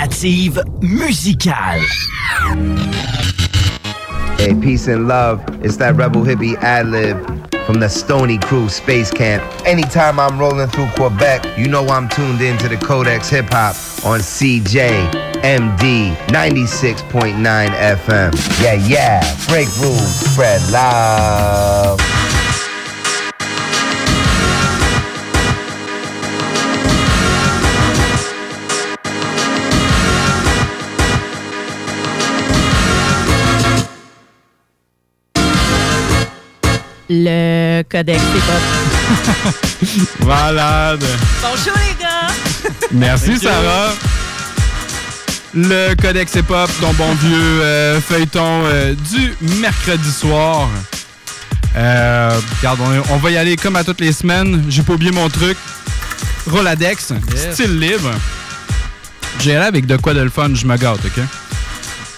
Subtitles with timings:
[0.00, 1.84] alternative musicale.
[4.38, 5.42] Hey, peace and love.
[5.64, 7.18] It's that rebel hippie ad lib
[7.66, 9.42] from the Stony Crew Space Camp.
[9.66, 14.20] Anytime I'm rolling through Quebec, you know I'm tuned into the Codex Hip Hop on
[14.20, 15.10] CJMD
[16.16, 18.62] 96.9 FM.
[18.62, 19.46] Yeah, yeah.
[19.48, 22.00] Break rules, spread love.
[37.12, 38.44] Le codex hip.
[40.24, 41.04] Malade.
[41.42, 42.28] Bonjour les gars.
[42.92, 43.92] Merci Sarah.
[45.52, 50.68] Le Codex Hip ton bon vieux euh, feuilleton euh, du mercredi soir.
[51.76, 54.64] Euh, regarde, on, on va y aller comme à toutes les semaines.
[54.68, 55.56] J'ai pas oublié mon truc.
[56.48, 57.54] Roladex, Yes.
[57.54, 58.12] style libre.
[59.40, 61.24] Allé avec de quoi de le fun, je me gâte, OK?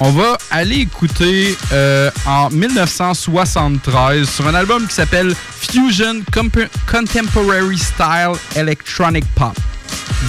[0.05, 7.79] On va aller écouter euh, en 1973 sur un album qui s'appelle Fusion Comp- Contemporary
[7.79, 9.57] Style Electronic Pop.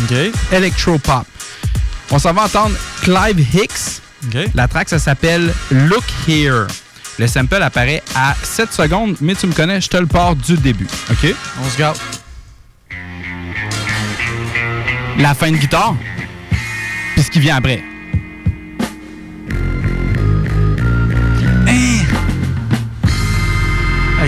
[0.03, 0.15] OK.
[0.51, 1.25] Electro Pop.
[2.11, 4.01] On s'en va entendre Clive Hicks.
[4.27, 4.47] OK.
[4.53, 6.67] La track, ça s'appelle Look Here.
[7.17, 10.55] Le sample apparaît à 7 secondes, mais tu me connais, je te le pars du
[10.55, 10.87] début.
[11.09, 11.33] OK?
[11.63, 11.97] On se garde.
[15.17, 15.95] La fin de guitare,
[17.15, 17.83] puis ce qui vient après.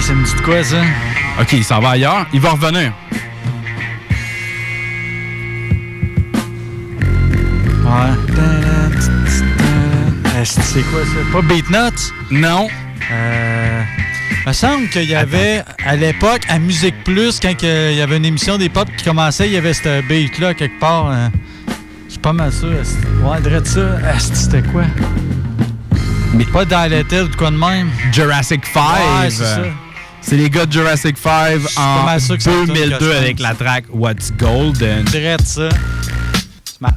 [0.05, 0.81] Ça me dit de quoi, ça?
[1.41, 2.27] OK, il s'en va ailleurs.
[2.31, 2.91] Il va revenir.
[7.83, 8.13] Ouais.
[10.43, 11.31] C'est quoi, ça?
[11.33, 12.11] Pas Beatnuts?
[12.29, 12.67] Non.
[13.11, 13.81] Euh...
[14.43, 18.17] Il me semble qu'il y avait, à l'époque, à Musique Plus, quand il y avait
[18.17, 21.07] une émission des pop qui commençait, il y avait ce beat-là quelque part.
[21.07, 21.31] hein.
[22.05, 22.69] Je suis pas mal sûr.
[23.23, 23.97] Ouais, dirait ça.
[24.19, 24.83] C'était quoi?
[26.35, 27.89] Mais pas Dilated ou quoi de même?
[28.11, 28.81] Jurassic 5.
[28.83, 29.61] Ouais, c'est ça.
[30.27, 35.03] C'est les gars de Jurassic 5 en 2002 avec la track What's Golden.
[35.05, 35.69] Direct ça.
[36.63, 36.95] Smart.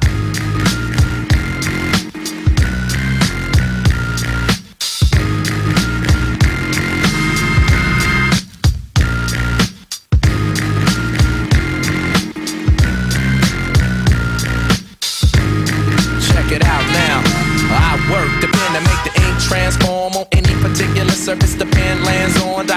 [21.29, 21.78] service the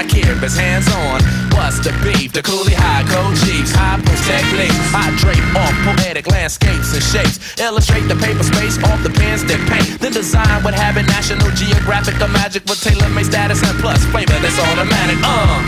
[0.02, 1.22] I care if hands on.
[1.54, 4.74] Bust the beef, the coolie high code chiefs, high post techniques.
[4.90, 7.38] I drape off poetic landscapes and shapes.
[7.62, 10.02] Illustrate the paper space off the pens that paint.
[10.02, 14.34] Then design what habit National Geographic or magic with tailor made status and plus flavor
[14.42, 15.22] that's automatic.
[15.22, 15.62] Uh.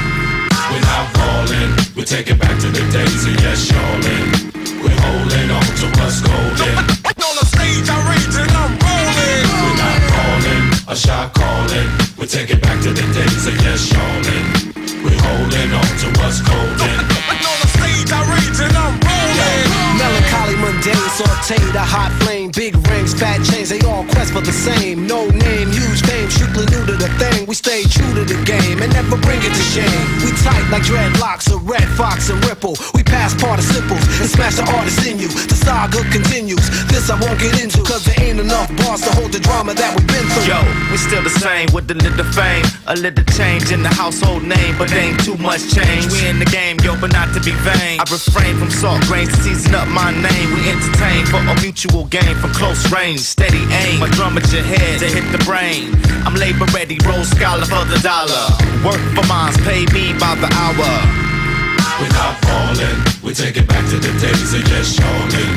[0.74, 4.50] Without calling, we take it back to the days of yes, y'allin'.
[4.82, 6.74] We're holding on to what's golden.
[7.22, 9.03] On the stage, I rage and I'm rolling.
[10.94, 11.90] We're not calling, a shot calling.
[12.22, 14.46] We take it back to the days of yes, y'allin'.
[15.02, 16.98] We're holding on to what's golden.
[17.34, 19.98] On the stage, I rage and I'm rolling.
[19.98, 24.52] Melancholy, mundane, sauteed, a hot flame, big rings, fat chains, they all quest for the
[24.52, 25.06] same.
[25.06, 27.46] No name, huge fame, strictly new to the thing.
[27.46, 30.04] We stay true to the game and never bring it to shame.
[30.24, 32.76] We tight like dreadlocks, a red fox and ripple.
[32.94, 35.28] We pass participles and smash the artist in you.
[35.28, 36.64] The saga continues.
[36.88, 39.96] This I won't get into, cause there ain't enough bars to hold the drama that
[39.96, 40.52] we've been through.
[40.52, 44.42] Yo, we still the same with a little fame, a little change in the household
[44.42, 46.10] name, but ain't too much change.
[46.12, 48.00] We in the game, yo, but not to be vain.
[48.00, 50.48] I refrain from salt grains to season up my name.
[50.54, 54.00] We entertain for a mutual gain from close range, steady aim.
[54.00, 55.94] My drum at your head to hit the brain.
[56.26, 58.46] I'm labor ready, roll scholar for the dollar.
[58.82, 60.90] Work for mines, pay me by the hour.
[62.00, 65.54] We're not falling, we take it back to the days of yes, y'allin'.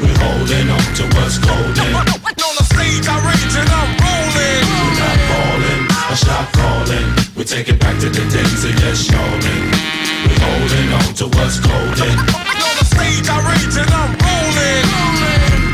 [0.00, 1.92] We're holding on to what's golden.
[1.92, 4.64] On the stage, I rage and I'm rolling.
[4.64, 7.08] We're not calling, a shot calling.
[7.36, 9.93] We take it back to the days of yes, y'allin'.
[10.24, 12.18] Holding on to what's golden.
[12.18, 14.86] On the stage, I rage and I'm rolling.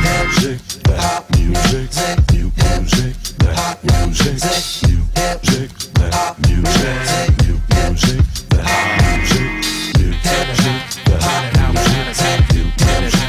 [0.02, 1.88] Music, that music,
[2.32, 4.38] new music, that music,
[4.88, 8.20] new music, that music, new music,
[8.50, 9.50] that music,
[9.98, 11.30] new music, that
[11.70, 13.19] music, new music,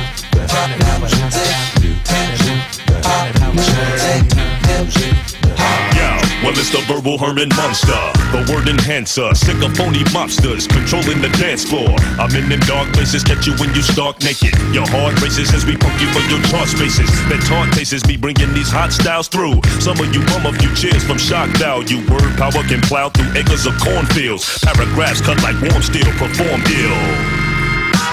[6.88, 8.01] the verbal Herman Monster,
[8.31, 11.89] the word enhancer, sick of phony mobsters controlling the dance floor.
[12.18, 14.56] I'm in them dark places, catch you when you stark naked.
[14.74, 17.10] Your heart races as we poke you for your chart spaces.
[17.30, 19.62] That taunt faces be bringing these hot styles through.
[19.80, 22.01] Some of you bum a few cheers from shock value.
[22.10, 24.45] Word power can plow through acres of cornfields.
[24.63, 27.00] Paragraphs cut like warm steel, perform ill.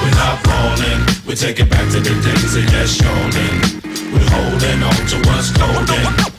[0.03, 3.57] We're not falling, we take it back to the days of yes, y'allin'.
[4.13, 6.39] We're holding on to what's golden.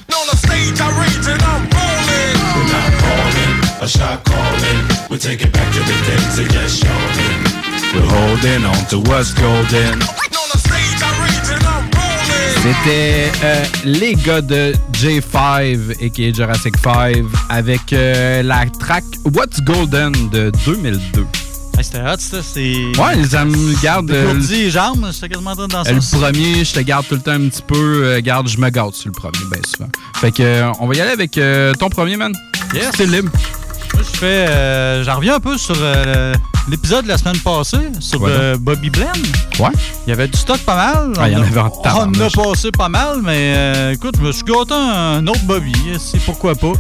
[0.60, 2.36] On the stage, I rage and I'm rolling.
[2.56, 5.10] We're not calling, a shot calling.
[5.10, 7.40] We take it back to the days of yes, yawning.
[7.96, 10.02] We're holding on to what's golden.
[10.02, 12.60] On the stage, I rage and I'm rolling.
[12.62, 17.16] C'était euh, les gars de J5 et qui est Jurassic 5
[17.48, 21.26] avec euh, la track What's Golden de 2002.
[21.80, 22.38] Hey, C'était hot, ça.
[22.44, 22.74] C'est.
[23.00, 24.12] Ouais, ça me garde.
[24.12, 25.94] Écourdi les jambes, j'étais quasiment en train de danser.
[25.94, 28.02] Le premier, je te garde tout le temps un petit peu.
[28.04, 29.90] euh, garde, je me gâte sur le premier, bien souvent.
[30.16, 32.34] Fait que, euh, on va y aller avec euh, ton premier, man.
[32.74, 32.90] Yes.
[32.98, 33.30] C'est libre.
[33.94, 34.26] Moi, je fais.
[34.50, 35.76] euh, J'en reviens un peu sur
[36.70, 38.20] l'épisode de la semaine passée, sur
[38.60, 39.14] Bobby Blend.
[39.60, 39.70] Ouais.
[40.06, 41.14] Il y avait du stock pas mal.
[41.18, 42.38] Ah, il y en avait en On tabarnouche.
[42.38, 46.20] a passé pas mal, mais euh, écoute, je me suis gâté un autre Bobby, c'est
[46.24, 46.74] pourquoi pas.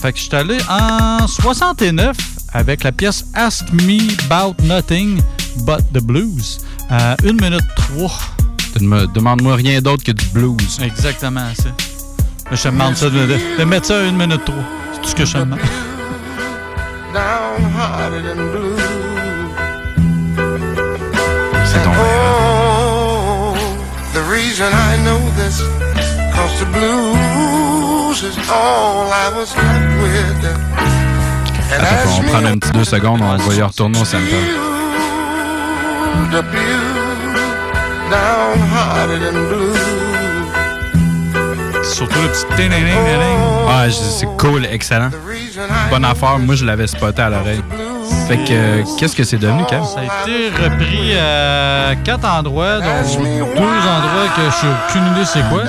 [0.00, 2.16] Fait que je suis allé en 69
[2.54, 3.98] avec la pièce Ask Me
[4.30, 5.20] About Nothing
[5.66, 6.60] But the Blues.
[6.90, 8.10] Euh, 1 minute 3.
[8.80, 10.78] Demande- Demande-moi rien d'autre que du blues.
[10.82, 11.68] Exactement, ça.
[12.50, 14.56] Je te demande ça, de, de- de mettre ça à 1 minute 3.
[14.94, 15.58] C'est tout ce que je te demande.
[21.64, 23.54] C'est donc Oh,
[24.12, 25.60] the reason I know this,
[26.34, 30.83] cause the blues is all I was left with.
[31.74, 34.04] And Attends, on as va prendre un petit deux secondes, on va y retourner au
[34.04, 34.22] centre.
[41.82, 43.38] Surtout le petit ding-ding-ding-ding.
[43.68, 45.10] Ah, c'est cool, excellent.
[45.90, 47.62] Bonne affaire, moi je l'avais spoté à l'oreille.
[48.28, 49.82] Fait que, euh, qu'est-ce que c'est devenu, Kev?
[49.84, 55.24] Ça a été repris à quatre endroits, dont deux endroits que je n'ai aucune idée
[55.24, 55.62] c'est quoi.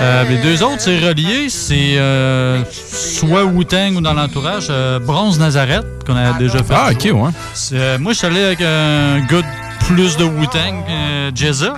[0.00, 1.48] Euh, les deux autres, c'est relié.
[1.48, 6.74] C'est euh, soit Wu-Tang ou dans l'entourage, euh, Bronze Nazareth, qu'on a déjà fait.
[6.74, 7.30] Ah, ok, ouais.
[7.72, 9.46] Euh, moi, je suis allé avec un gars
[9.86, 11.74] plus de Wu-Tang, euh, Jezza,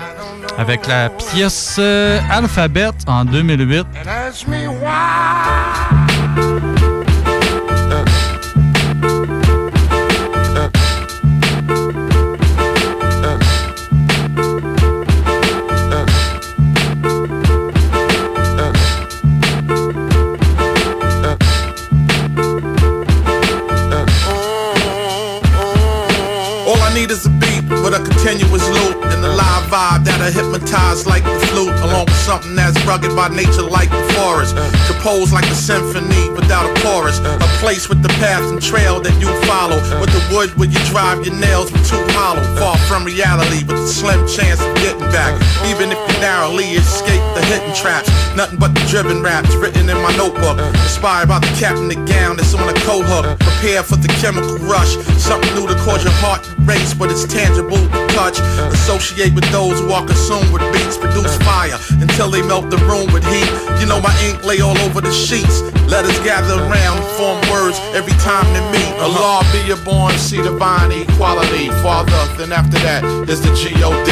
[0.59, 3.87] avec la pièce euh, Alphabet en 2008.
[32.95, 34.55] Rugged by nature like the forest.
[34.87, 37.19] Composed like a symphony without a chorus.
[37.19, 39.75] A place with the path and trail that you follow.
[39.99, 42.43] With the wood where you drive your nails with too hollow.
[42.55, 45.35] Far from reality with a slim chance of getting back.
[45.67, 48.07] Even if you narrowly escape the hidden traps.
[48.39, 50.63] Nothing but the driven raps written in my notebook.
[50.87, 53.27] Inspired by the cap and the gown that's on a coat hook.
[53.43, 54.95] Prepare for the chemical rush.
[55.19, 58.39] Something new to cause your heart to race, but it's tangible to touch.
[58.71, 60.95] Associate with those who are consumed with beats.
[60.95, 61.75] Produce fire
[62.15, 63.51] until they melt the room with heat.
[63.81, 65.63] You know my ink lay all over the sheets.
[65.91, 68.95] Let us gather around form words every time they meet.
[69.03, 69.53] Allah uh-huh.
[69.53, 71.69] be your born, see divine equality.
[71.83, 74.11] Father, then after that is the G-O-D.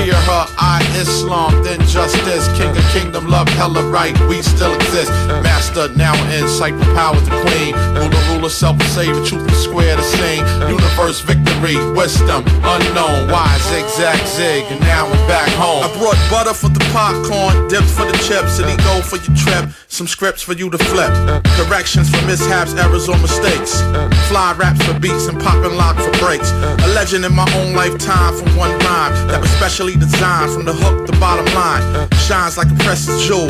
[0.00, 2.48] Hear her, I Islam, then justice.
[2.56, 4.18] King of kingdom, love, hella right.
[4.28, 5.12] We still exist.
[5.12, 5.42] Uh.
[5.44, 5.61] Master,
[5.96, 7.72] now in sight, power the queen.
[7.96, 10.44] Ruler, ruler, self savior, truth is square the sing.
[10.68, 13.30] Universe victory, wisdom, unknown.
[13.32, 15.82] Why zigzag zig, and now we're back home.
[15.82, 19.72] I brought butter for the popcorn, dips for the chips, and go for your trip.
[19.88, 21.12] Some scripts for you to flip.
[21.56, 23.80] Corrections for mishaps, errors, or mistakes.
[24.28, 26.50] Fly raps for beats and popping lock for breaks.
[26.84, 30.74] A legend in my own lifetime from one rhyme that was specially designed from the
[30.74, 32.08] hook to bottom line.
[32.28, 33.48] Shines like a precious jewel.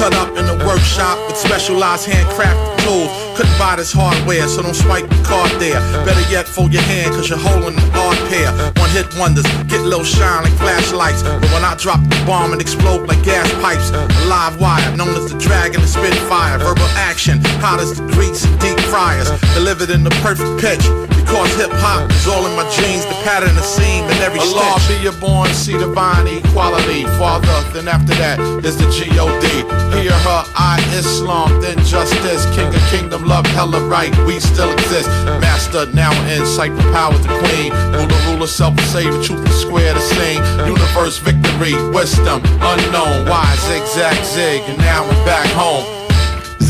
[0.00, 3.12] Cut up in the workshop with specialized handcrafted tools.
[3.36, 5.76] Couldn't buy this hardware, so don't swipe the card there.
[6.08, 8.48] Better yet, fold your hand, cause you're holding an odd pair.
[8.80, 11.22] One hit wonders, get low shine like flashlights.
[11.22, 15.12] But when I drop the bomb and explode like gas pipes, a live wire known
[15.20, 16.56] as the dragon and spitfire.
[16.56, 19.28] Verbal action, hot as the grease and deep fryers.
[19.52, 21.19] Delivered in the perfect pitch.
[21.30, 24.82] Because hip hop is all in my genes, the pattern, the seam, and every Allah
[24.90, 27.04] be your born, see divine equality.
[27.22, 29.46] Father, then after that is the G-O-D.
[29.94, 32.42] Hear her, I Islam, then justice.
[32.58, 34.10] King of kingdom, love, hella right.
[34.26, 35.06] We still exist.
[35.38, 37.70] Master, now in sight, power the queen.
[37.94, 40.42] Ruler, ruler, self and savior, truth and square to sing.
[40.66, 43.30] Universe victory, wisdom, unknown.
[43.30, 45.99] Why zigzag zig, and now we're back home.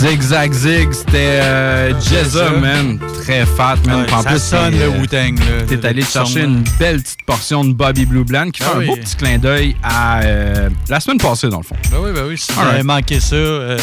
[0.01, 2.99] Zig Zag Zig, c'était euh, Jezza, man.
[3.23, 4.01] Très fat, man.
[4.07, 5.39] Ouais, en ça plus, sonne le euh, Wu-Tang,
[5.69, 8.79] T'es allé chercher une belle petite portion de Bobby Blue Bland qui fait Ah un
[8.79, 8.87] oui.
[8.87, 11.77] beau petit clin d'œil à euh, la semaine passée, dans le fond.
[11.91, 12.39] Ben oui, ben oui.
[12.39, 13.77] Si vous avez manqué ça, euh,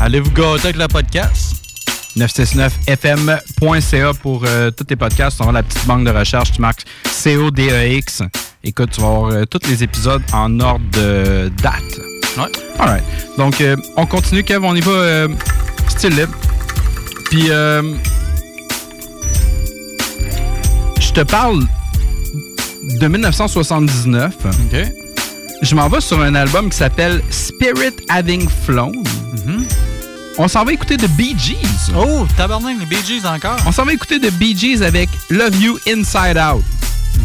[0.00, 1.56] allez vous gâter avec le podcast?
[2.16, 4.44] 969fm.ca pour
[4.76, 5.38] tous tes podcasts.
[5.38, 6.52] Tu vas la petite banque de recherche.
[6.52, 8.22] Tu marques C-O-D-E-X.
[8.62, 11.82] écoute, tu vas avoir tous les épisodes en ordre de date.
[12.36, 12.50] Ouais.
[12.78, 13.04] Alright.
[13.36, 14.64] Donc, euh, on continue, Kev.
[14.64, 15.28] On y va euh,
[15.88, 16.34] style libre.
[17.26, 17.82] Puis, euh,
[21.00, 21.60] je te parle
[23.00, 24.34] de 1979.
[24.44, 24.80] OK.
[25.62, 28.94] Je m'en vais sur un album qui s'appelle Spirit Having Flown.
[30.38, 31.92] On s'en va écouter de Bee Gees.
[31.94, 33.58] Oh, tabarnak, les Bee Gees encore.
[33.66, 36.64] On s'en va écouter de Bee Gees avec Love You Inside Out.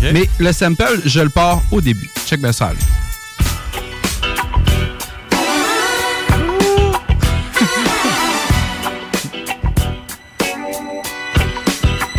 [0.02, 2.10] Mais le sample, je le pars au début.
[2.28, 2.74] Check bien ça.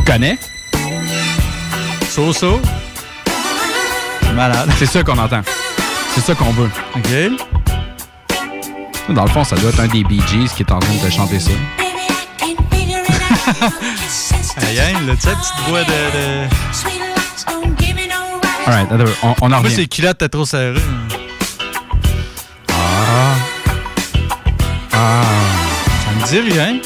[0.06, 0.38] Connais?
[2.08, 2.60] So-so.
[4.34, 4.70] Malade.
[4.78, 5.42] C'est ça qu'on entend.
[6.14, 6.70] C'est ça qu'on veut.
[6.94, 7.10] OK.
[9.10, 11.10] Dans le fond, ça doit être un des Bee Gees qui est en train de
[11.10, 11.50] chanter ça.
[14.66, 15.86] Aïe, aïe, là, tu sais, petite voix de.
[15.86, 16.48] de...
[18.66, 18.88] Alright,
[19.22, 19.74] on, on en Moi, revient.
[19.76, 20.80] c'est culotte, t'es trop serré.
[22.68, 23.34] Ah.
[24.92, 25.22] Ah.
[26.04, 26.78] Ça me dit rien.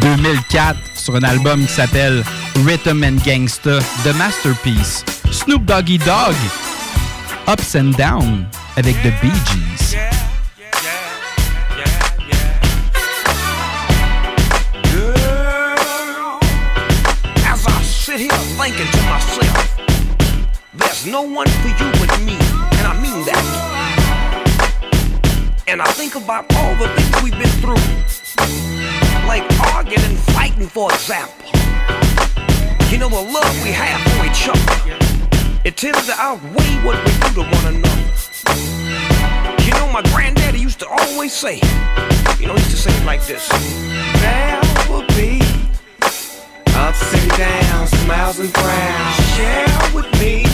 [0.00, 2.24] 2004 sur un album qui s'appelle
[2.64, 5.04] Rhythm and Gangsta, The Masterpiece.
[5.30, 6.34] Snoop Doggy Dogg,
[7.46, 8.46] Ups and Down
[8.76, 9.96] avec The Bee Gees.
[18.56, 19.76] Thinking to myself,
[20.78, 22.32] there's no one for you but me,
[22.78, 23.44] and I mean that.
[25.68, 27.76] And I think about all the things we've been through,
[29.28, 29.44] like
[29.94, 31.46] arguing and fighting, for example.
[32.90, 34.98] You know, the love we have for each other,
[35.64, 38.02] it tends to outweigh what we do to one another.
[39.62, 41.56] You know, my granddaddy used to always say,
[42.38, 43.48] you know, he used to say it like this.
[44.20, 45.40] There will be
[46.76, 49.16] Ups and downs, smiles and frowns.
[49.36, 50.44] Share with me.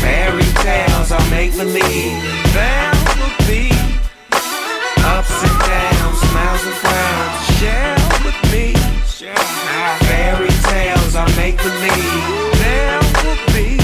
[0.00, 2.22] Fairy tales are make believe.
[2.54, 3.05] There
[6.30, 7.58] smiles and frowns.
[7.58, 8.74] Share with me.
[10.06, 12.58] Fairy tales are make believe.
[12.60, 13.78] There will be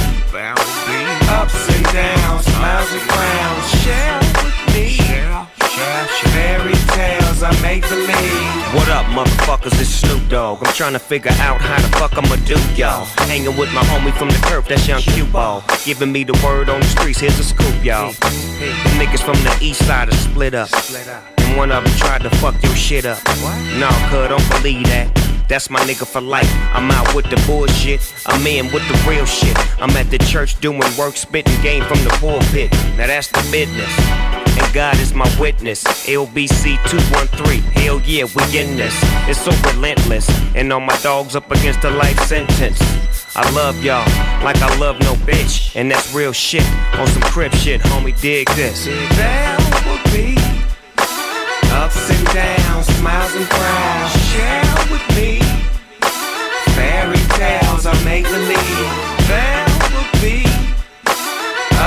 [1.28, 3.66] ups and downs, smiles and frowns.
[3.82, 4.98] Share with me.
[6.32, 8.74] Fairy tales are make believe.
[8.74, 9.78] What up, motherfuckers?
[9.80, 10.66] It's Snoop Dogg.
[10.66, 13.04] I'm trying to figure out how the fuck I'ma do, y'all.
[13.28, 15.62] Hanging with my homie from the curve, that's young cue ball.
[15.84, 18.12] Giving me the word on the streets, here's a scoop, y'all.
[18.12, 20.70] The niggas from the east side are split up.
[21.56, 23.18] One of them tried to fuck your shit up.
[23.78, 25.10] No, cuz, don't believe that.
[25.48, 26.50] That's my nigga for life.
[26.72, 28.00] I'm out with the bullshit.
[28.26, 29.56] I'm in with the real shit.
[29.80, 32.72] I'm at the church doing work, spitting game from the pulpit.
[32.96, 33.90] Now that's the business.
[34.58, 35.84] And God is my witness.
[36.06, 37.60] LBC 213.
[37.62, 38.94] Hell yeah, we in this.
[39.28, 40.28] It's so relentless.
[40.54, 42.80] And all my dogs up against a life sentence.
[43.36, 44.06] I love y'all
[44.44, 45.76] like I love no bitch.
[45.76, 46.64] And that's real shit.
[46.94, 48.86] On some crib shit, homie, dig this.
[50.12, 50.51] Be
[51.72, 54.12] ups and downs, smiles and frowns.
[54.30, 55.40] Share with me.
[56.76, 58.88] Fairy tales are make believe.
[59.28, 60.44] There will be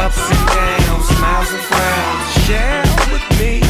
[0.01, 2.27] ups and downs, smiles and frowns.
[2.45, 3.61] Share with me.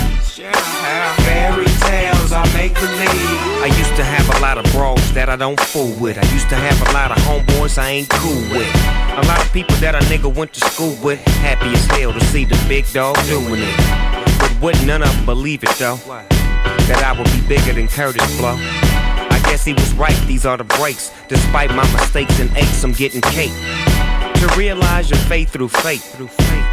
[1.26, 3.40] Fairy tales are make believe.
[3.62, 6.18] I used to have a lot of bros that I don't fool with.
[6.18, 8.70] I used to have a lot of homeboys I ain't cool with.
[9.18, 11.20] A lot of people that a nigga went to school with.
[11.40, 14.25] Happy as hell to see the big dog doing it.
[14.56, 15.98] But wouldn't none of them believe it though.
[15.98, 18.56] That I would be bigger than Curtis Blow.
[18.58, 21.12] I guess he was right, these are the breaks.
[21.28, 23.52] Despite my mistakes and aches, I'm getting cake.
[23.52, 26.16] To realize your faith through faith.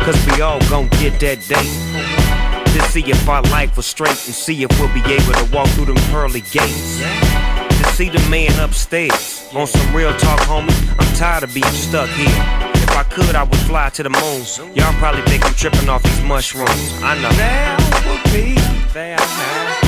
[0.01, 2.73] Cause we all gon' get that day.
[2.73, 5.69] To see if our life was straight and see if we'll be able to walk
[5.71, 6.99] through them pearly gates.
[7.01, 9.49] To see the man upstairs.
[9.55, 12.72] On some real talk, homie, I'm tired of being stuck here.
[12.93, 14.45] If I could, I would fly to the moon.
[14.77, 16.93] Y'all probably think I'm tripping off these mushrooms.
[17.01, 17.33] I know.
[17.41, 18.61] There will be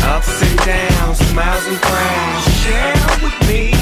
[0.09, 2.45] ups and downs, smiles and frowns.
[2.65, 3.77] Share with me.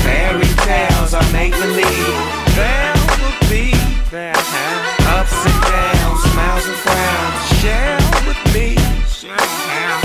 [0.00, 2.16] Fairy tales are make believe.
[2.56, 3.76] There will be
[4.16, 7.36] ups and downs, smiles and frowns.
[7.60, 8.80] Share with me.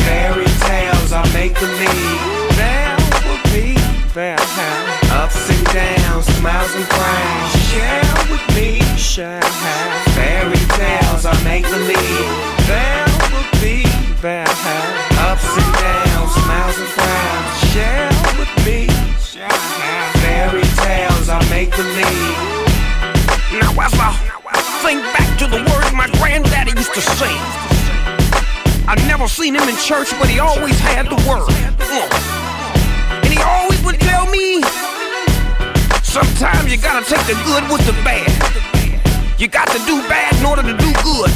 [0.03, 2.59] Fairy tales are make believe.
[2.59, 3.79] There will be
[5.25, 7.53] ups and downs, smiles and frowns.
[7.73, 8.77] Share with me.
[10.13, 12.29] Fairy tales are make believe.
[12.69, 13.85] There will be
[14.21, 17.51] ups and downs, smiles and frowns.
[17.73, 18.85] Share with me.
[20.21, 22.37] Fairy tales are make believe.
[23.61, 27.41] Now as I think back to the words my granddaddy used to sing.
[28.87, 31.49] I never seen him in church, but he always had the word.
[31.79, 32.45] Uh.
[33.23, 34.54] And he always would tell me,
[36.15, 38.31] sometimes you gotta take the good with the bad.
[39.37, 41.31] You got to do bad in order to do good.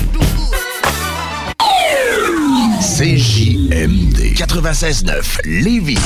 [2.80, 6.00] CJMD 96.9 Lévis.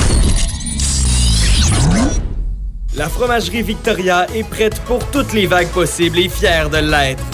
[2.96, 7.33] La fromagerie Victoria est prête pour toutes les vagues possibles et fière de l'être.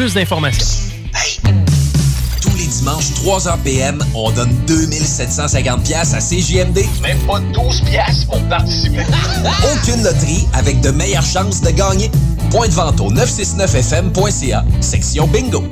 [0.09, 0.65] d'informations.
[2.41, 6.79] Tous les dimanches, 3h PM, on donne 2750 pièces à CJMD.
[7.03, 9.03] Même pas 12 pièces pour participer.
[9.73, 12.09] Aucune loterie avec de meilleures chances de gagner.
[12.49, 15.63] Point de vente au 969fm.ca, section bingo.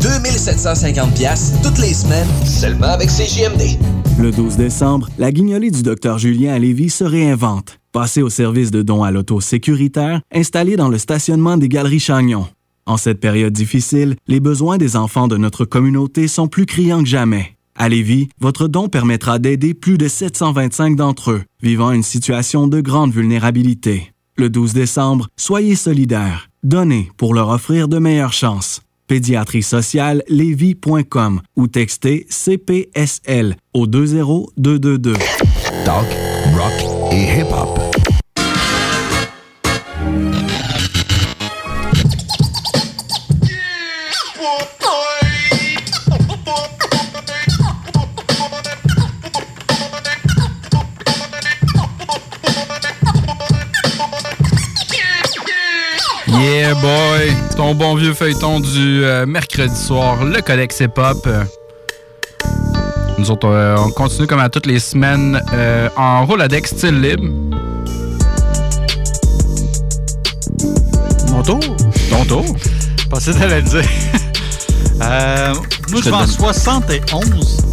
[0.00, 3.78] 2750 pièces toutes les semaines, seulement avec CJMD.
[4.18, 7.78] Le 12 décembre, la guignolée du Dr Julien à Lévis se réinvente.
[7.92, 12.46] Passez au service de dons à l'auto sécuritaire installé dans le stationnement des Galeries Chagnon.
[12.86, 17.08] En cette période difficile, les besoins des enfants de notre communauté sont plus criants que
[17.08, 17.56] jamais.
[17.74, 22.80] À Lévis, votre don permettra d'aider plus de 725 d'entre eux vivant une situation de
[22.80, 24.12] grande vulnérabilité.
[24.36, 26.48] Le 12 décembre, soyez solidaires.
[26.62, 28.82] Donnez pour leur offrir de meilleures chances.
[29.06, 35.14] Pédiatrie sociale lévis.com ou textez CPSL au 20222.
[35.84, 36.06] Talk,
[36.54, 37.89] rock et hip-hop.
[56.40, 61.26] Yeah boy, ton bon vieux feuilleton du euh, mercredi soir, le Codex Hip Hop.
[61.26, 61.44] Euh,
[63.18, 67.24] Nous autres, euh, on continue comme à toutes les semaines euh, en Rolodex style libre.
[71.30, 71.60] Mon tour?
[72.10, 72.44] Ton tour?
[73.02, 73.84] Je pensais que le dire.
[75.02, 75.54] Euh,
[75.90, 76.26] moi, Je en donne.
[76.26, 77.24] 71.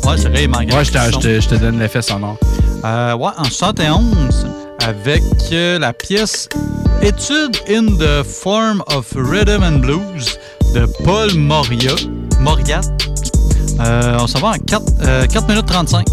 [0.05, 2.37] Ouais, c'est vrai, il manque Ouais, je te, je te- je te donne l'effet sonore.
[2.85, 4.47] Euh, ouais, en 71,
[4.79, 6.49] avec euh, la pièce
[7.01, 10.39] Étude in the Form of Rhythm and Blues
[10.73, 11.95] de Paul Moria.
[12.39, 12.81] Moriat.
[13.79, 16.05] Euh, on s'en va en 4, euh, 4 minutes 35.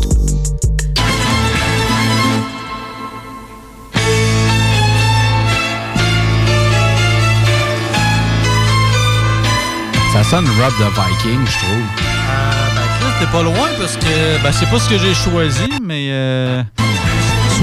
[10.13, 11.83] Ça sonne Rob the Viking, je trouve.
[11.97, 16.09] Ben, Chris, t'es pas loin parce que ben, c'est pas ce que j'ai choisi, mais
[16.11, 16.63] euh,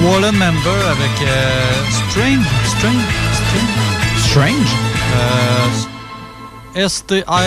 [0.01, 2.45] Swollen Member avec euh, Strange.
[2.65, 3.05] Strange.
[3.35, 3.77] Strange.
[4.17, 4.71] Strange?
[5.15, 5.67] Euh,
[6.87, 7.37] S-T-R-E-N-G-T-H.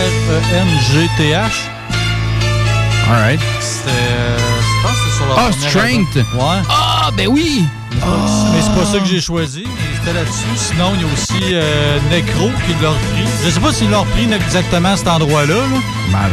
[3.11, 3.41] Alright.
[3.59, 3.89] C'était.
[3.91, 6.15] euh, je pense que c'est sur leur Ah, Strength!
[6.15, 6.61] Ouais.
[6.69, 7.65] Ah, ben oui!
[7.91, 10.55] Mais c'est pas ça que j'ai choisi, mais c'était là-dessus.
[10.55, 13.25] Sinon, il y a aussi euh, Necro qui l'a repris.
[13.45, 15.55] Je sais pas s'il l'a repris exactement à cet endroit-là.
[15.55, 15.79] là.
[16.11, 16.31] Malade.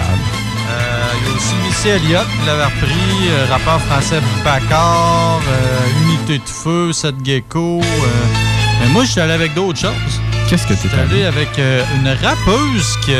[1.14, 6.38] Il y a aussi Missy Elliott qui l'avait repris, euh, rappeur français Bacard, euh, Unité
[6.38, 7.80] de Feu, Seth Gecko.
[7.82, 8.06] euh.
[8.80, 10.20] Mais moi, je suis allé avec d'autres choses.
[10.48, 11.24] Qu'est-ce que Je t'es suis allé?
[11.24, 13.12] avec euh, une rappeuse qui,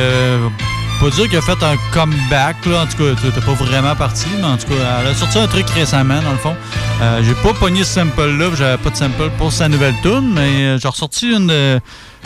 [1.02, 2.82] pas dire qu'elle a fait un comeback, là.
[2.82, 5.48] En tout cas, t'es pas vraiment parti, mais en tout cas, elle a sorti un
[5.48, 6.54] truc récemment, dans le fond.
[7.00, 10.40] Euh, j'ai pas pogné ce sample-là, j'avais pas de sample pour sa nouvelle tune, mais
[10.62, 11.80] euh, j'ai ressorti une de,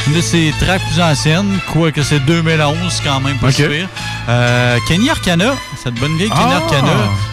[0.06, 3.54] une de ses tracks plus anciennes, quoique c'est 2011, quand même pas Ok.
[3.54, 3.88] si pire.
[4.28, 6.56] Euh, Kenny Arcana, cette bonne vieille Kenny Ah!
[6.56, 6.92] Arcana,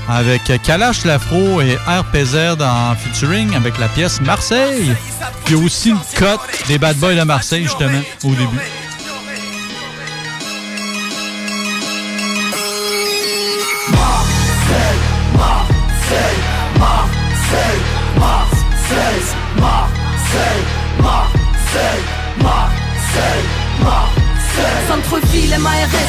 [0.10, 4.96] avec Kalash Lafro et RPZ en featuring avec la pièce Marseille.
[5.44, 8.60] Puis aussi une cote des Bad Boys de Marseille, justement, au début.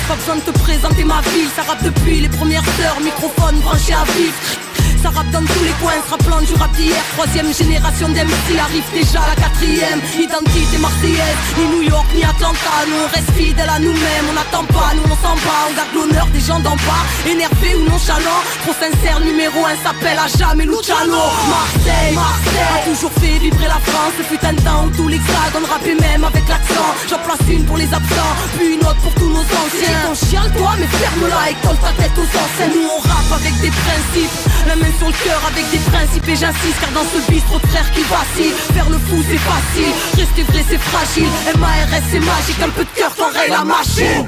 [0.08, 1.48] Pas besoin de te présenter ma ville.
[1.54, 4.63] Ça rappe depuis les premières heures, microphone branché à vif.
[5.04, 6.96] Ça rappe dans tous les coins, se rappelant du rap d'hier.
[7.12, 10.00] Troisième génération d'MC arrive déjà la quatrième.
[10.16, 12.72] Identité marseillaise, ni New York ni Atlanta.
[12.88, 15.68] Nous on reste fidèles à nous-mêmes, on n'attend pas, nous on s'en bat.
[15.68, 18.44] On garde l'honneur des gens d'en bas, énervés ou nonchalants.
[18.64, 21.20] Trop sincère, numéro un s'appelle à jamais Luciano.
[21.52, 24.16] Marseille, Marseille, a toujours fait vibrer la France.
[24.16, 26.88] Ce fut un temps où tout l'hexagone rappait même avec l'accent.
[27.10, 30.00] J'en place une pour les absents, puis une autre pour tous nos anciens.
[30.08, 32.72] Ton chiale toi, mais ferme-la et colle ta tête aux anciens.
[32.72, 34.32] Nous on rappe avec des principes,
[34.66, 38.02] la sur le cœur avec des principes Et j'insiste car dans ce de frères qui
[38.02, 41.28] vacille Faire le fou c'est facile, rester vrai c'est fragile.
[41.58, 44.26] MARS c'est magique, un peu de cœur t'enraye la machine.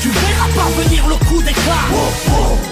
[0.00, 1.86] Tu verras pas venir le coup d'éclat.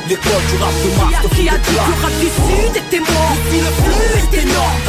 [0.09, 1.85] L'école du rap de Mars Qui a des dit plats.
[1.85, 3.37] que le rap du sud était mort.
[3.51, 4.81] Si le flux était énorme.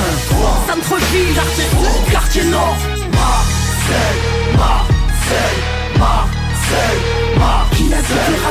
[0.68, 2.78] Centre-ville, quartier sud, quartier nord.
[3.14, 4.22] Marseille,
[4.58, 5.62] Marseille,
[6.00, 7.11] Marseille.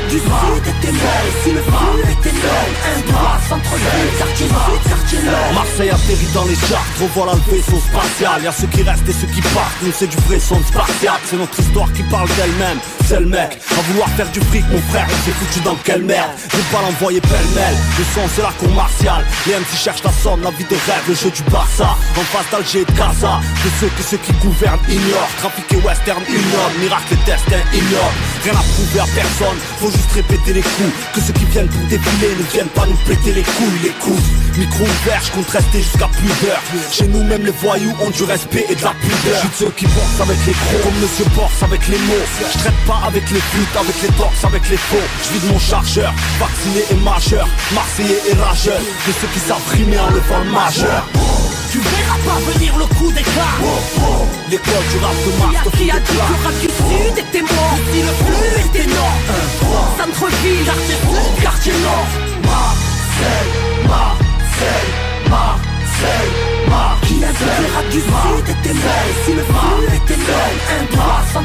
[0.01, 0.95] Rap du sud était
[1.43, 2.37] Si le flux était
[2.87, 3.41] Un nord
[5.55, 8.43] Marseille atterrit dans les charts, revoilà le vaisseau spatial.
[8.43, 11.37] Y'a ceux qui restent et ceux qui partent, nous c'est du vrai son spartiate C'est
[11.37, 13.59] notre histoire qui parle d'elle-même, c'est le mec.
[13.77, 16.85] À vouloir faire du fric mon frère, il s'est foutu dans quelle merde Des balles
[16.85, 19.25] envoyées pêle-mêle, le son c'est la cour martiale.
[19.47, 21.97] Les MC cherchent la somme, la vie de rêve, le jeu du Barça.
[22.17, 25.31] En face d'Alger et de Gaza, de ceux que ceux qui gouvernent ignorent.
[25.39, 30.53] Trafiquer western ignoble, miracle et destin ignoble Rien à prouver à personne, faut juste répéter
[30.53, 30.93] les coups.
[31.15, 34.23] Que ceux qui viennent pour défiler ne viennent pas nous péter les couilles, les coups.
[34.57, 36.63] Micro ouvert, je compte rester jusqu'à plus d'heures.
[36.93, 39.35] Chez nous même les voyous ont du respect et de la pudeur.
[39.35, 42.27] Je suis de ceux qui bossent avec les gros Comme Monsieur Borse avec les mots.
[42.53, 45.07] Je traite pas avec les putes, avec les torses, avec les faux.
[45.25, 47.49] Je vide mon chargeur, vacciné et majeur.
[47.75, 51.07] Marseillais et rageur De ceux qui savent rimer en levant le majeur
[51.71, 53.55] Tu verras pas venir le coup d'éclat.
[54.51, 57.19] L'école du rap de Mars te fout Qui a dit que le rap du sud
[57.19, 59.23] était mort Si le flux était énorme.
[59.97, 62.09] Centre-ville, quartier sud, quartier nord
[62.43, 63.51] Marseille,
[63.87, 64.91] Marseille,
[65.31, 66.33] Marseille,
[66.69, 67.09] Marseille.
[67.09, 71.10] Qui a dit que le rap du sud était mort Si le flux était énorme
[71.33, 71.45] Nord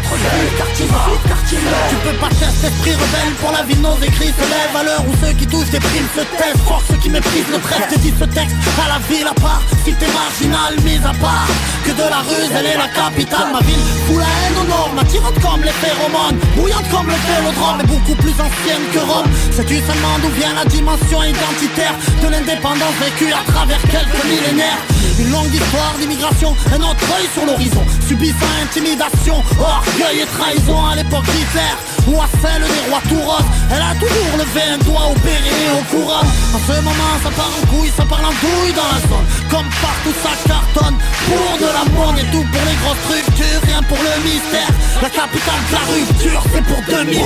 [1.90, 4.84] Tu peux pas taire cet esprit rebelle pour la vie nos écrits se lèvent à
[4.84, 6.62] l'heure où ceux qui touchent des primes se taisent.
[6.66, 9.62] Fort ceux qui méprisent le reste dit ce texte à la ville à part.
[9.86, 11.48] Si t'es marginal mis à part.
[11.86, 13.86] Que de la ruse elle est la capitale Ma ville.
[14.08, 16.40] Fout la haine aux normes Attirante comme les phéromones.
[16.58, 19.30] Bouillante comme le vélodrome Mais beaucoup plus ancienne que Rome.
[19.52, 21.94] Sais-tu seulement d'où vient la dimension identitaire
[22.24, 24.82] De l'indépendance vécue à travers quelques millénaires?
[25.18, 27.00] Une longue histoire d'immigration Un autre
[27.34, 27.84] sur l'horizon.
[28.08, 33.50] Subissant intimidation, orgueil et trahison À l'époque d'Hitler ou à celle des rois tout roses
[33.72, 37.32] Elle a toujours levé un doigt au béret et au couronne En ce moment ça
[37.32, 39.28] part en couille, ça part en douille dans la zone.
[39.50, 40.98] Comme partout ça cartonne.
[41.26, 44.72] Pour de la monnaie et tout pour les grosses structures Rien pour le mystère.
[45.02, 47.26] La capitale de la rupture c'est pour 2013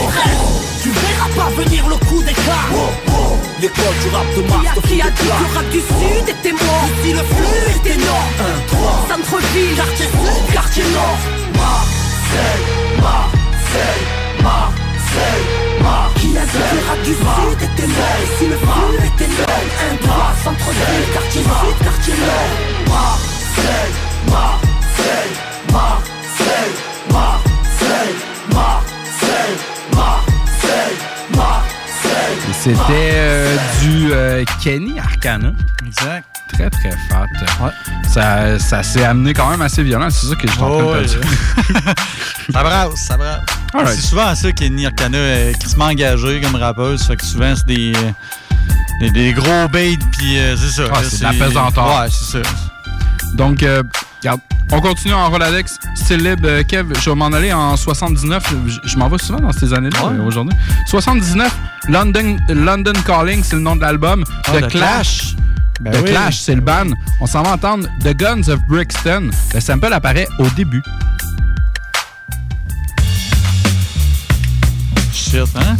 [0.83, 2.65] Tu verras pas venir le coup d'éclat.
[3.61, 6.89] L'école du rap de Mars qui a dit le rap du sud était mort.
[7.03, 8.29] Si le flux était énorme
[9.09, 11.19] Centre-ville, quartier sud, quartier nord.
[11.55, 12.63] Marseille,
[13.01, 15.45] Marseille, Marseille,
[15.81, 16.15] Marseille.
[16.19, 19.69] Qui a dit que le rap du sud était mort Si le flux était énorme
[19.89, 22.51] Un droit, centre-ville, quartier sud, quartier nord
[22.87, 23.93] Marseille,
[24.29, 25.33] Marseille,
[25.71, 26.73] Marseille,
[27.11, 28.15] Marseille,
[28.53, 29.57] Marseille,
[29.95, 30.97] Marseille,
[31.35, 32.37] Marseille.
[32.61, 35.51] C'était euh, du euh, Kenny Arcana.
[35.85, 36.25] Exact.
[36.53, 37.25] Très, très fat.
[38.11, 40.09] Ça, ça s'est amené quand même assez violent.
[40.09, 41.21] C'est ça que je suis en train Oh, de te ouais.
[41.21, 41.93] dire.
[42.53, 43.41] Ça brasse, ça brasse.
[43.73, 43.95] Alright.
[43.95, 47.03] C'est souvent ça qu'Enny Arcana est crissement engagée comme rappeuse.
[47.03, 48.11] Fait que souvent, c'est des, euh,
[49.01, 50.89] des, des gros baits, puis euh, c'est ça.
[50.93, 51.85] Ah, c'est de la pesanteur.
[52.01, 52.49] Ouais, c'est ça.
[53.35, 53.83] Donc, euh,
[54.21, 54.39] regarde,
[54.71, 55.77] on continue en Roladex.
[55.95, 58.43] Style libre, euh, Kev, je vais m'en aller en 79.
[58.67, 60.55] Je, je m'en vais souvent dans ces années-là euh, aujourd'hui.
[60.87, 61.55] 79,
[61.89, 64.23] London, London Calling, c'est le nom de l'album.
[64.47, 64.71] Ah, The The Clash.
[64.71, 65.35] Clash.
[65.81, 66.09] Ben The oui.
[66.09, 66.87] Clash, c'est le band.
[67.21, 69.29] On s'en va entendre The Guns of Brixton.
[69.53, 70.81] Le sample apparaît au début.
[75.29, 75.77] Shit, hein?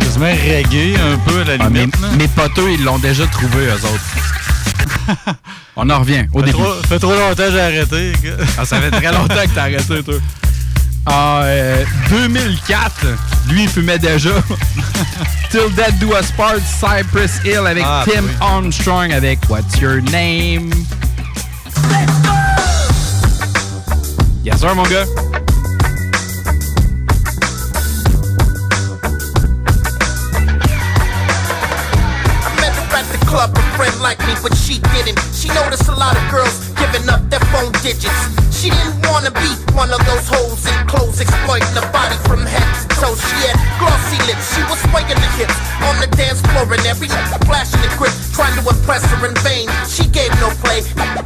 [0.00, 1.86] Quasiment reggae un peu à la Ah, mes, là.
[2.18, 5.34] mes poteux, ils l'ont déjà trouvé, eux autres.
[5.76, 6.58] On en revient au fait, début.
[6.58, 8.12] trop, fait trop longtemps que j'ai arrêté.
[8.58, 10.14] Ah, ça fait très longtemps que t'as arrêté, toi.
[11.06, 13.06] En euh, 2004,
[13.50, 14.30] lui, il fumait déjà.
[15.50, 18.30] Till Dead Do Us Part, Cypress Hill avec Ah, Tim oui.
[18.40, 20.70] Armstrong avec What's Your Name?
[24.44, 25.06] Yes, sir, mon gars.
[32.60, 35.18] met her at the club friend like me, but she didn't.
[35.34, 38.10] She noticed a lot of girls giving up their phone digits.
[38.50, 42.66] She didn't wanna be one of those hoes in clothes exploiting the body from head
[42.82, 43.14] to toe.
[43.14, 45.54] She had glossy lips, she was swaying the hips
[45.86, 47.10] on the dance floor and every
[47.46, 49.66] flashing the grip, trying to impress her in vain.
[49.86, 50.82] She gave no play,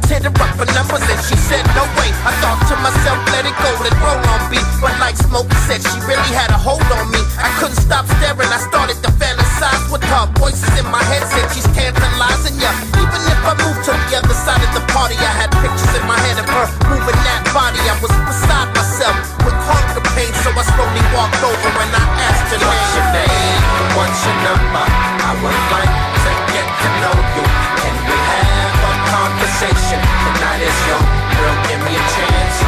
[0.09, 2.09] hit her up for numbers and she said no way.
[2.25, 4.65] I thought to myself, let it go, let roll on beat.
[4.81, 7.21] But like Smokey said, she really had a hold on me.
[7.37, 10.25] I couldn't stop staring, I started to fantasize with her.
[10.41, 12.73] Voices in my head said she's tantalizing ya.
[12.97, 16.03] Even if I moved to the other side of the party, I had pictures in
[16.07, 17.79] my head of her moving that body.
[17.79, 22.51] I was beside myself with hunger pain, so I slowly walked over and I asked
[22.51, 23.61] her, What's your name?
[23.95, 24.85] What's your number?
[24.87, 27.45] I would like to get to know you.
[27.81, 29.99] Can we have a conversation?
[30.03, 31.03] Tonight is your
[31.35, 32.66] girl, give me a chance.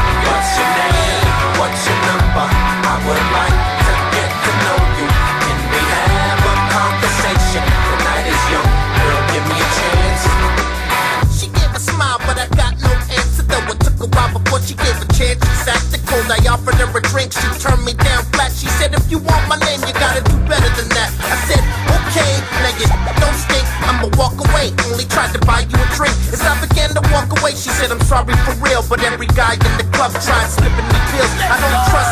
[17.00, 18.52] She turned me down flat.
[18.52, 21.10] She said, If you want my name, you gotta do better than that.
[21.24, 21.64] I said,
[21.96, 22.88] Okay, now you
[23.24, 23.64] don't stink.
[23.88, 24.76] I'ma walk away.
[24.92, 26.12] Only tried to buy you a drink.
[26.36, 29.56] As I began to walk away, she said, I'm sorry for real, but every guy
[29.56, 31.32] in the club tried slipping me pills.
[31.40, 32.09] I don't trust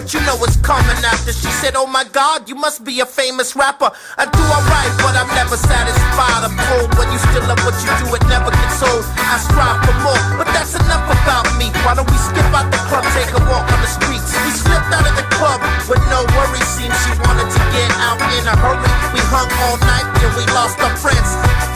[0.00, 1.28] but you know it's coming after.
[1.28, 3.92] She said, Oh my God, you must be a famous rapper.
[4.16, 6.40] I do alright, but I'm never satisfied.
[6.40, 9.04] I'm told when you still love what you do, it never gets old.
[9.28, 11.68] I strive for more, but that's enough about me.
[11.84, 14.32] Why don't we skip out the club, take a walk on the streets?
[14.40, 16.64] We slipped out of the club with no worries.
[16.64, 18.88] Seems she wanted to get out in a hurry.
[19.12, 21.28] We hung all night till we lost our friends.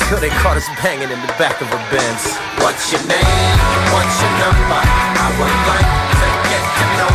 [0.09, 2.25] Till they caught us banging in the back of a Benz.
[2.65, 3.57] What's your name?
[3.93, 4.81] What's your number?
[4.81, 7.14] I would like to get to know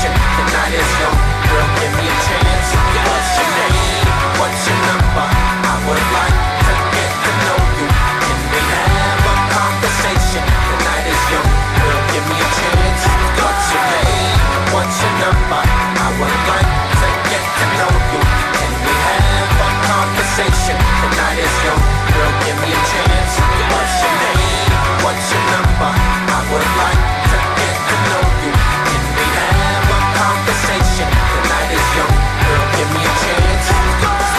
[0.00, 0.12] conversation?
[0.48, 1.68] Tonight is your girl.
[1.76, 2.68] Give me a chance.
[3.04, 4.08] What's your name?
[4.40, 5.28] What's your number?
[5.28, 7.86] I would like to get to know you.
[8.24, 10.44] Can we have a conversation?
[10.48, 12.00] Tonight is your girl.
[12.16, 13.02] Give me a chance.
[13.44, 14.40] What's your name?
[14.72, 15.60] What's your number?
[15.60, 18.20] I would like to get to know you.
[18.56, 20.76] Can we have a conversation?
[20.80, 22.32] Tonight is your girl.
[22.44, 23.09] Give me a chance.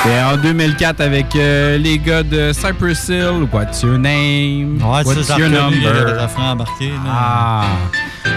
[0.03, 3.47] C'était en 2004 avec euh, les gars de Cypress Hill.
[3.53, 4.81] What's your name?
[4.81, 5.93] Ouais, What's ça, your number?
[5.93, 6.89] le refrain embarqué.
[6.89, 6.95] là.
[7.07, 7.65] Ah.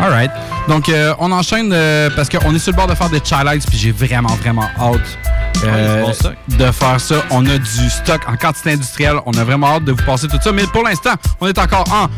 [0.02, 0.30] Alright.
[0.68, 3.66] Donc, euh, on enchaîne euh, parce qu'on est sur le bord de faire des highlights,
[3.66, 5.18] puis j'ai vraiment, vraiment hâte
[5.64, 6.12] euh, Ouais,
[6.48, 7.16] bon de faire ça.
[7.30, 9.16] On a du stock en quantité industrielle.
[9.24, 10.52] On a vraiment hâte de vous passer tout ça.
[10.52, 12.08] Mais pour l'instant, on est encore en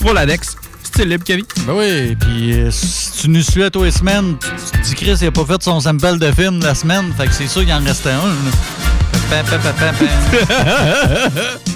[0.00, 0.56] pour l'Adex.
[0.82, 1.44] Style libre, Kevin.
[1.66, 4.36] Ben oui, puis si tu nous suis à tous les semaines,
[4.82, 7.46] dis Chris, il a pas fait son sample de film la semaine, fait que c'est
[7.48, 8.26] sûr qu'il en restait un.
[8.26, 9.32] là.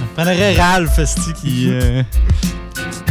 [0.01, 2.03] On prendrait Ralph, esti, qui, euh,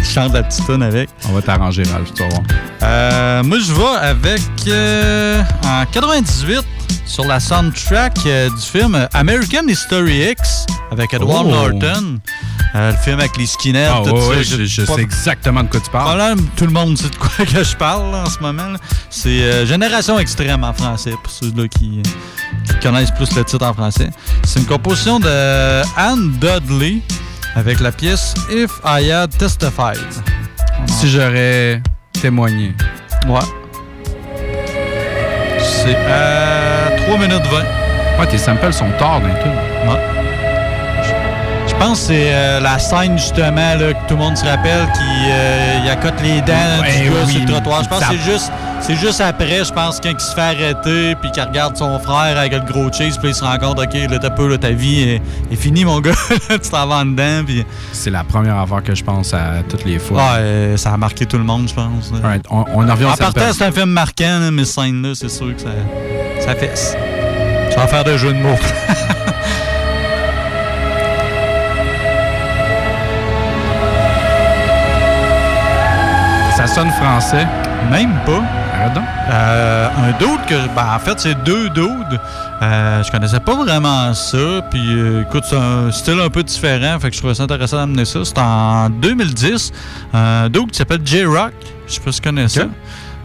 [0.04, 1.10] qui chante la petite tune avec.
[1.30, 2.42] On va t'arranger, Ralph, tu vas voir.
[2.84, 6.62] Euh, moi, je vais avec, euh, en 98,
[7.06, 11.52] sur la soundtrack euh, du film American History X, avec Edward Oh.
[11.72, 12.20] Norton.
[12.76, 14.58] Euh, le film avec les skinheads, Ah tout ouais, ça.
[14.58, 16.06] je, je pas- sais exactement de quoi tu parles.
[16.18, 18.74] Voilà, tout le monde sait de quoi que je parle là, en ce moment.
[19.10, 22.02] C'est euh, Génération Extrême en français, pour ceux-là qui,
[22.68, 24.10] qui connaissent plus le titre en français.
[24.44, 26.98] C'est une composition de Anne Dudley
[27.56, 29.98] avec la pièce If I Had Testified.
[30.88, 31.82] Si j'aurais
[32.22, 32.74] témoigné.
[33.28, 33.40] Ouais.
[35.62, 38.20] C'est à 3 minutes 20.
[38.20, 39.90] Ouais, tes samples sont tard d'un tout.
[39.90, 40.15] Ouais.
[41.86, 45.30] Pense que c'est euh, la scène, justement, là, que tout le monde se rappelle, qui
[45.30, 47.32] euh, accote les dents Ouais, du gars oui.
[47.34, 47.84] sur le trottoir.
[47.84, 51.16] Je pense que c'est juste, c'est juste après, je pense, quand il se fait arrêter,
[51.22, 53.94] puis qu'il regarde son frère avec le gros chase, puis il se rend compte, OK,
[53.94, 55.22] là, t'as peu, là, ta vie est,
[55.52, 56.14] est finie, mon gars.
[56.50, 57.64] Là, tu t'en vas en dedans, puis...
[57.94, 60.18] C'est la première affaire que je pense à toutes les fois.
[60.18, 62.12] Ouais, euh, ça a marqué tout le monde, je pense.
[62.12, 62.18] là.
[62.24, 64.86] Alright, on, on en revient au En partant, c'est un film marquant, là, mais cette
[64.86, 65.70] scène-là, c'est sûr que ça,
[66.44, 66.96] ça fesse.
[67.76, 68.58] Sans faire de jeu de mots.
[76.56, 77.46] Ça sonne français.
[77.92, 78.42] Même pas.
[79.30, 80.68] Euh, un dude que.
[80.74, 82.20] Ben, en fait, c'est deux dudes.
[82.62, 84.62] Euh, je connaissais pas vraiment ça.
[84.72, 86.98] Puis, euh, écoute, c'est un style un peu différent.
[87.00, 88.24] Fait que je trouvais ça intéressant d'amener ça.
[88.24, 89.74] C'est en 2010.
[90.14, 91.54] Un dude qui s'appelle J-Rock.
[91.88, 92.68] Je sais pas si tu connais ça.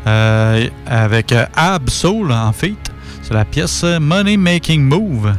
[0.06, 2.74] Euh, avec Ab Soul en fait.
[3.22, 5.32] C'est la pièce Money Making Move.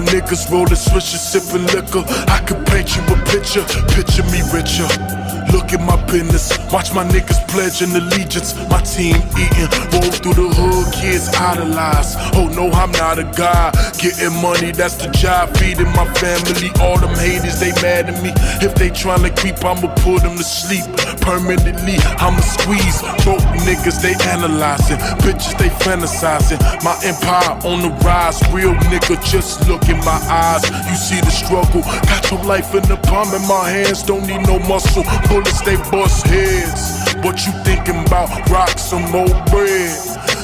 [0.00, 2.04] My niggas rolling swishers, sipping liquor.
[2.28, 5.19] I could paint you a picture, picture me richer.
[5.52, 8.54] Look at my business, watch my niggas pledging allegiance.
[8.70, 12.14] My team eating, roll through the hood, kids idolize.
[12.34, 13.70] Oh no, I'm not a guy.
[13.98, 15.56] Getting money, that's the job.
[15.56, 18.30] Feeding my family, all them haters, they mad at me.
[18.62, 20.86] If they tryna creep, I'ma put them to sleep.
[21.20, 23.02] Permanently, I'ma squeeze.
[23.26, 24.98] Broke niggas, they analyzing.
[25.26, 26.58] Bitches, they fantasizing.
[26.84, 28.38] My empire on the rise.
[28.52, 30.62] Real nigga, just look in my eyes.
[30.88, 31.82] You see the struggle.
[32.06, 34.02] Got your life in the palm of my hands.
[34.02, 35.04] Don't need no muscle.
[35.40, 37.16] Bullets, they bust heads.
[37.24, 38.28] What you thinking about?
[38.50, 39.96] Rock some more bread.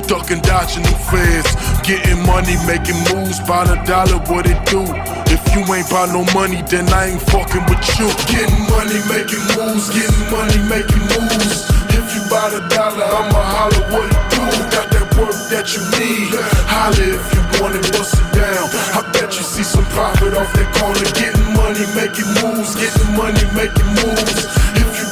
[0.09, 1.52] Ducking, dodging the feds.
[1.85, 4.16] Getting money, making moves by the dollar.
[4.32, 4.88] What it do?
[5.28, 8.09] If you ain't by no money, then I ain't fucking with you.
[8.24, 9.92] Getting money, making moves.
[9.92, 11.68] Getting money, making moves.
[11.92, 14.44] If you buy the dollar, I'ma holler what it do.
[14.72, 16.32] Got that work that you need.
[16.72, 18.64] Holler if you want it, bust it down.
[18.96, 21.04] I bet you see some profit off that corner.
[21.12, 22.72] Getting money, making moves.
[22.80, 24.56] Getting money, making moves.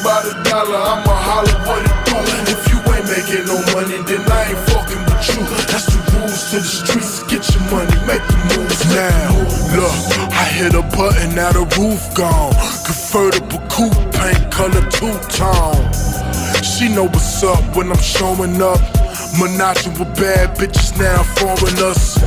[0.05, 2.21] By the dollar, I'ma holler what it do.
[2.53, 5.41] If you ain't making no money, then I ain't fucking with you.
[5.73, 7.25] That's the rules to the streets.
[7.25, 8.85] Get your money, make the moves.
[8.93, 9.33] Now,
[9.73, 9.97] look,
[10.29, 12.53] I hit a button, now the roof gone.
[12.85, 15.89] Convertible coupe, paint color two tone.
[16.61, 19.04] She know what's up when I'm showing up.
[19.39, 22.19] Menage with bad bitches now foreigners.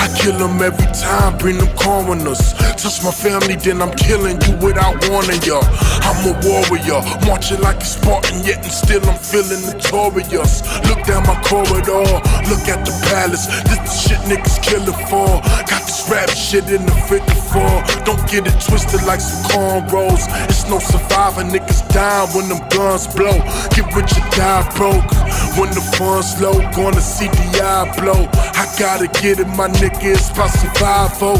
[0.00, 2.54] I kill them every time, bring them coroners.
[2.80, 5.60] Touch my family, then I'm killing you without warning ya.
[6.00, 10.62] I'm a warrior, marching like a Spartan, yet and still I'm feeling notorious.
[10.88, 12.08] Look down my corridor,
[12.48, 13.46] look at the palace.
[13.68, 15.42] This the shit niggas killing for.
[15.68, 18.04] Got this rap shit in the 54.
[18.04, 20.24] Don't get it twisted like some cornrows.
[20.48, 23.36] It's no survivor, niggas die when them guns blow.
[23.74, 25.10] Get rich or die broke.
[25.58, 28.28] When the funds low, gonna see the eye blow.
[28.54, 31.36] I gotta get it, my nigga, it's about survival.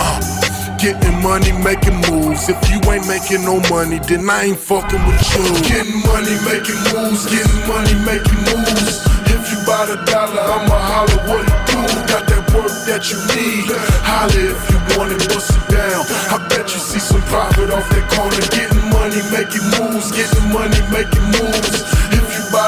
[0.00, 0.42] Uh,
[0.82, 2.48] Getting money, making moves.
[2.48, 5.46] If you ain't making no money, then I ain't fucking with you.
[5.62, 7.22] Getting money, making moves.
[7.30, 8.98] Getting money, making moves.
[9.30, 11.78] If you buy the dollar, I'ma holler what it do.
[12.10, 13.70] Got that work that you need.
[14.02, 16.02] Holler if you want it, bust it down.
[16.34, 18.42] I bet you see some profit off that corner.
[18.50, 20.10] Getting money, making moves.
[20.10, 22.01] Getting money, making moves.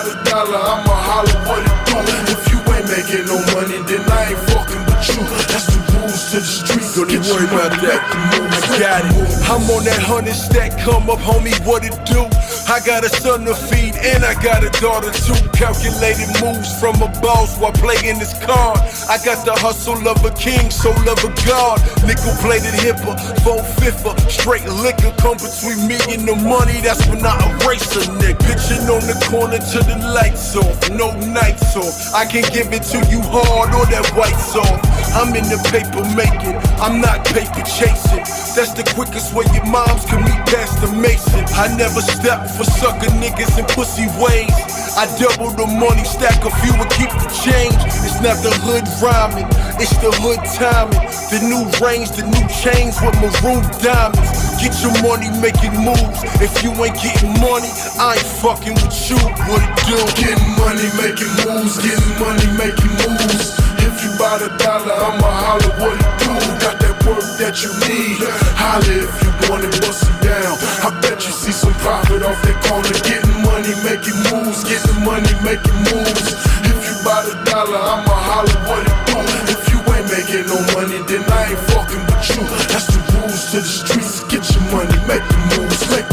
[0.04, 1.96] Buy the dollar, I'ma holler what it do.
[2.32, 2.53] If you
[2.88, 5.22] making no money, then I ain't fucking with you.
[5.50, 6.94] That's the rules to the streets.
[6.96, 8.00] Don't Get worry about that.
[8.00, 8.62] make the moves.
[8.64, 9.14] I got it.
[9.44, 12.24] I'm on that hundred stack, come up, homie, what it do?
[12.66, 15.36] I got a son to feed and I got a daughter too.
[15.52, 18.80] Calculated moves from a boss while playing this card.
[19.08, 21.76] I got the hustle of a king, soul of a god.
[22.08, 26.80] Nickel plated hipper, four fiffer, straight liquor come between me and the money.
[26.80, 28.40] That's when I erase a nigga.
[28.48, 32.14] Pitching on the corner till the lights off, no nights off.
[32.14, 34.80] I can give it to you hard or that white's off.
[35.16, 38.24] I'm in the paper making, I'm not paper chasing.
[38.52, 41.44] That's the quickest way your moms can meet Pastor Mason.
[41.56, 44.52] I never step for sucker niggas and pussy ways.
[44.98, 47.78] I double the money, stack a few and keep the change.
[48.04, 49.48] It's not the hood rhyming,
[49.80, 51.02] it's the hood timing.
[51.32, 54.44] The new range, the new chains with maroon diamonds.
[54.62, 56.22] Get your money making moves.
[56.38, 59.18] If you ain't getting money, I ain't fucking with you.
[59.50, 59.98] What it do?
[60.14, 63.60] Getting money, making moves, getting money, making moves.
[63.84, 66.32] If you buy the dollar, I'ma holler what it do.
[66.64, 68.24] Got that work that you need.
[68.56, 70.56] Holla if you want it, bust it down.
[70.80, 72.88] I bet you see some profit off that corner.
[73.04, 74.64] Getting money, making moves.
[74.64, 76.32] Getting money, making moves.
[76.64, 79.20] If you buy the dollar, I'ma holler what it do.
[79.52, 82.42] If you ain't making no money, then I ain't fucking with you.
[82.72, 84.24] That's the rules to the streets.
[84.32, 86.03] Get your money, make the moves, make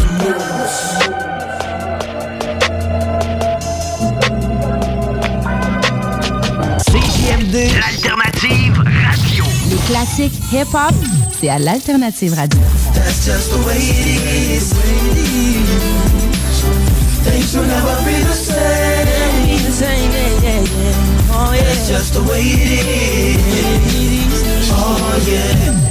[9.92, 10.94] classiques hip-hop,
[11.40, 12.62] c'est à l'Alternative Radio.
[12.94, 14.24] That's just the way it
[14.56, 14.74] is.
[17.24, 19.66] Things will never be the same.
[19.66, 21.34] The same, yeah, yeah, yeah.
[21.34, 21.54] Oh,
[25.28, 25.91] yeah.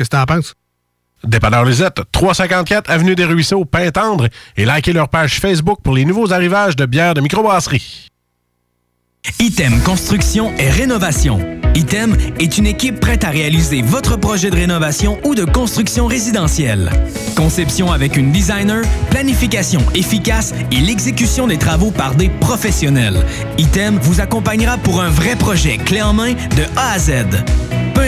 [0.00, 0.54] qu'est-ce que t'en penses?
[1.24, 6.32] Dépanneur Lisette, 354 Avenue des Ruisseaux, Pintendre, et likez leur page Facebook pour les nouveaux
[6.32, 8.08] arrivages de bières de microbrasserie.
[9.38, 11.38] Item Construction et Rénovation.
[11.74, 16.90] Item est une équipe prête à réaliser votre projet de rénovation ou de construction résidentielle.
[17.36, 23.26] Conception avec une designer, planification efficace et l'exécution des travaux par des professionnels.
[23.58, 27.12] Item vous accompagnera pour un vrai projet clé en main de A à Z.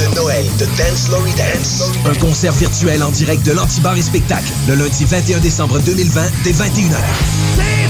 [0.00, 1.82] Le Noël de Dance Lory Dance.
[2.06, 6.52] Un concert virtuel en direct de l'Antibar et Spectacle le lundi 21 décembre 2020 dès
[6.52, 6.96] 21h.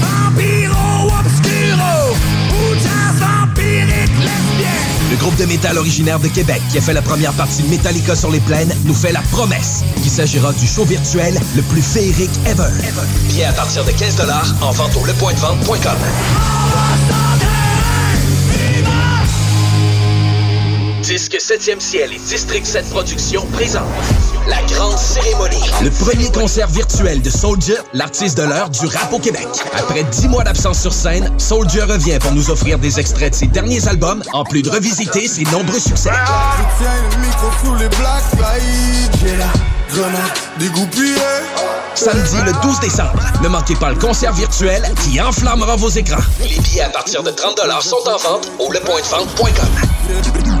[0.01, 2.15] Vampiro Obscuro
[2.51, 4.71] ou jazz vampirique lesbien.
[5.09, 8.15] Le groupe de métal originaire de Québec qui a fait la première partie de Metallica
[8.15, 12.31] sur les plaines nous fait la promesse qu'il s'agira du show virtuel le plus féerique
[12.45, 12.71] ever.
[13.29, 14.17] Billets à partir de 15
[14.61, 15.97] en vente au lepointdevente.com.
[21.11, 23.83] Disque 7e ciel et District 7 Productions présentent
[24.47, 25.61] la grande cérémonie.
[25.83, 29.45] Le premier concert virtuel de Soldier, l'artiste de l'heure du rap au Québec.
[29.77, 33.47] Après dix mois d'absence sur scène, Soldier revient pour nous offrir des extraits de ses
[33.47, 36.11] derniers albums, en plus de revisiter ses nombreux succès.
[36.11, 39.11] Je tiens le micro sous les black slides.
[39.21, 39.51] J'ai la
[39.89, 41.15] grenade dégoupillée.
[41.93, 46.23] Samedi le 12 décembre, ne manquez pas le concert virtuel qui enflammera vos écrans.
[46.39, 50.60] Les billets à partir de 30 sont en vente au lepointdevente.com.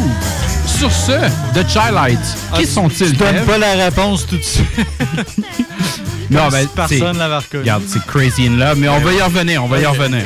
[0.66, 1.12] Sur ce,
[1.54, 3.08] The Chilites, qui Ah, sont-ils?
[3.08, 4.66] Je donne pas la réponse tout de suite.
[6.30, 7.62] Non, ben, personne l'avait reconnu.
[7.62, 10.24] Regarde, c'est Crazy in Love, mais on va y revenir, on va y revenir.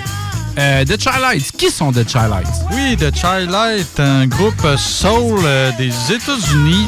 [0.58, 2.48] Euh, The Childlights, qui sont The Childlights?
[2.72, 6.86] Oui, The Child Light, un groupe soul euh, des États-Unis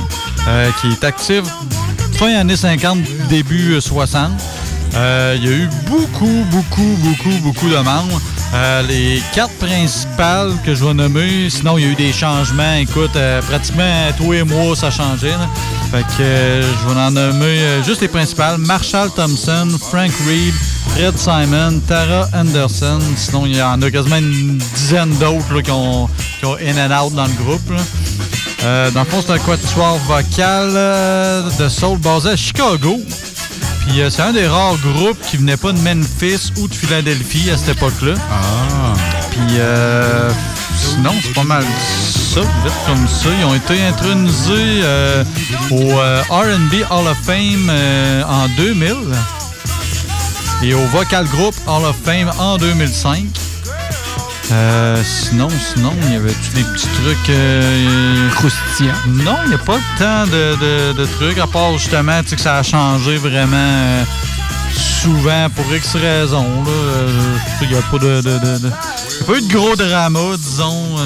[0.48, 1.42] euh, qui est actif
[2.14, 2.98] fin années 50,
[3.28, 4.30] début euh, 60.
[4.94, 8.20] Euh, Il y a eu beaucoup, beaucoup, beaucoup, beaucoup de membres.
[8.52, 12.74] Euh, les quatre principales que je vais nommer, sinon il y a eu des changements.
[12.74, 15.28] Écoute, euh, pratiquement tous les mois ça changé.
[15.28, 15.48] là.
[15.92, 18.58] Fait que euh, je vais en nommer juste les principales.
[18.58, 20.54] Marshall Thompson, Frank Reed,
[20.88, 22.98] Fred Simon, Tara Anderson.
[23.16, 26.08] Sinon il y en a quasiment une dizaine d'autres qui, ont,
[26.40, 27.72] qui ont in and out dans le groupe.
[28.62, 30.72] dans le fond, c'est un quatuor vocal
[31.56, 32.98] de soul basé à Chicago.
[33.90, 37.50] Puis euh, c'est un des rares groupes qui venait pas de Memphis ou de Philadelphie
[37.50, 38.14] à cette époque-là.
[38.30, 38.94] Ah.
[39.32, 40.30] Puis euh,
[40.76, 41.64] sinon, c'est pas mal
[42.08, 43.30] ça, vite comme ça.
[43.36, 45.24] Ils ont été intronisés euh,
[45.72, 45.96] au
[46.32, 47.68] R&B Hall of Fame
[48.28, 48.94] en 2000
[50.62, 53.24] et au Vocal Group Hall of Fame en 2005.
[54.52, 58.94] Euh, sinon, sinon, il y avait-tu des petits trucs euh, croustillants?
[59.06, 62.36] Non, il n'y a pas tant de, de- de trucs, à part justement tu sais,
[62.36, 64.02] que ça a changé vraiment euh,
[64.74, 66.46] souvent pour X raisons.
[67.62, 70.96] Il n'y a pas de, y a pas eu de gros drama, disons.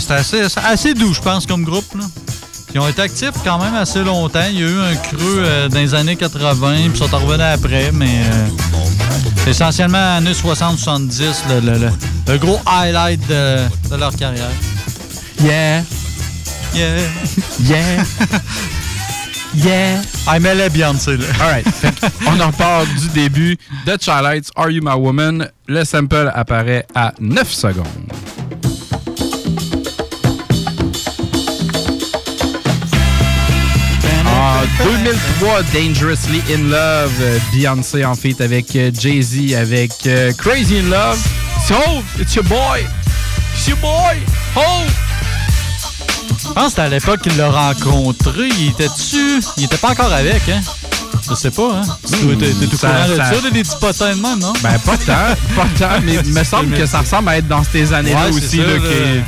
[0.00, 1.84] C'était assez, assez doux, je pense, comme groupe.
[1.96, 2.06] Là.
[2.74, 4.42] Ils ont été actifs quand même assez longtemps.
[4.50, 7.40] Il y a eu un creux euh, dans les années 80, puis ils sont revenus
[7.40, 8.46] après, mais euh,
[9.44, 11.90] c'est essentiellement années 60-70, le, le- le-
[12.32, 13.58] le gros highlight de,
[13.90, 14.50] de leur carrière.
[15.40, 15.82] Yeah.
[16.74, 16.98] Yeah.
[17.60, 18.02] Yeah.
[19.54, 20.00] yeah.
[20.26, 21.26] I mêlais Beyoncé, là.
[21.40, 21.66] Alright.
[22.26, 23.56] On en repart du début.
[23.86, 25.48] The Childlights, Are You My Woman?
[25.68, 27.86] Le sample apparaît à 9 secondes.
[34.82, 37.12] 2003, Dangerously in Love,
[37.52, 41.18] Beyoncé en feat avec euh, Jay-Z, avec euh, Crazy in Love.
[41.66, 41.74] So,
[42.18, 42.86] it's your boy!
[43.54, 44.16] It's your boy!
[44.56, 44.60] Oh!
[46.46, 48.48] Je pense que c'était à l'époque qu'il l'a rencontré.
[48.58, 49.40] Il était dessus.
[49.56, 50.60] Il était pas encore avec, hein?
[51.28, 51.82] Je sais pas, hein?
[51.82, 54.52] Hmm, t'es au ça- courant de ça- ça, des petits potins de même, non?
[54.62, 57.64] Ben, pas tant, pas tant, mais il me semble que ça ressemble à être dans
[57.64, 58.58] ces années-là Ouais, aussi.
[58.58, 58.64] là.
[58.64, 59.20] que-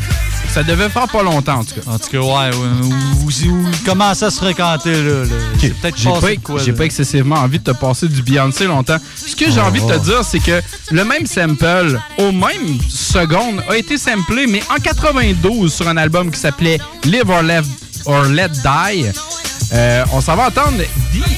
[0.57, 1.83] ça devait faire pas longtemps, en tout cas.
[1.91, 5.25] En tout cas, ouais, ouais, il commençait à se fréquenter, là.
[5.61, 8.97] peut-être J'ai pas, quoi, j'ai pas excessivement envie de te passer du Beyoncé longtemps.
[9.15, 9.99] Ce que j'ai Oh, envie de te oh.
[9.99, 15.71] dire, c'est que le même sample, au même seconde, a été samplé, mais en 92
[15.75, 17.61] sur un album qui s'appelait Live or, Let-
[18.07, 19.05] or Let Die.
[19.75, 20.87] Euh, on s'en va entendre D-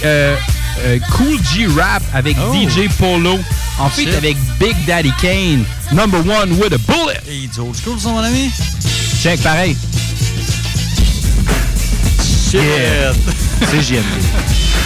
[0.04, 0.36] euh,
[0.84, 2.54] euh, Cool G Rap avec Oh.
[2.54, 3.36] DJ Polo.
[3.80, 4.14] En fait, Shit.
[4.14, 7.20] avec Big Daddy Kane, number one with a bullet.
[7.28, 8.50] Hey, du old school, ça, mon ami?
[9.20, 9.76] Check, pareil.
[12.50, 12.60] Shit.
[13.68, 14.77] C'est JMD.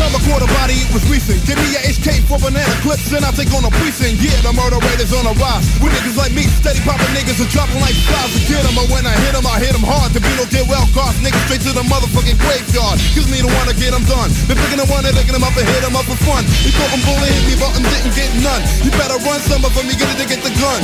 [0.00, 1.44] I caught a body, it was recent.
[1.44, 4.20] Give me a HK for banana clips, and I'll take on a precinct.
[4.24, 5.64] Yeah, the murder rate is on a rise.
[5.80, 8.74] With niggas like me, steady popping niggas are dropping like flies to get 'em.
[8.74, 10.12] But when I hit 'em, I hit 'em hard.
[10.16, 11.20] The beat don't get well cost.
[11.20, 12.96] Niggas straight to the motherfucking graveyard.
[13.14, 14.32] Cause me the one to get 'em done.
[14.48, 16.44] Been picking the one and picking 'em up and hit 'em up for fun.
[16.64, 18.62] He thought I'm bully, hit me, but I didn't get none.
[18.84, 20.80] You better run some of 'em, you get it to get the gun.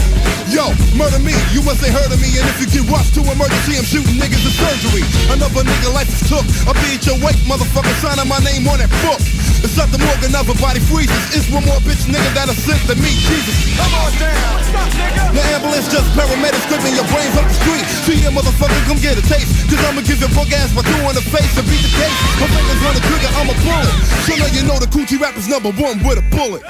[0.53, 2.31] Yo, murder me, you must ain't heard of me.
[2.39, 5.05] And if you get rushed to emergency, I'm shooting niggas in surgery.
[5.33, 6.47] Another nigga life is took.
[6.69, 9.23] I'll be at your wake, motherfucker, signing my name on that book.
[9.63, 11.15] It's not the morgue, another body freezes.
[11.35, 13.55] It's one more bitch nigga that I sent to meet Jesus.
[13.79, 14.63] Come on down.
[14.67, 15.31] Stop, nigga.
[15.33, 17.87] The ambulance just paramedics scraping your brains up the street.
[18.07, 19.51] See ya, motherfucker, come get a taste.
[19.71, 22.19] Cause I'ma give your broke ass my two in the face to beat the case.
[22.43, 23.95] My fingers on the trigger, I'm a bullet.
[24.27, 26.63] So now you know the coochie rapper's number one with a bullet.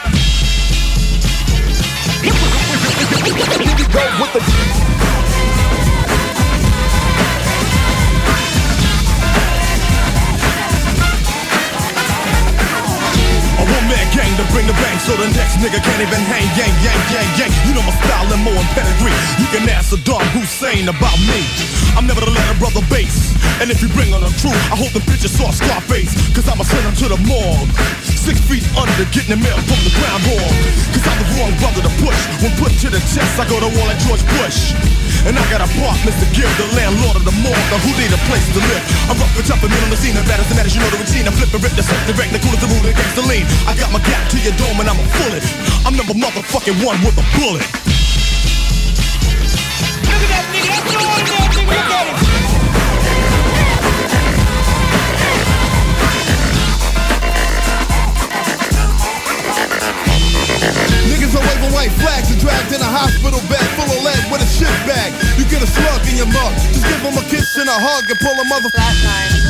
[2.20, 2.32] Here
[3.64, 5.25] we go with the
[13.72, 17.00] one-man gang to bring the bang So the next nigga can't even hang Yang, yang,
[17.12, 17.52] yang, yang.
[17.66, 19.14] You know my style and more and pedigree.
[19.40, 21.40] You can ask Saddam Hussein about me.
[21.98, 23.34] I'm never to let a brother base.
[23.60, 26.12] And if you bring on a crew I hope the bitches saw Scarface.
[26.34, 27.70] Cause I'ma send them to the morgue.
[28.04, 30.54] Six feet under getting the mail from the ground hog
[30.90, 32.20] Cause I'm the wrong brother to push.
[32.42, 34.74] When put to the test I go to war like George Bush
[35.26, 36.26] and I got a partner Mr.
[36.30, 38.82] give the landlord of the morgue The who need a place to live.
[39.10, 41.02] I'm rough and tough and on the scene bad as the matters, you know the
[41.02, 41.26] routine.
[41.26, 43.44] I flip and rip the set direct The cool as the ruler against the lean
[43.66, 45.44] I got my gap to your dome and I'm a bullet
[45.82, 47.66] I'm number motherfucking one with a bullet.
[50.06, 52.35] Look at that nigga, that's one that nigga,
[61.36, 64.48] Are waving white flags and dragged in a hospital bed full of lead with a
[64.48, 65.12] shit bag.
[65.36, 68.08] You get a slug in your mug, just give them a kiss and a hug
[68.08, 69.45] and pull a mother.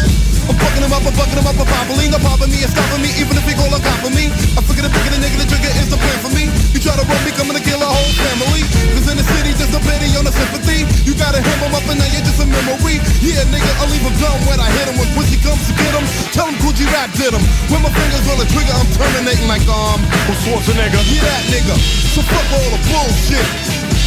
[0.46, 3.02] I'm fucking him up, I'm fucking him up, I'm probably no problem me, it's stopping
[3.02, 4.30] me, even if he call a cop for me.
[4.54, 6.46] I figure the bigger the nigga, the trigger is the plan for me.
[6.70, 8.62] You try to run me, coming to kill a whole family.
[8.94, 10.86] Cause in the city, there's a pity on the sympathy.
[11.02, 13.02] You gotta hem him up and now you're just a memory.
[13.20, 14.96] Yeah, nigga, I'll leave him dumb when I hit him.
[14.96, 17.42] When pussy comes to get him, tell him Gucci rap did him.
[17.68, 20.00] When my fingers on the trigger, I'm terminating like, um,
[20.46, 21.02] Schwarzenegger.
[21.10, 21.74] Yeah, that nigga.
[22.14, 23.46] So fuck all the bullshit.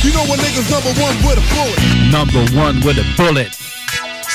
[0.08, 1.80] You know when niggas number one with a bullet.
[2.08, 3.69] Number one with a bullet.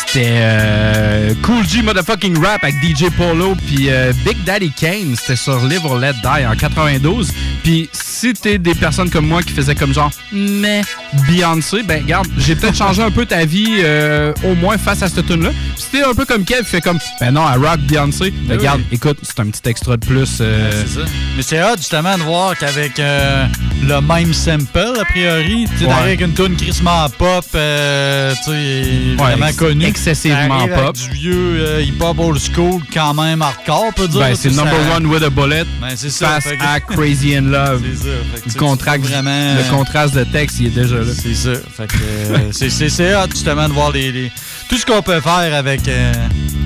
[0.07, 5.16] C'était euh, Cool G Motherfucking Rap avec DJ Polo puis euh, Big Daddy Kane.
[5.16, 7.32] C'était sur Live or Let Die en 92.
[7.64, 10.82] Puis si t'es des personnes comme moi qui faisaient comme genre mais
[11.28, 15.09] Beyoncé, ben regarde, j'ai peut-être changé un peu ta vie euh, au moins face à
[15.09, 15.50] cette tune là.
[15.76, 18.57] Si t'es un peu comme Kev, fait comme ben non, à rock Beyoncé, ben Oui.
[18.59, 20.26] regarde, écoute, c'est un petit extra de plus.
[20.26, 21.00] C'est ça.
[21.36, 23.46] Mais c'est hot justement de voir qu'avec euh,
[23.82, 25.92] le même sample, a priori, tu Ouais.
[25.92, 28.84] avec une tune crissement pop, tu sais,
[29.18, 29.84] vraiment connue.
[29.99, 30.97] Excessivement pop.
[30.97, 34.20] Du vieux euh, hip-hop old school, quand même hardcore, on peut dire.
[34.20, 35.64] Ben, c'est number ça- one with a bullet.
[35.80, 36.28] Ben, c'est ça.
[36.40, 37.82] Face Fait que- à Crazy in Love.
[38.01, 38.59] C'est ça.
[38.59, 41.12] Contract, vraiment- le contraste de texte, il est déjà là.
[41.16, 41.51] C'est ça.
[41.76, 41.95] Fait que
[42.30, 44.32] euh, c'est- hot justement de voir les, les-
[44.68, 45.86] tout ce qu'on peut faire avec.
[45.88, 46.12] euh,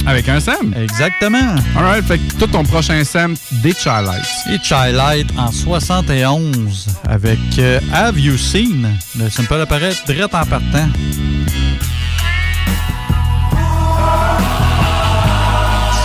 [0.06, 0.72] Avec un Sam.
[0.80, 1.54] Exactement.
[1.76, 4.24] Alright, fait que tout ton prochain Sam, des Chilites.
[4.50, 8.88] Et Chilight en 71 avec euh, Have You Seen?
[9.18, 10.88] Le sample apparaît direct en partant.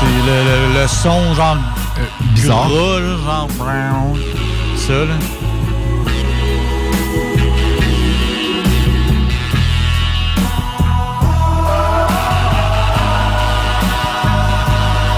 [0.04, 1.58] C'est le, le- le son genre
[2.34, 2.68] bizarre.
[2.70, 4.18] gras, genre brown.
[4.78, 5.16] Ça là.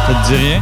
[0.07, 0.61] Ça te dit rien?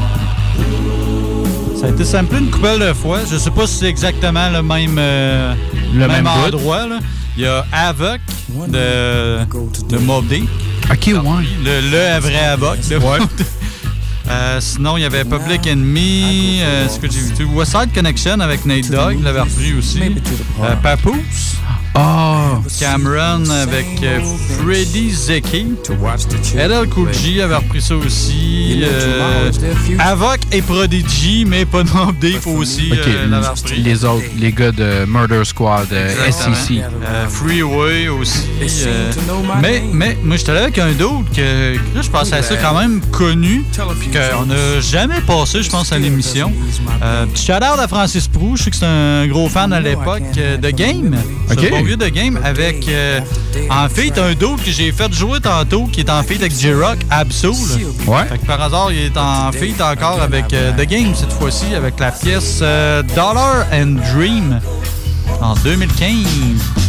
[1.80, 3.20] Ça a été samplé une couple de fois.
[3.30, 5.54] Je sais pas si c'est exactement le même, euh,
[5.94, 6.48] Le même bout.
[6.48, 6.88] endroit.
[6.88, 7.00] là.
[7.36, 8.22] Il y a Havoc
[8.68, 9.40] de,
[9.90, 10.48] de Mob Deep.
[10.90, 11.14] Ok, ouais.
[11.64, 12.78] Le, le vrai Havoc.
[12.80, 13.02] Deep.
[14.34, 17.46] Euh, sinon, il y avait Public Enemy, euh, ce que j'ai vu.
[17.46, 20.02] West Side Connection avec Nate Dogg, il l'avait repris aussi.
[20.02, 21.58] Euh, Papoose.
[21.96, 22.58] Oh!
[22.80, 24.20] Cameron avec euh,
[24.58, 25.76] Freddy Zeki.
[26.56, 28.82] LL Cool G avait repris ça aussi.
[28.84, 29.52] Euh,
[30.00, 32.92] Avoc et Prodigy, mais pas Mob Deep aussi.
[32.94, 33.42] Euh,
[33.78, 36.32] les autres, les gars de Murder Squad, euh.
[36.32, 36.80] SEC.
[37.04, 38.48] Euh, Freeway aussi.
[38.88, 39.12] euh,
[39.62, 42.56] mais, mais moi, j'étais allé avec un d'autre que, que là, je pensais à ça
[42.56, 46.52] quand même connu, qu'on n'a jamais passé, je pense, à l'émission.
[47.04, 50.24] Euh, petit shout-out à Francis Prou, je sais que c'est un gros fan à l'époque
[50.38, 51.16] euh, de Game.
[51.52, 51.83] Ok.
[51.92, 53.20] De Game avec, euh,
[53.70, 56.98] en fait, un d'autre que j'ai fait jouer tantôt qui est en fait avec J-Rock,
[57.10, 57.52] Absol.
[58.08, 58.26] Ouais.
[58.30, 61.76] Fait que par hasard, il est en feat encore avec euh, The Game cette fois-ci,
[61.76, 64.60] avec la pièce euh, Dollar and Dream
[65.42, 66.83] en 2015.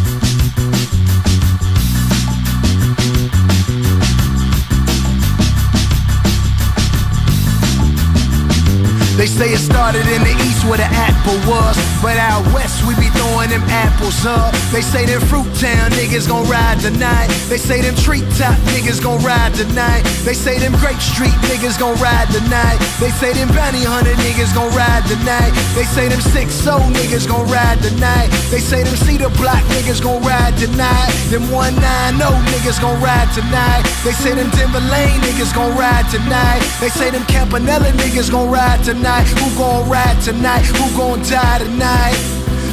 [9.25, 11.81] They say it started in the east where the apple was.
[12.05, 14.53] But out west, we be throwing them apples up.
[14.69, 17.33] They say them fruit town niggas gon' ride tonight.
[17.49, 20.05] They say them treetop niggas gon' ride tonight.
[20.29, 22.77] They say them Grape Street niggas gon' ride tonight.
[23.01, 25.57] They say them bounty hunter niggas gon' ride tonight.
[25.73, 28.29] They say them six soul niggas gon' ride tonight.
[28.53, 31.09] They say them cedar block niggas gon' ride tonight.
[31.33, 32.21] Them 190
[32.53, 33.89] niggas gon' ride tonight.
[34.05, 36.61] They say them Denver Lane niggas gon' ride tonight.
[36.77, 39.14] They say them Campanella niggas gon' ride tonight.
[39.23, 40.65] Who gon' ride tonight?
[40.67, 42.15] Who gon' die tonight?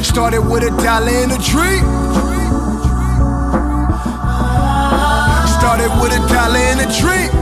[0.02, 1.78] Started with a dollar in a tree.
[5.56, 7.41] Started with a dollar in a tree.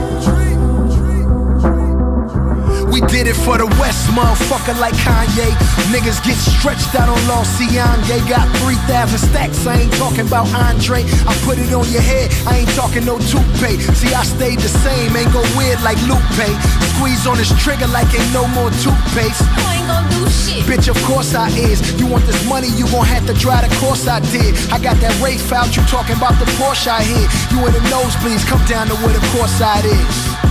[3.11, 5.51] Did it for the West, motherfucker, like Kanye.
[5.91, 8.15] Niggas get stretched out on Los Ciange.
[8.27, 11.03] Got 3,000 stacks, I ain't talking about Andre.
[11.27, 13.91] I put it on your head, I ain't talking no toothpaste.
[13.99, 16.47] See, I stayed the same, ain't go weird like Lupe.
[16.95, 19.43] Squeeze on this trigger like ain't no more toothpaste.
[19.59, 20.63] I ain't gonna do shit.
[20.63, 21.83] Bitch, of course I is.
[21.99, 24.55] You want this money, you gon' have to drive the course I did.
[24.71, 27.27] I got that Wraith out, you talking about the Porsche I hit.
[27.51, 30.50] You in the nosebleeds, come down to where the course side is.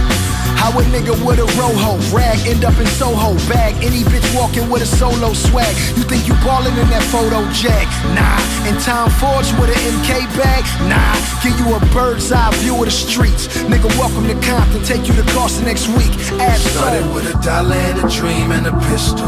[0.60, 3.74] How a nigga with a roho rag end up in Soho bag?
[3.82, 5.74] Any bitch walking with a solo swag.
[5.96, 7.88] You think you ballin' in that photo jack?
[8.14, 8.38] Nah.
[8.68, 10.62] And Tom Forge with an MK bag?
[10.88, 11.16] Nah.
[11.42, 13.48] Give you a bird's eye view of the streets.
[13.68, 14.82] Nigga, welcome to Compton.
[14.84, 16.12] Take you to Carson next week.
[16.56, 19.26] Started with a dollar and a dream and a pistol.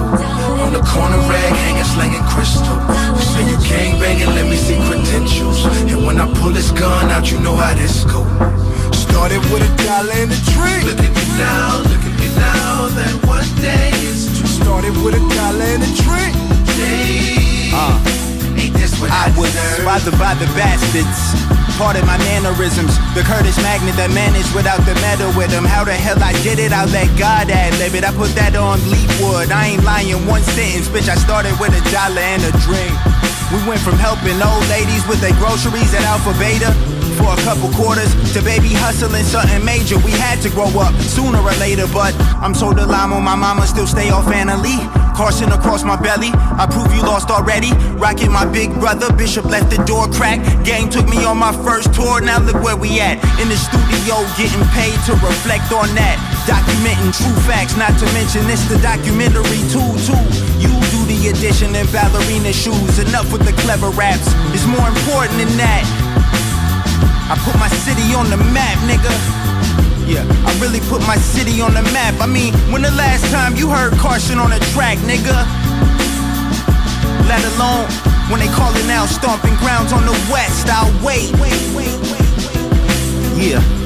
[0.62, 2.76] On the corner rag hanging, slanging crystal.
[3.16, 5.64] You say you gang banging, let me see credentials.
[5.90, 8.22] And when I pull this gun out, you know how this go.
[9.12, 10.82] Started with a dollar and a dream.
[10.88, 12.88] Look at me now, look at me now.
[12.96, 14.48] That one day is true.
[14.64, 16.34] Started with a dollar and a dream.
[17.70, 17.96] Uh,
[18.58, 19.84] Ain't this what I was deserve?
[19.86, 21.38] bothered by the bastards.
[21.78, 22.98] Pardon my mannerisms.
[23.14, 25.64] The Curtis magnet that managed without the metal with him.
[25.64, 26.72] How the hell I did it?
[26.74, 28.04] I'll let God ad lib it.
[28.04, 29.52] I put that on Leafwood.
[29.54, 31.08] I ain't lying one sentence, bitch.
[31.08, 32.92] I started with a dollar and a dream.
[33.54, 36.72] We went from helping old ladies with their groceries at Alpha Beta
[37.12, 39.98] for a couple quarters to baby hustling something major.
[39.98, 43.86] We had to grow up sooner or later, but I'm so Delamo, my mama still
[43.86, 44.52] stay off Anna.
[45.14, 47.72] Carson across my belly, I prove you lost already.
[48.00, 50.64] Rocking my big brother, Bishop left the door cracked.
[50.64, 53.20] Game took me on my first tour, now look where we at.
[53.40, 56.16] In the studio, getting paid to reflect on that.
[56.48, 60.22] Documenting true facts, not to mention it's the documentary too, too.
[60.58, 62.98] You do the addition in ballerina shoes.
[62.98, 66.11] Enough with the clever raps, it's more important than that.
[67.30, 69.12] I put my city on the map, nigga.
[70.06, 72.20] Yeah, I really put my city on the map.
[72.20, 75.36] I mean, when the last time you heard Carson on a track, nigga?
[77.28, 77.86] Let alone
[78.30, 80.68] when they calling out stomping grounds on the west.
[80.68, 81.30] I'll wait.
[83.38, 83.81] Yeah.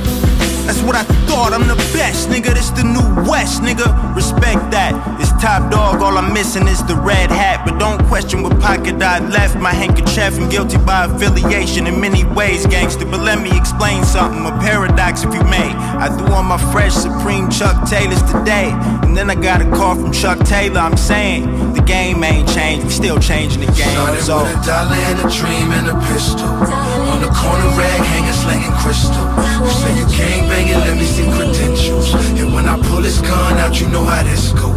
[0.67, 2.53] That's what I thought, I'm the best, nigga.
[2.53, 3.87] This the new West, nigga.
[4.17, 4.93] Respect that.
[5.21, 7.65] It's top dog, all I'm missing is the red hat.
[7.65, 9.57] But don't question what pocket I left.
[9.57, 13.07] My handkerchief, I'm guilty by affiliation in many ways, gangster.
[13.07, 15.71] But let me explain something, a paradox if you may.
[16.03, 18.75] I threw on my fresh Supreme Chuck Taylors today.
[19.17, 20.81] And then I got a call from Chuck Taylor.
[20.81, 23.89] I'm saying the game ain't changed, we still changing the game.
[23.97, 26.45] Started So with a dollar and a dream and a pistol.
[26.45, 29.17] On the corner rag hanging slanging crystal.
[29.65, 32.13] You say you can't bang it, let me see credentials.
[32.37, 34.69] And when I pull this gun out, you know how this go.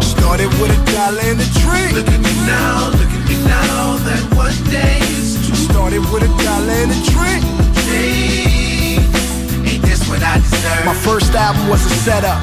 [0.00, 2.00] Started with a dollar and a dream.
[2.00, 4.00] Look at me now, look at me now.
[4.08, 5.52] That one day is too.
[5.68, 7.44] Started with a dollar and a dream.
[9.68, 10.88] Ain't this what I deserve?
[10.88, 12.40] My first album was a setup.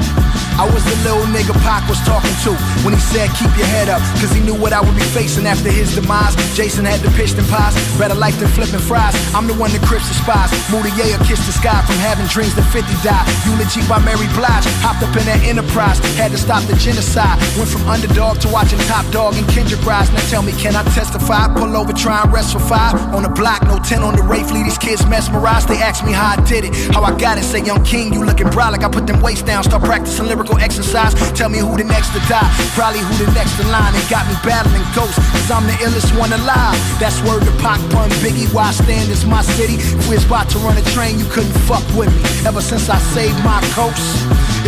[0.54, 2.54] I was the little nigga Pac was talking to
[2.86, 5.46] when he said keep your head up, cause he knew what I would be facing
[5.46, 6.34] after his demise.
[6.54, 9.14] Jason had the pitch and pies, better life than flipping fries.
[9.34, 10.50] I'm the one that crips the spies.
[10.70, 13.26] Moody Yayo kissed the sky from having dreams that 50 died.
[13.42, 17.34] Eulogy by Mary Blige, hopped up in that enterprise, had to stop the genocide.
[17.58, 20.10] Went from underdog to watching Top Dog and Kendrick rise.
[20.14, 21.50] Now tell me, can I testify?
[21.58, 22.94] Pull over, try and rest for five.
[23.10, 25.68] On the block, no 10 on the leave these kids mesmerized.
[25.68, 27.44] They ask me how I did it, how I got it.
[27.44, 29.62] Say, young king, you looking like I put them weights down.
[29.64, 30.26] Start practicing
[30.60, 31.16] exercise.
[31.32, 32.44] Tell me who the next to die.
[32.76, 33.92] Probably who the next in line.
[33.96, 36.76] They got me battling ghosts, cause I'm the illest one alive.
[37.00, 38.52] That's word to Pac Pun Biggie.
[38.52, 39.80] Why I stand is my city.
[39.80, 42.22] If we was about to run a train, you couldn't fuck with me.
[42.44, 44.04] Ever since I saved my coast,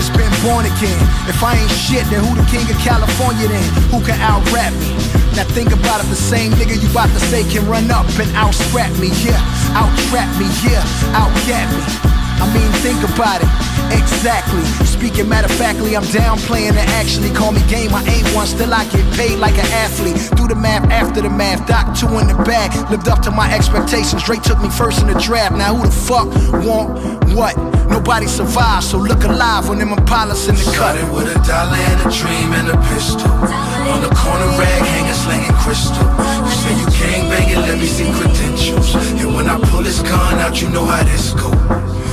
[0.01, 1.03] it's been born again.
[1.29, 3.69] If I ain't shit, then who the king of California then?
[3.93, 4.97] Who can out rap me?
[5.37, 8.31] Now think about it, the same nigga you about to say can run up and
[8.37, 9.37] out scrap me, yeah.
[9.77, 10.83] Out trap me, yeah.
[11.13, 12.16] Out get me.
[12.41, 13.49] I mean, think about it.
[13.93, 14.65] Exactly.
[14.85, 17.95] Speaking matter of factly, I'm downplaying and actually call me game.
[17.95, 20.17] I ain't one, still I get paid like an athlete.
[20.37, 21.67] Do the math after the math.
[21.67, 22.75] Doc two in the bag.
[22.91, 24.23] Lived up to my expectations.
[24.25, 25.55] Drake took me first in the draft.
[25.57, 26.27] Now who the fuck
[26.65, 27.57] want what?
[27.89, 30.97] Nobody survives, so look alive when them Impalas in the cut.
[30.97, 33.31] Started with a dollar and a dream and a pistol.
[33.31, 36.26] On the corner rag hanging slanging crystal.
[36.67, 38.95] You say you can't bang it, let me see credentials.
[38.95, 41.51] And when I pull this gun out, you know how this go.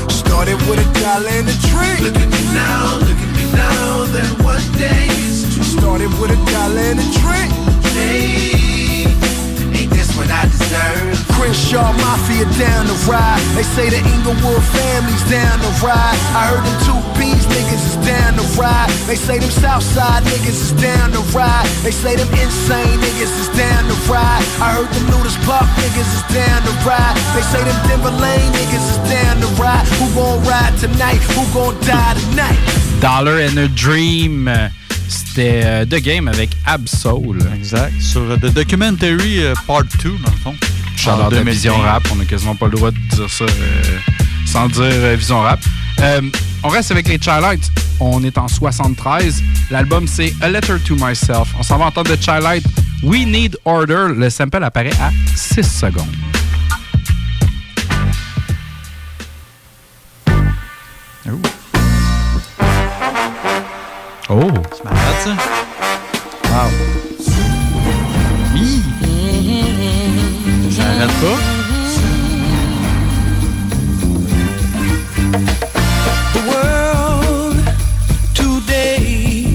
[0.10, 2.04] Started with a dollar and a dream.
[2.04, 4.06] Look at me now, look at me now.
[4.14, 5.46] That one day is.
[5.78, 7.52] Started with a dollar and a dream.
[7.94, 9.06] Hey,
[9.78, 10.73] ain't this what I deserve?
[11.44, 13.44] Crenshaw Mafia down the ride.
[13.52, 16.16] They say the Inglewood family's down the ride.
[16.32, 18.88] I heard them two B's niggas is down the ride.
[19.12, 21.68] They say them Southside niggas is down the ride.
[21.84, 24.40] They say them insane niggas is down the ride.
[24.64, 27.12] I heard them Looters Park niggas is down the ride.
[27.36, 29.84] They say them Denver Lane niggas is down the ride.
[30.00, 31.20] Who gon' ride tonight?
[31.36, 32.60] Who gon' die tonight?
[33.02, 34.48] Dollar and a Dream.
[35.10, 37.36] C'était euh, The Game avec Absol.
[37.54, 38.02] Exact.
[38.02, 40.56] Sur The Documentary euh, Part 2, dans le fond.
[40.96, 41.54] Chaleur de 2015.
[41.54, 42.04] Vision Rap.
[42.16, 43.82] On a quasiment pas le droit de dire ça euh,
[44.46, 45.60] sans dire euh, Vision Rap.
[46.02, 46.22] Euh,
[46.64, 47.72] on reste avec les Childlight.
[48.00, 49.44] On est en 73.
[49.72, 51.54] L'album, c'est A Letter to Myself.
[51.58, 52.66] On s'en va entendre de Childlight.
[53.04, 54.08] We Need Order.
[54.16, 56.06] Le sample apparaît à 6 secondes.
[64.30, 64.52] Oh!
[64.72, 65.36] C'est malade, ça.
[66.50, 67.03] Wow.
[71.04, 71.38] Arrête pas.
[76.34, 77.58] The world
[78.34, 79.54] today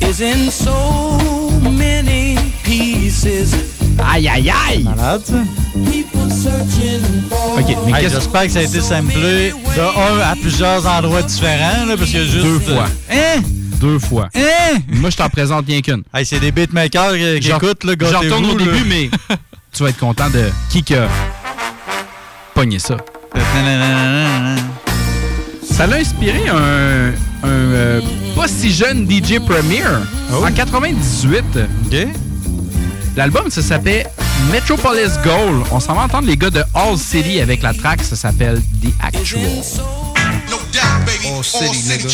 [0.00, 3.54] is in so many pieces.
[3.98, 4.82] Aïe, aïe, aïe!
[4.82, 5.34] Malade, ça.
[5.90, 10.34] People searching for OK, mais Hey, J'espère que ça a été samplé de un à
[10.34, 12.44] plusieurs endroits différents, là, parce a juste.
[12.44, 12.86] Deux fois.
[13.10, 13.42] Hein?
[13.80, 14.28] Deux fois.
[14.34, 14.78] Hein?
[14.88, 16.02] Moi, je t'en présente rien qu'une.
[16.12, 19.10] Hey, c'est des beatmakers qui, écoutent, là, Je retourne au début, mais
[19.74, 21.06] tu vas être content de qui que.
[22.54, 22.96] pogné ça.
[25.68, 27.12] Ça l'a inspiré un,
[27.42, 28.00] un euh,
[28.36, 29.82] pas si jeune DJ Premier
[30.32, 31.44] en 98.
[33.16, 34.06] L'album, ça s'appelle
[34.52, 35.66] Metropolis Gold.
[35.72, 38.88] On s'en va entendre les gars de All City avec la track, ça s'appelle The
[39.02, 39.42] Actual.
[41.26, 42.08] All city, nigga.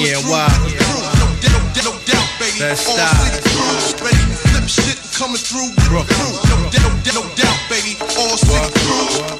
[0.00, 0.48] Yeah, why?
[0.80, 2.64] No, no, no doubt, baby.
[2.64, 4.06] All city crew.
[4.06, 6.40] Ready to flip shit coming through with the crew.
[6.48, 7.98] No, no, no doubt, baby.
[8.16, 9.39] All city crew.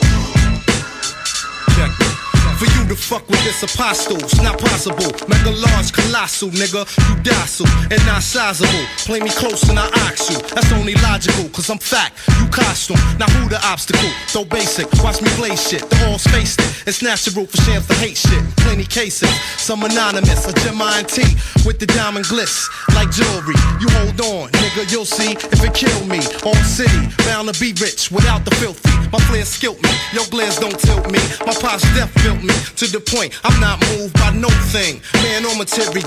[2.91, 5.15] To fuck with this apostle, it's not possible.
[5.31, 6.83] Mega large, colossal, nigga.
[7.07, 8.85] You docile and not sizable.
[9.07, 10.39] Play me close and I ox you.
[10.55, 12.13] That's only logical, cause I'm fat.
[12.41, 12.99] You costume.
[13.17, 14.11] Now who the obstacle?
[14.35, 15.89] Though basic, watch me play shit.
[15.89, 16.89] The all spaced it.
[16.89, 18.43] It's natural for shams to hate shit.
[18.67, 19.31] Plenty cases.
[19.57, 20.49] Some anonymous.
[20.49, 21.23] A Gemini T
[21.65, 22.67] with the diamond glitz.
[22.97, 23.55] Like jewelry.
[23.79, 24.91] You hold on, nigga.
[24.91, 26.19] You'll see if it kill me.
[26.43, 28.91] All city, bound to be rich without the filthy.
[29.13, 29.91] My flair skilled me.
[30.13, 31.19] Your glares don't tilt me.
[31.47, 35.05] My pops death built me to the point I'm not moved by no thing.
[35.21, 36.01] Man or material.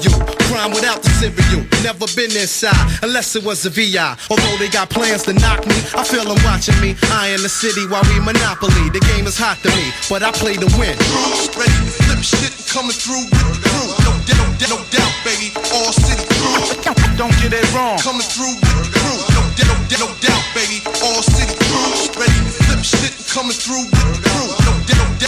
[0.50, 1.62] Crime without the cereal.
[1.86, 2.74] Never been inside
[3.06, 4.18] unless it was a VI.
[4.34, 6.98] Although they got plans to knock me, I feel them watching me.
[7.14, 8.90] I in the city while we monopoly.
[8.90, 10.98] The game is hot to me, but I play to win.
[11.54, 13.94] Ready to flip shit coming through with the crew.
[14.10, 15.54] No, no, no doubt, baby.
[15.78, 16.58] All city crew.
[17.22, 18.02] Don't get it wrong.
[18.02, 19.22] Coming through with the crew.
[19.38, 20.82] No, no, no doubt, baby.
[21.06, 22.18] All city crew.
[22.18, 24.33] Ready to flip shit coming through with the crew.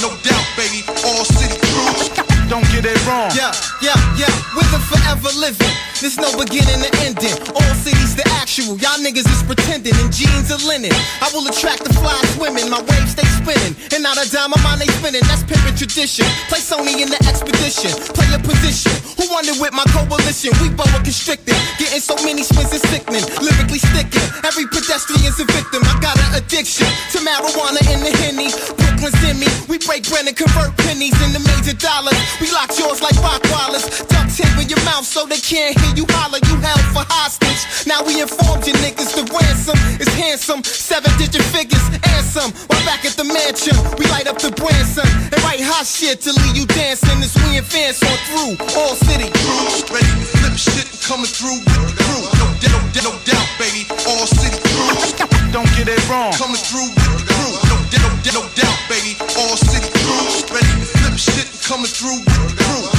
[0.02, 0.84] No, doubt, baby.
[1.08, 2.26] All city crew.
[2.50, 3.32] Don't get it wrong.
[3.34, 5.72] Yeah, yeah, yeah, with the forever living.
[6.02, 7.32] There's no beginning or ending.
[7.56, 8.76] All cities the actual.
[8.84, 10.92] Y'all niggas is pretending in jeans or linen.
[11.24, 12.68] I will attract the fly women.
[12.68, 13.80] My waves stay spinning.
[13.96, 15.24] And not a dime my mind they spinning.
[15.24, 16.28] That's pimpin' tradition.
[16.52, 17.96] Play Sony in the expedition.
[18.12, 18.92] Play a position.
[19.16, 20.52] Who wanted with my coalition?
[20.60, 21.56] We boa constricted.
[21.80, 23.24] Getting so many spins is sickening.
[23.40, 24.28] Lyrically sticking.
[24.44, 25.80] Every pedestrian's a victim.
[25.88, 28.52] I got an addiction to marijuana in the henny.
[28.76, 29.48] Brooklyn's in me.
[29.72, 32.20] We break bread and convert pennies into major dollars.
[32.44, 34.04] We lock yours like Rockwallers.
[34.12, 36.40] Duct tape in your mouth so they can't hear you holler.
[36.46, 37.88] You held for hostage.
[37.88, 40.64] Now we informed you niggas the ransom is handsome.
[40.64, 42.52] Seven digit figures and some.
[42.68, 46.32] While back at the mansion, we light up the Branson and write hot shit to
[46.44, 49.32] leave you dancing as we advance on through all city.
[49.88, 52.24] Ready to flip shit coming through with the crew.
[52.42, 53.88] No, no, no doubt, baby.
[54.10, 55.26] All city crew.
[55.52, 56.34] Don't get it wrong.
[56.36, 57.54] Coming through with the crew.
[57.72, 59.16] No, no, no doubt, baby.
[59.40, 60.26] All city crew.
[60.52, 62.95] Ready to flip shit coming through with the crew.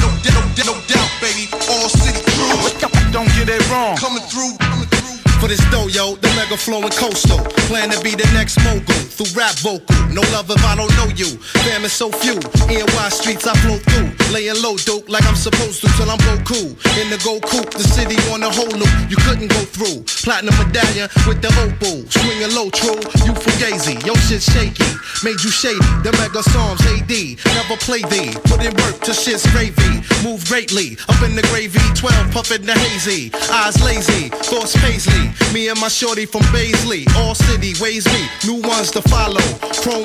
[0.67, 1.47] No, doubt, baby.
[1.69, 3.11] All city crew.
[3.11, 3.95] Don't get it wrong.
[3.95, 4.96] Coming through, coming through.
[5.39, 7.37] For this dough, yo, the mega flowing coastal.
[7.69, 9.93] Plan to be the next mogul through rap vocal.
[10.09, 11.37] No love if I don't know you.
[11.61, 12.41] Fam is so few.
[12.65, 14.09] NY streets I flow through.
[14.33, 16.73] Laying low dope like I'm supposed to till I'm broke cool.
[16.97, 18.89] In the go coupe, the city on the whole loop.
[19.09, 20.09] You couldn't go through.
[20.25, 22.01] Platinum medallion with the opal.
[22.09, 22.97] Swinging low, true.
[23.25, 24.01] You fugazi.
[24.05, 24.89] Yo, shit shaky.
[25.21, 25.85] Made you shady.
[26.01, 27.13] The mega psalms AD.
[27.53, 28.33] Never play thee.
[28.49, 30.01] Put in work to shit's gravy.
[30.25, 30.97] Move greatly.
[31.09, 31.81] Up in the gravy.
[31.93, 33.29] 12 puffin' the hazy.
[33.53, 34.29] Eyes lazy.
[34.49, 35.26] Thoughts paisley.
[35.53, 37.07] Me and my shorty from Baisley.
[37.17, 38.27] All city ways me.
[38.45, 39.41] New ones to follow.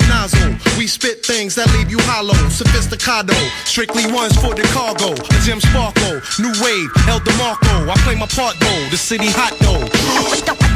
[0.09, 0.55] Nozzle.
[0.79, 2.39] We spit things that leave you hollow.
[2.49, 3.35] Sophisticado.
[3.67, 5.13] Strictly ones for the cargo.
[5.13, 6.23] A Jim Sparkle.
[6.39, 6.91] New wave.
[7.09, 7.91] El DeMarco.
[7.91, 8.89] I play my part though.
[8.91, 9.83] The city hot though.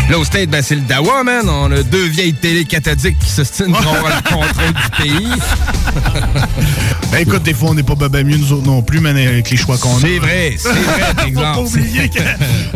[0.09, 1.49] Là, au State, ben, c'est le Dawa, man.
[1.49, 5.29] On a deux vieilles télé cathodiques qui se stinent pour avoir le contrôle du pays.
[7.13, 9.49] Ben écoute, des fois, on n'est pas ben mieux nous autres non plus, mais avec
[9.51, 10.01] les choix qu'on a.
[10.01, 11.55] C'est vrai, c'est vrai, par Faut exemple.
[11.55, 12.11] pas oublier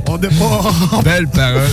[0.06, 1.02] qu'on n'est pas...
[1.02, 1.68] Belle parole.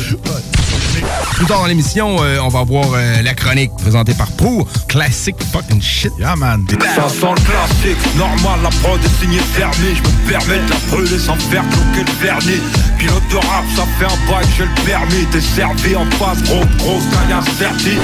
[1.33, 4.67] Plus tard dans l'émission, euh, on va voir euh, la chronique présentée par Pro.
[4.87, 6.11] Classic fucking shit.
[6.19, 6.65] Yeah, man.
[6.95, 10.77] Ça sent le classique, normal, la prod est signée fermée Je me permets de la
[10.89, 12.61] brûler sans faire cloquer le vernis
[12.97, 16.65] Pilote de rap, ça fait un bail, j'ai le permis T'es servi en face, gros,
[16.77, 18.01] grosse gagne incertine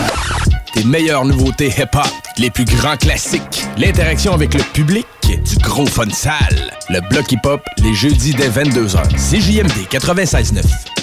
[0.73, 2.07] tes meilleures nouveautés hip-hop,
[2.39, 6.71] les plus grands classiques, l'interaction avec le public, du gros fun sale.
[6.89, 9.03] Le bloc hip-hop, les jeudis dès 22h.
[9.15, 11.02] CJMD 96.9.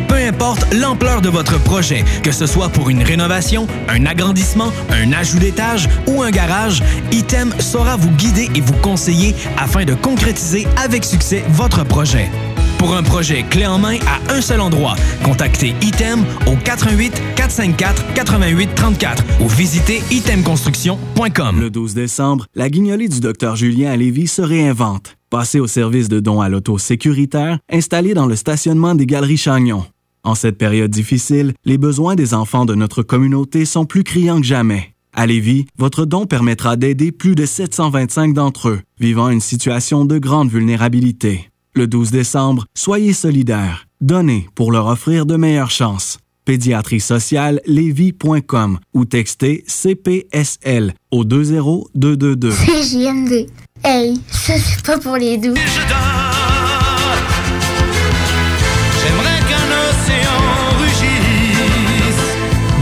[0.11, 5.13] Peu importe l'ampleur de votre projet, que ce soit pour une rénovation, un agrandissement, un
[5.13, 6.83] ajout d'étage ou un garage,
[7.13, 12.29] Item saura vous guider et vous conseiller afin de concrétiser avec succès votre projet.
[12.77, 18.13] Pour un projet clé en main à un seul endroit, contactez Item au 88 454
[18.13, 21.61] 88 34 ou visitez itemconstruction.com.
[21.61, 25.15] Le 12 décembre, la guignolée du Dr Julien à Lévis se réinvente.
[25.29, 29.85] Passez au service de dons à l'auto sécuritaire installé dans le stationnement des Galeries Chagnon.
[30.23, 34.45] En cette période difficile, les besoins des enfants de notre communauté sont plus criants que
[34.45, 34.93] jamais.
[35.13, 40.19] À Lévis, votre don permettra d'aider plus de 725 d'entre eux vivant une situation de
[40.19, 41.49] grande vulnérabilité.
[41.73, 43.87] Le 12 décembre, soyez solidaires.
[43.99, 46.19] Donnez pour leur offrir de meilleures chances.
[46.45, 52.51] Pédiatrie sociale lévis.com ou textez CPSL au 20222.
[52.51, 53.47] CJMD.
[53.83, 55.53] Hey, ça c'est pas pour les doux.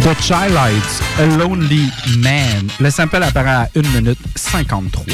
[0.09, 2.67] The Childlights, A Lonely Man.
[2.79, 5.05] Le sample apparaît à 1 minute 53.
[5.05, 5.13] You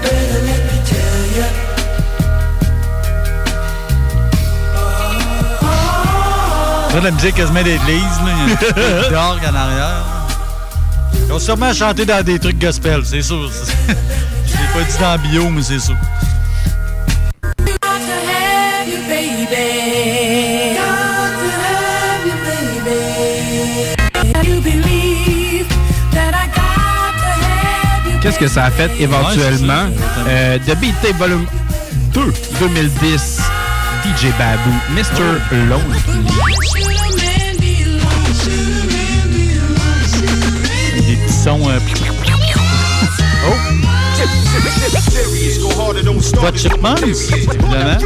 [0.00, 1.48] better let me tell ya.
[6.88, 8.32] C'est de la musique quasiment d'église, là.
[8.32, 10.15] Il y a un petit peu d'orgue en arrière.
[11.26, 13.50] Ils ont sûrement chanté dans des trucs gospel, c'est sûr.
[13.88, 15.96] Je l'ai pas dit dans bio, mais c'est sûr.
[28.22, 29.86] Qu'est-ce que ça a fait éventuellement?
[30.26, 31.46] Euh, The Beat Tape Volume
[32.12, 33.40] 2, 2010.
[34.04, 35.40] DJ Babou, Mr.
[35.68, 37.35] Lonely.
[41.46, 41.60] Sons.
[41.70, 41.78] euh,
[46.40, 47.98] Pas Chipmunks, évidemment.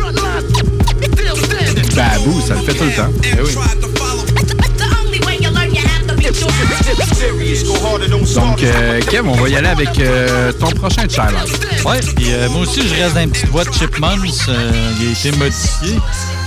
[1.96, 3.10] Babou, ça le fait tout le temps.
[3.24, 3.54] Eh oui.
[8.34, 11.50] Donc, euh, Kev, on va y aller avec euh, ton prochain challenge.
[11.86, 14.48] Ouais, puis euh, moi aussi, je reste dans une petite voix de Chipmunks.
[14.48, 15.98] euh, il a été modifié.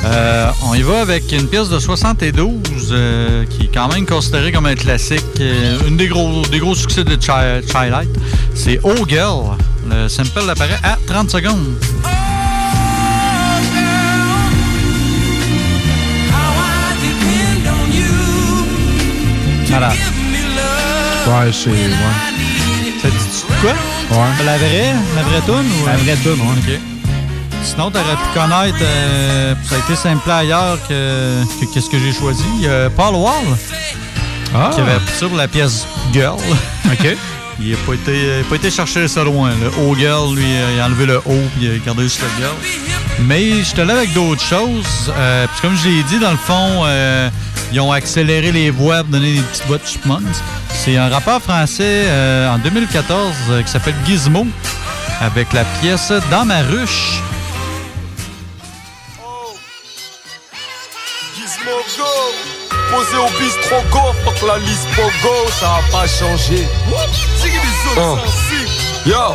[0.06, 4.52] Euh, on y va avec une pièce de 72 euh, qui est quand même considérée
[4.52, 5.24] comme un classique.
[5.40, 8.10] euh, une des gros, des gros succès de Chi- Twilight.
[8.54, 9.56] C'est Oh Girl.
[9.90, 11.74] Le sample apparaît à 30 secondes.
[19.68, 19.90] Voilà.
[19.90, 21.70] Ouais, c'est.
[21.70, 23.00] Ouais.
[23.02, 23.72] Ça dit quoi?
[23.72, 24.46] Ouais.
[24.46, 24.94] La vraie?
[25.16, 25.72] La vraie tune?
[25.82, 25.86] Ou...
[25.88, 26.76] La vraie toune, ouais.
[26.76, 26.93] OK.
[27.64, 32.12] Sinon, t'aurais pu connaître, euh, ça a été simple ailleurs que que- qu'est-ce que j'ai
[32.14, 32.44] choisi.
[32.66, 33.46] Euh, Paul Wall,
[34.54, 34.70] Ah.
[34.74, 36.38] qui avait ça pour la pièce Girl.
[36.92, 37.18] OK.
[37.60, 39.52] Il n'a pas, été- a pas été chercher ça loin.
[39.62, 41.22] Le O Girl, lui, euh, il a enlevé le O
[41.56, 42.56] puis il a gardé juste le Girl.
[43.22, 45.12] Mais je te là avec d'autres choses.
[45.16, 46.84] Euh, puis comme je l'ai dit, dans le fond,
[47.72, 50.36] ils ont accéléré les voix pour donner des petites voix de Chipmunks.
[50.74, 52.06] C'est un rappeur français
[52.52, 54.46] en 2014 euh, qui s'appelle Gizmo
[55.22, 57.22] avec la pièce Dans ma ruche.
[62.94, 66.68] Go Posé au bistrot go Fuck la liste Pogo Ça a pas changé.
[67.98, 68.18] Hein.
[69.06, 69.34] Yo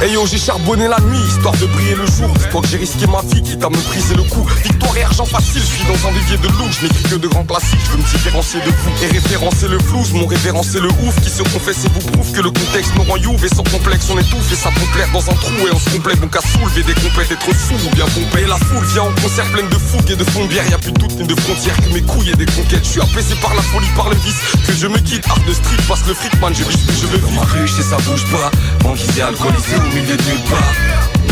[0.00, 2.30] Hey yo, j'ai charbonné la nuit, histoire de briller le jour.
[2.38, 4.46] Dis-toi que j'ai risqué ma vie, quitte à me briser le cou.
[4.62, 6.70] Victoire et argent facile, je suis dans un vivier de loup.
[6.70, 8.90] Je n'écris que de grands classiques, je veux me différencier de vous.
[9.02, 11.20] Et référencer le flouze, mon révérencé le ouf.
[11.20, 13.44] Qui se confesse et vous prouve que le contexte nous rend youve.
[13.44, 15.66] Et sans complexe, on étouffe et ça l'air dans un trou.
[15.66, 18.46] Et on se complète, donc à soulever des compètes, être fou ou bien pomper.
[18.46, 20.64] La foule vient en concert pleine de fougue et de fond de bière.
[20.70, 22.84] Y a plus de doute ni de frontières que mes couilles et des conquêtes.
[22.84, 24.38] Je suis apaisé par la folie, par le vice.
[24.64, 26.54] Que je me quitte, art de street, passe le fric, man.
[26.54, 28.52] Je que je veux Dans ma et ça bouge pas
[28.84, 30.74] Banquisé, alcoolisé milieu nulle part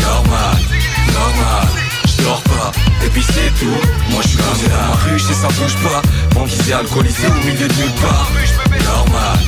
[0.01, 0.57] Normal,
[1.13, 1.67] normal
[2.05, 2.71] Je pas,
[3.05, 3.77] et puis c'est tout
[4.11, 6.01] Moi je suis dans ma ruche et ça bouge pas.
[6.33, 8.29] Banquisé, alcoolisé au milieu nulle part
[8.85, 9.39] Normal,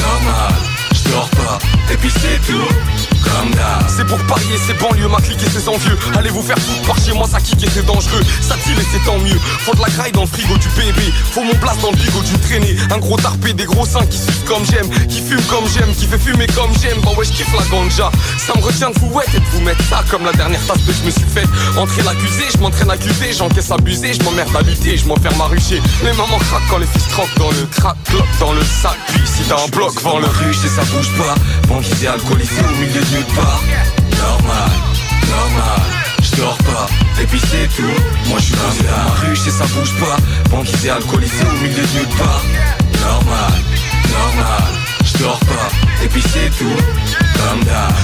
[0.00, 0.54] normal
[0.92, 1.58] Je pas,
[1.92, 3.01] et puis c'est tout
[3.88, 5.96] C'est pour parier, c'est banlieue, ma clique et ses envieux.
[6.16, 8.22] Allez vous faire foutre par chez moi, ça kick et c'est dangereux.
[8.40, 9.38] Ça c'est tant mieux.
[9.60, 11.12] Faut de la graille dans le frigo du bébé.
[11.32, 14.18] Faut mon place dans le bigot d'une traînée Un gros tarpé, des gros seins qui
[14.18, 14.88] sucent comme j'aime.
[15.08, 16.98] Qui fume comme j'aime, qui fait fumer comme j'aime.
[17.02, 18.10] Bah ouais, je kiffe la ganja.
[18.38, 20.82] Ça me retient de vous ouais, et de vous mettre ça Comme la dernière tasse
[20.86, 21.46] que je me suis fait
[21.76, 25.46] Entrer l'accusé, je m'entraîne à accuser J'encaisse abusé, je m'emmerde à lutter Je m'enferme à
[25.46, 25.80] rucher.
[26.02, 27.96] Les mamans craquent quand les fils troquent dans le crack
[28.40, 28.96] dans le sac.
[29.08, 31.34] Puis si t'as un bloc, vends le ruche et ça bouge pas.
[31.68, 34.70] Banquisé, alcoolisé au milieu de Normal,
[35.28, 36.86] normal je dors pas,
[37.20, 37.82] et tout
[38.28, 40.16] Moi je suis dans ma ruche et ça bouge pas.
[40.50, 42.42] Banquisé, alcoolisé au milieu de nulle part.
[43.04, 43.52] Normal,
[44.08, 44.72] normal
[45.04, 46.70] Je dors pas, et puis c'est tout.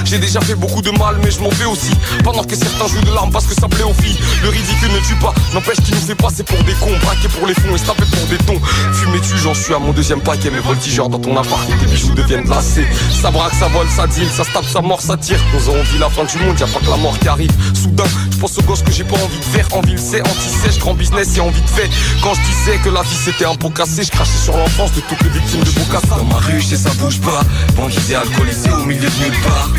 [0.05, 1.93] J'ai déjà fait beaucoup de mal mais je m'en fais aussi.
[2.25, 4.19] Pendant que certains jouent de l'arme parce que ça plaît aux filles.
[4.43, 6.97] Le ridicule ne tue pas, n'empêche qu'il nous fait passer pour des cons.
[7.03, 8.61] Braquer pour les fonds et se pour des tons
[8.93, 10.51] Fumer tu j'en suis à mon deuxième paquet.
[10.51, 12.87] Mes voltigeurs dans ton appart et tes bijoux deviennent glacés.
[13.21, 15.41] Ça braque, ça vole, ça deal, ça se tape, ça mord, ça tire.
[15.55, 17.53] Nous avons vu la fin du monde, y'a pas que la mort qui arrive.
[17.75, 19.67] Soudain, je pense aux gosses que j'ai pas envie de faire.
[19.73, 21.89] Envie le sait, anti-sèche, grand business et envie de fait.
[22.23, 25.01] Quand je disais que la vie c'était un pot cassé Je crachais sur l'enfance de
[25.01, 27.41] toutes les victimes de Bocassa Dans ma ruche et ça bouge pas
[27.89, 29.71] Banquisé, alcoolisé au milieu de nulle part.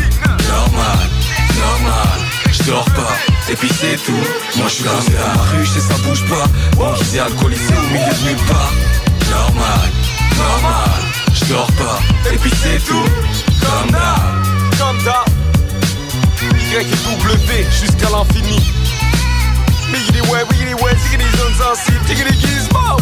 [0.48, 0.98] Normal,
[1.56, 2.18] normal
[2.50, 3.16] je dors pas,
[3.48, 4.18] et puis c'est tout
[4.56, 6.44] Moi je suis dans ma ruche et ça bouge pas.
[6.76, 8.72] Banquisé, alcoolisé au milieu de nulle part.
[9.30, 9.90] Normal,
[10.36, 11.00] normal
[11.32, 12.00] Je dors pas,
[12.32, 13.04] et puis c'est tout
[13.60, 14.76] Comme d'hab.
[14.76, 15.28] Comme d'hab.
[16.72, 18.58] Y et W jusqu'à l'infini.
[19.92, 22.96] Biggity ouais, biggity ouais, ziggity zone sensible, ziggity gizmo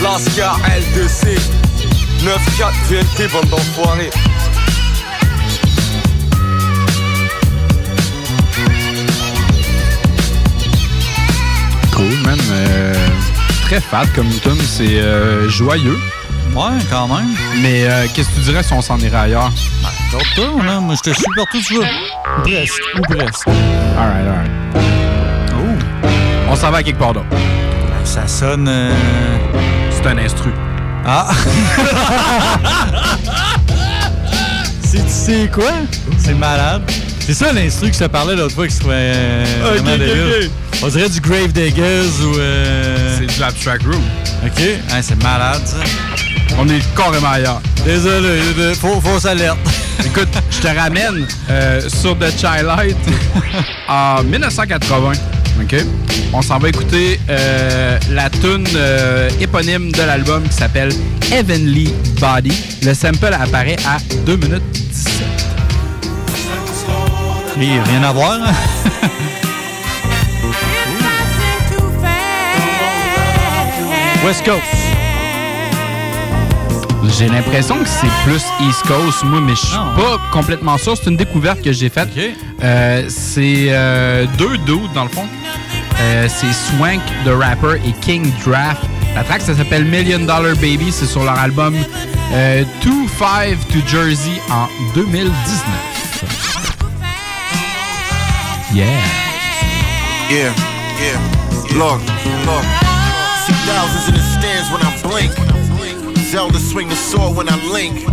[0.00, 0.60] Lascar
[0.94, 1.40] L2C
[2.22, 4.10] 9-4 VLT, bande d'enfoirés
[11.94, 12.38] Cool, man.
[12.50, 12.94] Euh,
[13.66, 14.56] très fat comme tune.
[14.60, 15.98] C'est euh, joyeux.
[16.54, 17.28] Ouais, quand même.
[17.62, 19.50] Mais euh, qu'est-ce que tu dirais si on s'en irait ailleurs?
[20.34, 21.84] Toi, là, moi je te suis partout tu veux.
[22.42, 23.48] Presque, ou presque.
[23.98, 24.50] Alright, alright.
[25.54, 26.10] Oh.
[26.50, 27.26] On s'en va à quelque part d'autre.
[28.04, 28.68] Ça sonne.
[28.68, 28.92] euh,
[29.90, 30.50] C'est un instru.
[31.04, 31.28] Ah!
[34.84, 35.70] C'est tu sais quoi?
[36.18, 36.82] C'est malade.
[37.20, 40.48] C'est ça l'instru que je te parlais l'autre fois qui se trouvait euh.
[40.82, 42.36] On dirait du Grave Diggers ou.
[42.38, 44.02] euh, C'est du abstract room.
[44.44, 44.60] Ok,
[44.90, 45.76] Hein, c'est malade ça.
[46.58, 47.60] On est carrément ailleurs.
[47.84, 48.40] Désolé,
[48.78, 49.58] faux- fausse alerte.
[50.04, 52.96] Écoute, je te ramène euh, sur The Childlight
[53.88, 55.12] en 1980.
[55.60, 55.76] OK?
[56.32, 60.92] On s'en va écouter euh, la tune euh, éponyme de l'album qui s'appelle
[61.30, 62.52] Heavenly Body.
[62.82, 65.22] Le sample apparaît à 2 minutes 17.
[67.60, 68.32] Et rien à voir.
[68.42, 68.52] hein?
[74.24, 74.62] West Coast.
[77.18, 80.96] J'ai l'impression que c'est plus East Coast, moi, mais je suis pas complètement sûr.
[80.96, 82.08] C'est une découverte que j'ai faite.
[82.62, 85.26] Euh, c'est euh, deux dudes, dans le fond.
[86.00, 88.82] Euh, c'est Swank, The Rapper, et King Draft.
[89.14, 90.90] La track, ça s'appelle Million Dollar Baby.
[90.90, 91.74] C'est sur leur album
[92.32, 95.32] euh, 2-5 to Jersey en 2019.
[98.74, 98.86] Yeah.
[100.30, 100.54] Yeah,
[100.98, 101.20] yeah.
[101.76, 102.00] Look,
[102.46, 102.64] look.
[103.44, 105.32] See thousands in the stands when I blink.
[106.30, 108.06] Zelda swing the sword when I link.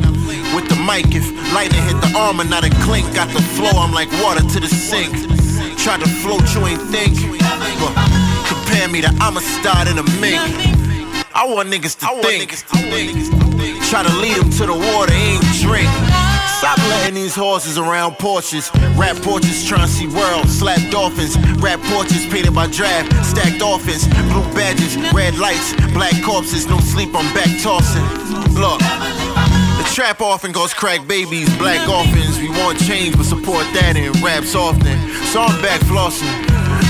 [0.54, 3.08] With the mic, if lightning hit the armor, not a clink.
[3.16, 5.39] Got the flow, I'm like water to the sink.
[5.84, 7.16] Try to float, you ain't think.
[7.80, 7.96] Look,
[8.48, 10.40] compare me to I'm a star in a mink.
[11.34, 12.52] I want niggas to think.
[13.90, 15.90] Try to lead them to the water, ain't drink.
[16.60, 18.70] Stop letting these horses around porches.
[18.98, 20.50] Rap porches trying to see world.
[20.50, 21.38] Slap dolphins.
[21.64, 23.10] Rap porches painted by draft.
[23.26, 24.06] Stacked offense.
[24.28, 24.98] Blue badges.
[25.14, 25.74] Red lights.
[25.94, 26.68] Black corpses.
[26.68, 28.04] No sleep, I'm back tossing.
[28.60, 28.82] Look.
[29.94, 32.40] Trap often goes crack babies, black orphans.
[32.40, 34.98] We want change, but support that in raps often.
[35.34, 36.32] So I'm back flossing.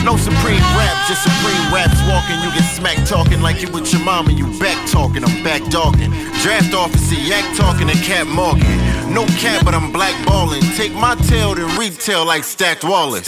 [0.05, 2.39] No supreme rap, just supreme raps walking.
[2.39, 4.31] You get smack talking like you with your mama.
[4.31, 6.11] You back talking, I'm back dogging.
[6.41, 8.77] Draft officer, yak talking to Cat Morgan.
[9.13, 10.63] No cap, but I'm blackballing.
[10.77, 13.27] Take my tail to retail like stacked Wallace.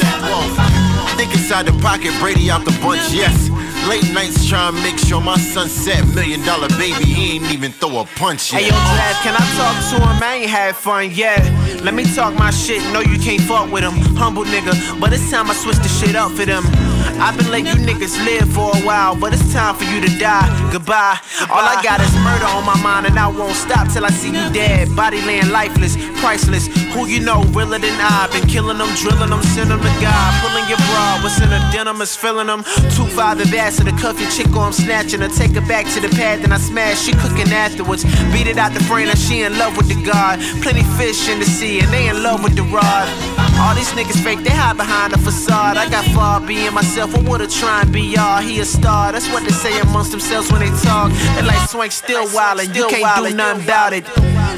[1.18, 3.51] Think inside the pocket, Brady out the bunch, yes.
[3.90, 8.00] Late nights trying to make sure my sunset million dollar baby, he ain't even throw
[8.00, 8.62] a punch yet.
[8.62, 10.24] Hey yo, Draft, can I talk to him?
[10.24, 11.42] I ain't had fun yet.
[11.84, 12.82] Let me talk my shit.
[12.94, 13.94] No, you can't fuck with him.
[14.16, 16.64] Humble nigga, but it's time I switch the shit up for them.
[17.22, 20.12] I've been letting you niggas live for a while, but it's time for you to
[20.18, 20.50] die.
[20.72, 21.20] Goodbye.
[21.50, 24.30] All I got is murder on my mind, and I won't stop till I see
[24.30, 24.96] you dead.
[24.96, 26.68] Body laying lifeless, priceless.
[26.94, 28.28] Who you know, realer than I.
[28.32, 30.30] Been killing them, drilling them, sending them to God.
[30.42, 32.64] Pulling your bra, what's in the denim is filling them.
[32.96, 35.30] Two five ambassador, cuff your chick or I'm snatching her.
[35.30, 37.00] Take her back to the pad, then I smash.
[37.02, 38.04] She cooking afterwards.
[38.34, 40.40] Beat it out the frame, and she in love with the God.
[40.62, 43.08] Plenty fish in the sea, and they in love with the rod.
[43.62, 45.78] All these niggas fake, they hide behind a facade.
[45.78, 48.42] I got far being myself, I woulda try and be y'all.
[48.42, 51.12] He a star, that's what they say amongst themselves when they talk.
[51.36, 54.06] They like Swank still wildin', you can't do nothing about it.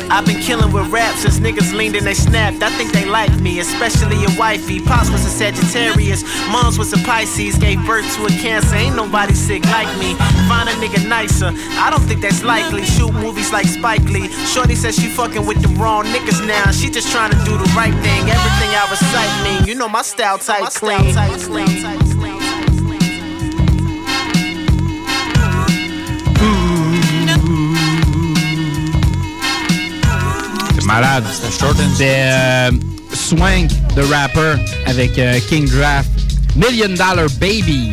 [0.10, 2.62] I've been killing with rap since niggas leaned and they snapped.
[2.62, 4.80] I think they like me, especially your wifey.
[4.80, 7.58] Pops was a Sagittarius, Mom's was a Pisces.
[7.58, 10.16] Gave birth to a Cancer, ain't nobody sick like me.
[10.50, 12.84] Find a nigga nicer, I don't think that's likely.
[12.84, 14.28] Shoot movies like Spike Lee.
[14.46, 16.72] Shorty says she fucking with the wrong niggas now.
[16.72, 18.22] She just trying to do the right thing.
[18.30, 21.14] Everything I recite mean, you know my style tight, clean.
[30.94, 31.24] Malade.
[31.32, 32.72] C'était euh,
[33.14, 34.56] Swank, The Rapper,
[34.86, 36.10] avec euh, King Draft.
[36.56, 37.91] Million Dollar Babies.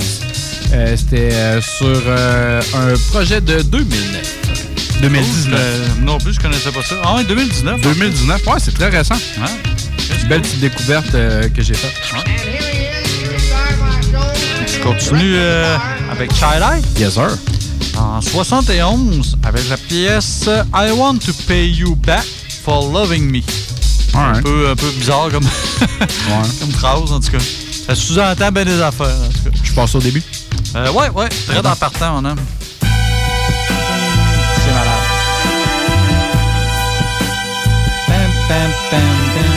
[0.72, 5.00] Euh, C'était euh, sur euh, un projet de 2009.
[5.00, 5.58] 2019.
[5.58, 6.94] Euh, non plus, je connaissais pas ça.
[7.02, 7.80] Ah ouais, 2019.
[7.80, 9.16] 2019, ouais, c'est très récent.
[10.22, 11.94] Une belle petite découverte que j'ai faite.
[14.66, 15.36] Je continue
[16.12, 16.82] avec Child Eye.
[17.00, 17.30] Yes, sir.
[17.98, 22.24] En 71, avec la pièce I Want to Pay You Back
[22.62, 23.40] for Loving Me.
[24.14, 25.44] Un, peu, un peu bizarre comme,
[26.60, 27.38] comme phrase, en tout cas.
[27.86, 29.56] Ça sous-entend bien des affaires, en tout cas.
[29.62, 30.22] Je passe au début.
[30.76, 32.36] Euh, ouais, ouais, très en partant, on aime.
[32.80, 35.04] C'est malade.
[38.06, 39.00] Pam, pam, pam,
[39.34, 39.49] pam.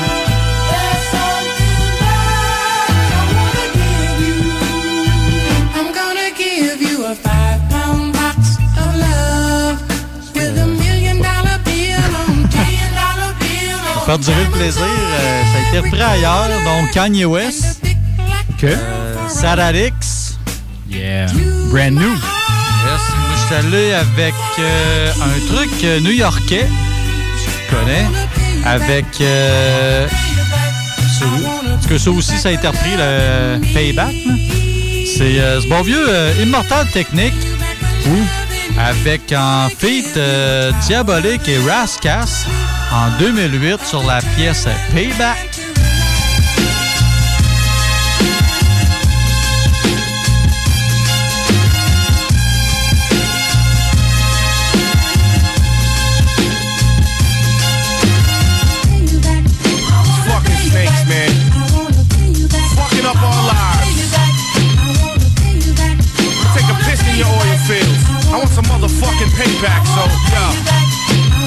[14.05, 17.81] Pour faire durer le plaisir, euh, ça a été repris ailleurs, donc Kanye West.
[18.51, 18.63] OK.
[18.65, 19.71] Euh, Sarah.
[20.89, 21.27] Yeah.
[21.71, 22.01] Brand new.
[22.11, 26.67] Yes, moi, je suis allé avec euh, un truc euh, new-yorkais,
[27.43, 28.05] tu connais,
[28.65, 29.05] avec...
[29.21, 30.07] Euh,
[31.19, 34.13] celui- parce que ça aussi, ça a été repris, le Payback.
[34.25, 34.33] là.
[35.17, 37.33] C'est euh, ce bon vieux euh, Immortal Technique.
[38.77, 42.45] Avec en feat euh, Diabolique et Rascas
[42.93, 45.49] en 2008 sur la pièce Payback.
[66.53, 67.43] Take a piss in your oil.
[68.31, 70.82] I want some motherfucking payback, so yeah.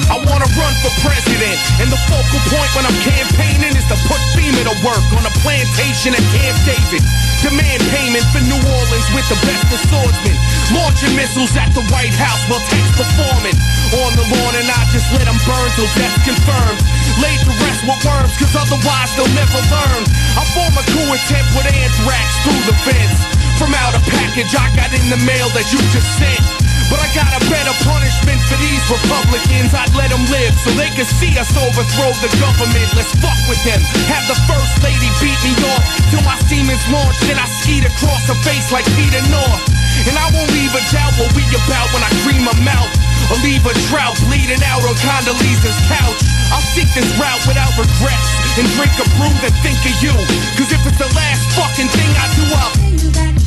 [0.07, 4.19] I wanna run for president, and the focal point when I'm campaigning is to put
[4.31, 7.03] FEMA to work on a plantation at Camp David.
[7.43, 10.35] Demand payment for New Orleans with the best of swordsmen.
[10.71, 13.55] Launching missiles at the White House while tanks performing.
[13.99, 16.81] On the lawn and I just let them burn till death confirmed.
[17.19, 20.03] Laid to rest with worms, cause otherwise they'll never learn.
[20.39, 23.19] I form a coup attempt with anthrax through the fence.
[23.59, 26.66] From out a package I got in the mail that you just sent.
[26.87, 29.75] But I got a better punishment for these Republicans.
[29.75, 32.87] I'd let them live so they can see us overthrow the government.
[32.95, 33.83] Let's fuck with them.
[34.07, 37.27] Have the first lady beat me off till my semen's launched.
[37.27, 39.63] Then I skied across her face like Peter North.
[40.07, 42.91] And I won't leave a doubt what we about when I cream her mouth.
[43.27, 46.19] Or leave a drought bleeding out on Condoleezza's couch.
[46.55, 50.15] I'll seek this route without regrets and drink a brew and think of you.
[50.55, 53.46] Cause if it's the last fucking thing I do, I'll.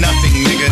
[0.00, 0.68] Nothing, nigga.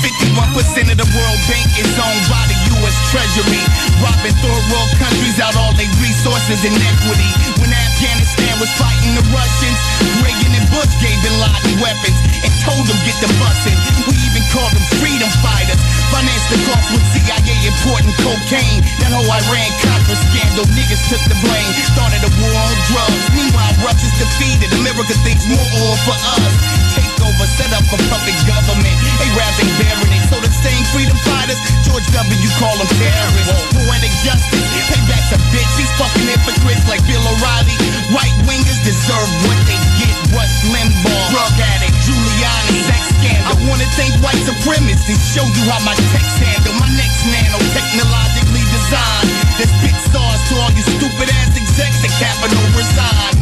[0.00, 2.96] 51% of the World Bank is owned by the U.S.
[3.10, 3.60] Treasury.
[4.00, 7.30] Robbing third world countries out all their resources and equity.
[7.58, 9.78] When Afghanistan was fighting the Russians,
[10.22, 13.76] Reagan and Bush gave Bin Laden weapons and told them get the bussin'.
[14.06, 15.80] We even called them freedom fighters.
[16.14, 18.80] Financed the cost with CIA importing cocaine.
[19.02, 21.72] That whole Iran Contra scandal, niggas took the blame.
[21.92, 23.24] Started a war on drugs.
[23.34, 24.70] Meanwhile, Russia's defeated.
[24.78, 26.52] America thinks more oil for us.
[26.94, 28.96] Take over, set up a puppet government.
[29.20, 30.24] Arabs ain't bearing it.
[30.32, 32.50] So the same freedom fighters, George W.
[32.56, 33.52] call them terrorists.
[33.76, 35.72] Poetic justice, payback's a bitch.
[35.76, 37.76] These fucking hypocrites like Bill O'Reilly.
[38.12, 40.14] White wingers deserve what they get.
[40.32, 43.48] Rush Limbaugh, drug addict, Giuliani, sex scandal.
[43.48, 46.76] I wanna thank white supremacists and show you how my text handle.
[46.80, 49.32] My next nano, technologically designed.
[49.56, 53.34] That spit stars to all you stupid ass execs at Capitol resign.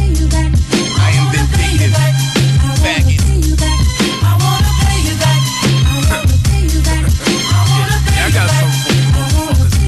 [0.99, 2.36] I am vindictive
[2.83, 3.19] faggot.
[3.19, 5.41] I wanna pay you back.
[5.67, 7.01] I wanna pay you back.
[7.01, 8.21] I wanna pay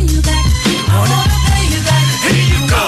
[0.10, 0.45] you back.
[0.88, 2.06] I wanna pay you back.
[2.26, 2.84] Here you go.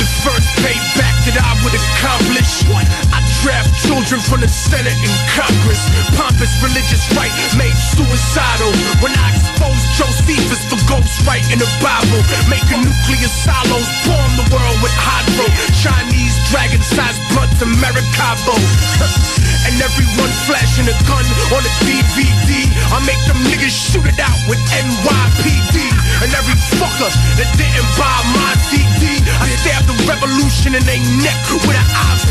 [0.00, 3.13] The first payback that I would accomplish
[3.44, 5.84] draft children from the Senate and Congress.
[6.16, 7.28] Pompous religious right
[7.60, 8.72] made suicidal.
[9.04, 12.24] When I exposed Josephus for ghostwriting in the Bible.
[12.48, 15.44] Making nuclear silos, bomb the world with hydro.
[15.76, 18.56] Chinese dragon-sized blunts and Maracaibo.
[19.68, 22.64] and everyone flashing a gun on a DVD.
[22.96, 25.76] I make them niggas shoot it out with NYPD.
[26.24, 31.40] And every fucker that didn't buy my CD, I stab the revolution in their neck
[31.52, 32.24] with an IV.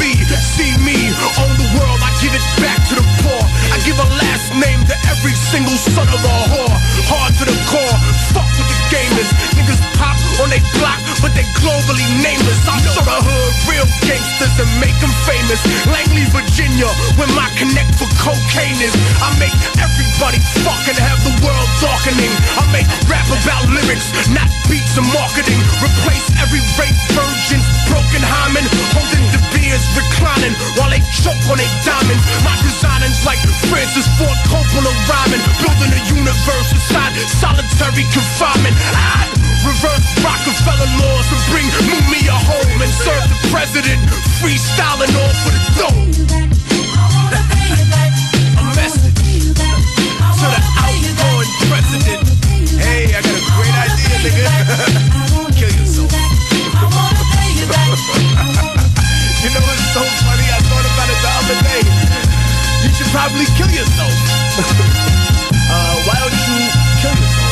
[15.53, 15.85] Famous.
[15.88, 18.93] Langley, Virginia, where my connect for cocaine is.
[19.21, 22.31] I make everybody fucking have the world darkening.
[22.57, 25.59] I make rap about lyrics, not beats and marketing.
[25.81, 31.73] Replace every rape virgin's broken hymen, holding the beers, reclining while they choke on their
[31.85, 32.23] diamonds.
[32.41, 38.73] My designing's like Francis Ford Coppola rhyming, building a universe inside solitary confinement.
[38.73, 39.32] Reverse
[40.64, 43.99] Rockefeller laws and bring Mumia home and serve the president,
[44.40, 45.60] freestyling off for the
[50.80, 52.23] outgoing president.
[52.80, 54.48] Hey, I got a great idea, nigga.
[55.60, 56.07] Kill yourself.
[59.44, 60.48] you know it's so funny.
[60.48, 61.84] I thought about it the other day.
[62.84, 64.15] You should probably kill yourself.
[65.68, 66.56] uh, why don't you
[67.03, 67.52] kill yourself?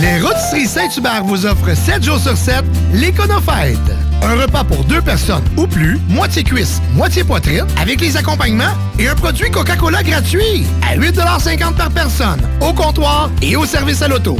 [0.00, 2.64] Les Rôtisseries Saint-Hubert vous offrent 7 jours sur 7
[2.94, 3.76] l'Éconofête.
[4.22, 9.08] Un repas pour deux personnes ou plus, moitié cuisse, moitié poitrine, avec les accompagnements et
[9.08, 14.38] un produit Coca-Cola gratuit à 8,50 par personne, au comptoir et au service à l'auto.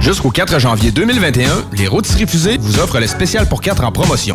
[0.00, 4.34] Jusqu'au 4 janvier 2021, les rôtisseries fusées vous offrent le spécial pour 4 en promotion.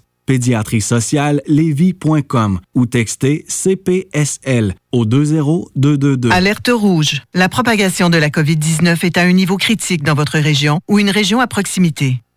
[0.25, 6.29] Pédiatrie sociale lévis.com ou textez CPSL au 20222.
[6.31, 7.21] Alerte rouge.
[7.33, 11.09] La propagation de la COVID-19 est à un niveau critique dans votre région ou une
[11.09, 12.21] région à proximité.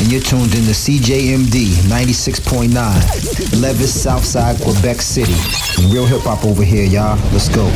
[0.00, 5.34] And you're tuned in to CJMD 96.9, Levis, Southside, Quebec City.
[5.92, 7.18] Real hip hop over here, y'all.
[7.32, 7.66] Let's go.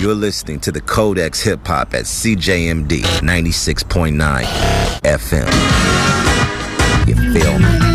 [0.00, 4.44] You're listening to the Codex Hip Hop at CJMD 96.9
[5.02, 5.48] FM.
[7.06, 7.92] You feel me?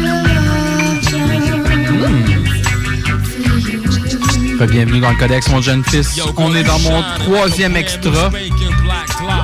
[4.65, 6.19] Bienvenue dans le Codex, mon jeune fils.
[6.37, 8.31] On est dans mon troisième extra.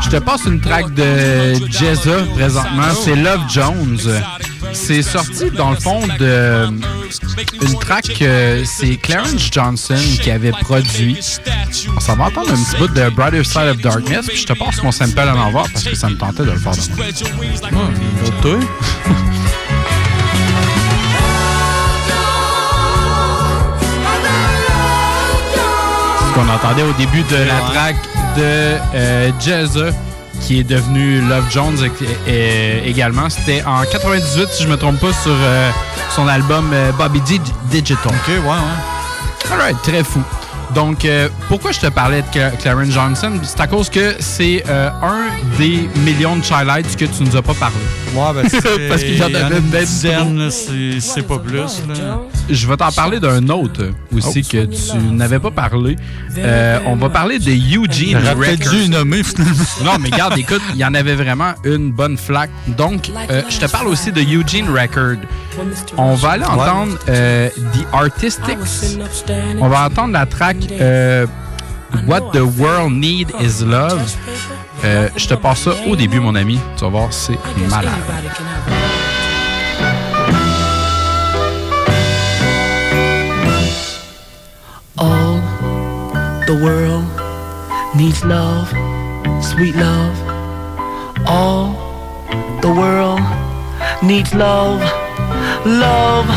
[0.03, 2.93] Je te passe une track de Jezza présentement.
[3.03, 3.99] C'est Love Jones.
[4.73, 6.67] C'est sorti dans le fond de
[7.61, 11.19] une track que c'est Clarence Johnson qui avait produit.
[11.95, 14.27] On s'en va entendre un petit bout de Brighter Side of Darkness.
[14.27, 16.57] Puis je te passe mon sample à l'envers parce que ça me tentait de le
[16.57, 16.73] faire
[26.33, 27.95] qu'on entendait au début de la track
[28.37, 29.31] de euh,
[30.41, 31.77] qui est devenu Love Jones
[32.85, 33.29] également.
[33.29, 35.71] C'était en 98, si je me trompe pas, sur euh,
[36.15, 37.39] son album euh, Bobby D
[37.71, 37.97] Digital.
[38.07, 39.51] Ok, ouais, ouais.
[39.51, 40.21] Alright, très fou.
[40.73, 43.33] Donc, euh, pourquoi je te parlais de Cla- Clarence Johnson?
[43.43, 45.25] C'est à cause que c'est euh, un
[45.57, 47.75] des millions de highlights que tu nous as pas parlé.
[48.15, 50.73] Ouais, ben, c'est- Parce qu'il y en avait une dizaine, trop.
[50.73, 51.57] là, c'est pas plus.
[51.57, 52.19] Là.
[52.49, 54.51] Je vais t'en parler d'un autre aussi Oh.
[54.51, 55.95] que tu n'avais pas parlé.
[56.37, 59.53] Euh, on va parler de Eugene J'aurais dû nommer, finalement.
[59.83, 62.49] Non, mais regarde, écoute, il y en avait vraiment une bonne flaque.
[62.67, 65.17] Donc, euh, je te parle aussi de Eugene Record.
[65.97, 68.57] On va aller entendre euh, The Artistics.
[69.59, 71.25] On va entendre la track euh,
[72.07, 74.15] What the World Need Is Love.
[74.83, 76.59] Euh, je te passe ça au début, mon ami.
[76.75, 77.37] Tu vas voir, c'est
[77.69, 77.93] malade.
[84.97, 85.41] All
[86.45, 87.05] the world
[87.95, 88.69] needs love,
[89.41, 90.15] sweet love.
[91.25, 91.75] All
[92.61, 93.21] the world
[94.01, 94.81] needs love,
[95.65, 96.27] love.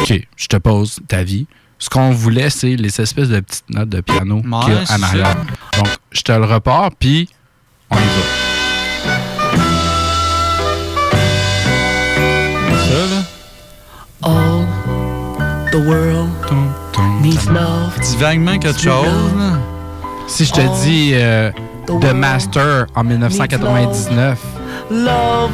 [0.00, 1.46] OK, je te pose ta vie.
[1.80, 5.02] Ce qu'on voulait, c'est les espèces de petites notes de piano qu'il y a en
[5.02, 5.36] arrière.
[5.78, 7.28] Donc, je te le repars, puis
[7.90, 9.20] on y va.
[12.84, 13.22] Ça, là?
[14.22, 14.66] All
[15.72, 16.28] the world
[17.22, 17.98] needs love.
[18.00, 19.06] Dis vaguement quelque chose.
[19.36, 19.58] là.
[20.28, 21.50] Si je te dis euh,
[21.86, 24.38] The Master en 1999,
[24.90, 25.50] Love.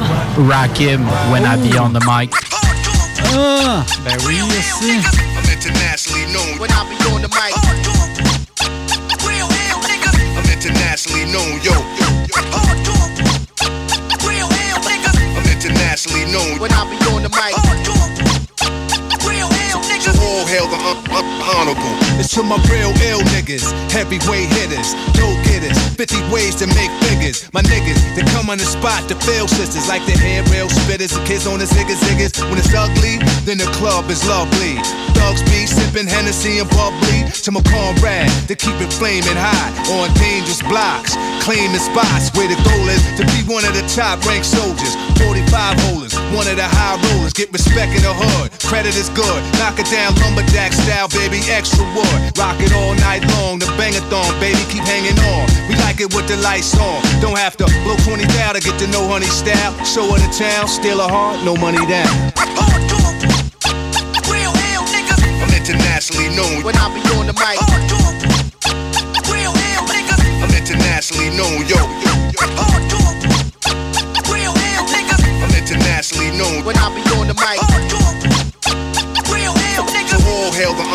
[0.49, 2.31] Rakim, When I Be on the Mic.
[3.33, 4.99] Ah, ben oui, aussi.
[5.67, 7.51] I'm internationally known when I be on the mic.
[9.27, 10.11] Real hell, nigga.
[10.39, 11.75] I'm internationally known, yo.
[14.23, 15.17] Quail, hell, niggas.
[15.35, 17.51] I'm internationally known when I be on the mic.
[19.27, 22.06] Real hell, So all hail the un- un- honorable.
[22.17, 27.45] It's to my real ill niggas, heavyweight hitters, go getters, 50 ways to make figures.
[27.53, 31.15] My niggas, they come on the spot to fail sisters, like the hair rail spitters
[31.15, 32.41] and kids on the ziggas ziggas.
[32.49, 34.81] When it's ugly, then the club is lovely.
[35.13, 37.29] Thugs be sipping Hennessy and bubbly.
[37.45, 41.13] To my comrade, to keep it flaming hot on dangerous blocks,
[41.45, 44.97] claiming spots where the goal is to be one of the top ranked soldiers.
[45.23, 47.33] 45 holders, one of the high rollers.
[47.33, 49.39] Get respect in the hood, credit is good.
[49.57, 52.19] Knock it down, lumberjack style, baby, extra wood.
[52.37, 55.45] Rock it all night long, the bangathon, baby, keep hanging on.
[55.69, 57.01] We like it with the lights on.
[57.21, 59.73] Don't have to blow 20 down to get to know honey style.
[59.83, 62.11] Show her the town, steal a heart, no money down.
[64.29, 65.21] Real ill niggas.
[65.41, 66.63] I'm internationally known.
[66.63, 67.57] When I be on the mic.
[69.31, 70.21] Real ill niggas.
[70.43, 71.79] I'm internationally known, yo.
[72.39, 73.06] Real
[76.37, 78.36] When I be on the mic.
[80.57, 80.85] Hail the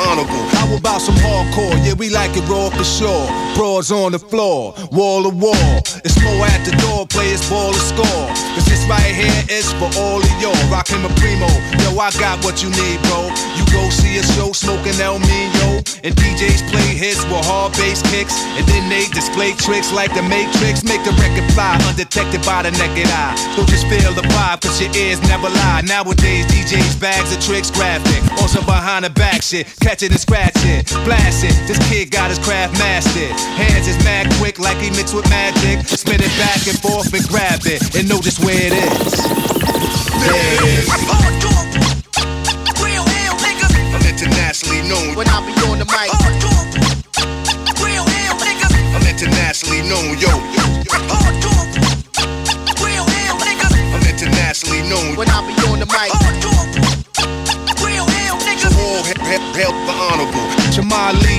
[0.00, 0.44] honorable.
[0.56, 1.76] How about some hardcore?
[1.84, 3.28] Yeah, we like it raw for sure.
[3.54, 5.76] Broads on the floor, wall to wall.
[6.04, 8.28] It's more at the door, players ball to score.
[8.56, 10.56] Cause this right here is for all of y'all.
[10.72, 11.52] Rockin' my primo.
[11.84, 13.28] Yo, I got what you need, bro.
[13.60, 15.84] You go see a show smoking El Mino.
[16.04, 18.36] And DJs play hits with hard bass kicks.
[18.56, 20.84] And then they display tricks like the Matrix.
[20.84, 23.36] Make the record fly undetected by the naked eye.
[23.56, 25.82] Don't just feel the vibe, cause your ears never lie.
[25.84, 28.20] Nowadays, DJs bags of tricks graphic.
[28.40, 29.66] also some behind the back shit.
[29.80, 30.86] Catch it and scratch it.
[31.02, 31.54] Blast it.
[31.66, 33.34] This kid got his craft mastered.
[33.58, 35.82] Hands is mad quick like he mixed with magic.
[35.88, 37.82] Spin it back and forth and grab it.
[37.98, 39.10] And know just where it is.
[40.22, 40.86] There it is.
[42.78, 43.74] Real ill niggas.
[43.98, 45.18] I'm internationally known.
[45.18, 46.14] When I be on the mic.
[47.82, 48.74] Real ill niggas.
[48.94, 50.30] I'm internationally known, yo.
[52.78, 53.74] Real ill niggas.
[53.90, 55.18] I'm internationally known.
[55.18, 56.23] When I be on the mic.
[60.76, 61.33] watching my lead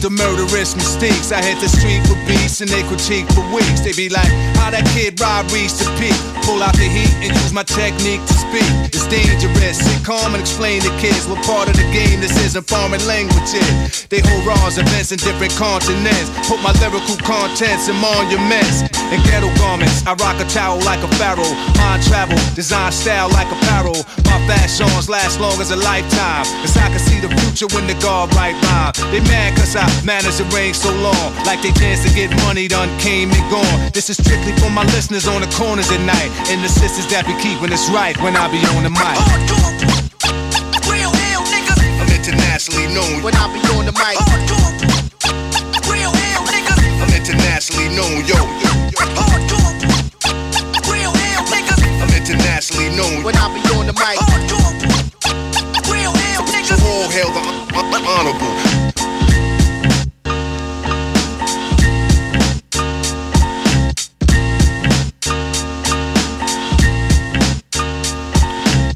[0.00, 1.32] the murderous mistakes.
[1.32, 3.80] I hit the street for beats and they critique for weeks.
[3.80, 4.28] They be like,
[4.58, 6.16] how that kid Rob reached the peak.
[6.46, 8.70] Pull out the heat and use my technique to speak.
[8.94, 9.82] It's dangerous.
[9.82, 14.06] Sit calm and explain to kids what part of the game this isn't foreign languages.
[14.06, 16.30] They hold raws events in different continents.
[16.46, 20.06] Put my lyrical contents in monuments and ghetto garments.
[20.06, 21.54] I rock a towel like a pharaoh.
[21.78, 23.98] Mind travel, design style like apparel.
[24.30, 26.46] My fashions last long as a lifetime.
[26.62, 28.94] Cause I can see the future when the guard right rhyme.
[29.10, 31.32] They mad cause I managed to reign so long.
[31.44, 33.90] Like they chance to get money done came and gone.
[33.92, 36.30] This is strictly for my listeners on the corners at night.
[36.50, 39.16] And the sisters that be keeping us right when I be on the mic.
[40.90, 41.80] Real ill niggas.
[42.00, 43.22] I'm internationally known.
[43.22, 44.16] When I be on the mic.
[45.90, 46.80] Real ill niggas.
[47.02, 48.38] I'm internationally known, yo.
[50.90, 51.80] Real ill niggas.
[52.02, 53.22] I'm internationally known.
[53.24, 54.18] When I be on the mic.
[55.90, 56.82] Real ill So niggas.
[56.84, 58.65] all hail the hon- hon- honorable.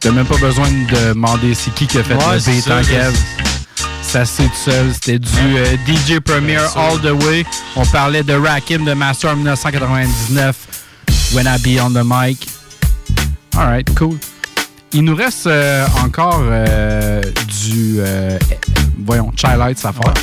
[0.00, 2.82] T'as même pas besoin de demander c'est qui qui a fait Ouais, le beat en.
[4.02, 4.92] Ça c'est tout seul.
[4.94, 6.56] C'était du euh, DJ Premier.
[6.74, 7.44] All the Way.
[7.76, 10.56] On parlait de Rakim de Master en 1999.
[11.32, 12.48] When I Be on the Mic.
[13.56, 14.16] Alright, cool.
[14.92, 17.20] Il nous reste euh, encore euh,
[17.62, 17.96] du.
[18.00, 18.38] euh,
[19.04, 20.14] voyons, Childlights à faire.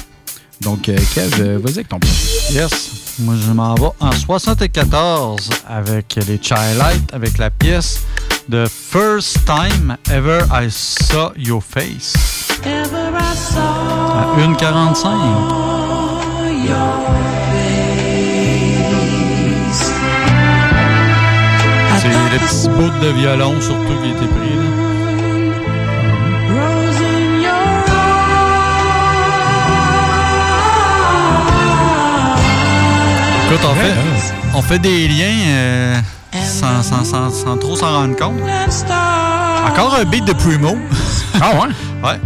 [0.62, 2.10] Donc, euh, Kev, euh, vas-y avec ton plan.
[2.52, 2.72] Yes.
[3.20, 8.06] Moi, je m'en vais en 74 avec les Childlight, avec la pièce
[8.52, 12.14] The First Time Ever I Saw Your Face.
[12.64, 15.08] À 1,45.
[22.00, 24.56] C'est les petits bouts de violon surtout qui étaient pris.
[24.56, 24.97] là.
[33.50, 33.94] Écoute, on fait,
[34.56, 35.96] on fait des liens euh,
[36.44, 38.40] sans, sans- sans- sans trop s'en rendre compte.
[39.68, 40.78] Encore un beat de Primo.
[41.40, 41.68] Ah ouais?
[42.10, 42.20] ouais.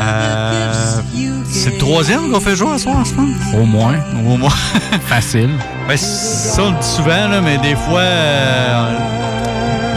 [0.00, 1.00] Euh,
[1.48, 3.26] c'est le troisième qu'on fait jouer à soir, je pense.
[3.54, 3.94] Au moins.
[4.26, 4.50] Au moins.
[5.06, 5.50] Facile.
[5.88, 8.98] Ben, ça, on le dit souvent, là, mais des fois, euh,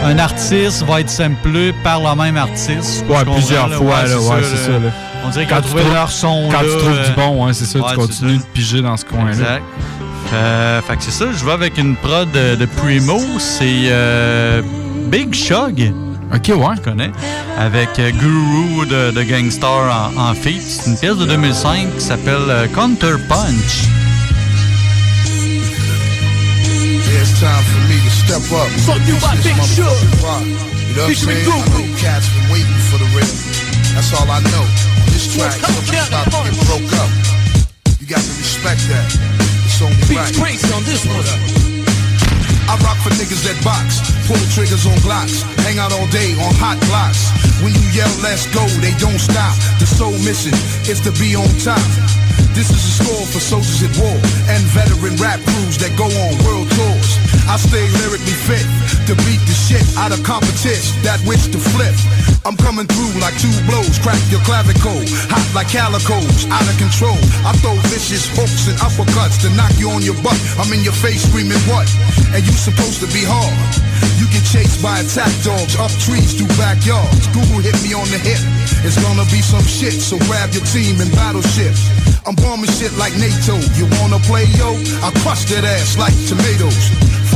[0.04, 3.04] un artiste va être samplé par le même artiste.
[3.08, 3.76] Ouais, plusieurs là?
[3.76, 4.90] fois, là, ouais, c'est ça, là.
[5.24, 5.46] On dirait
[5.94, 6.48] leur son.
[6.50, 8.96] Quand là, tu trouves du bon, ouais, c'est ça, ouais, tu continues de piger dans
[8.96, 9.30] ce coin-là.
[9.30, 9.62] Exact.
[10.32, 14.62] Euh, fait que c'est ça, je vais avec une prod de, de Primo, c'est euh,
[15.10, 15.92] Big Shug.
[16.34, 16.76] Ok, ouais.
[16.76, 17.10] Je connais.
[17.58, 20.62] Avec euh, Guru de, de Gangstar en, en feat.
[20.62, 23.84] C'est une pièce de 2005 qui s'appelle euh, Counter Punch.
[27.12, 28.68] Yeah, it's time for me to step up.
[28.86, 29.58] Fuck you, I think.
[29.76, 29.84] You
[30.96, 31.46] know what I'm saying?
[31.46, 33.36] I cats been waiting for the rhythm.
[33.94, 34.64] That's all I know.
[34.64, 37.10] On this track, something's about to get broke up.
[38.00, 39.41] You got to respect that.
[39.82, 40.34] Only Beats right.
[40.38, 41.26] crazy on this one.
[42.70, 43.98] I rock for niggas that box,
[44.30, 47.34] pull the triggers on glocks, hang out all day on hot blocks.
[47.60, 49.54] When you yell, let's go, they don't stop.
[49.82, 50.54] The sole mission
[50.86, 51.82] is to be on top.
[52.54, 54.18] This is a score for soldiers at war
[54.50, 57.21] and veteran rap crews that go on world tours.
[57.48, 58.66] I stay lyrically fit
[59.06, 61.94] to beat the shit out of competition that wish to flip.
[62.42, 64.98] I'm coming through like two blows, crack your clavicle,
[65.30, 67.18] hot like calicos, out of control.
[67.46, 70.38] I throw vicious hooks and uppercuts to knock you on your butt.
[70.58, 71.86] I'm in your face screaming what?
[72.34, 73.54] And you supposed to be hard.
[74.18, 77.26] You get chased by attack dogs up trees through backyards.
[77.30, 78.42] Google hit me on the hip.
[78.82, 81.74] It's gonna be some shit, so grab your team and battleship.
[82.26, 83.58] I'm bombing shit like NATO.
[83.78, 84.74] You wanna play yo?
[85.02, 86.90] I crush that ass like tomatoes.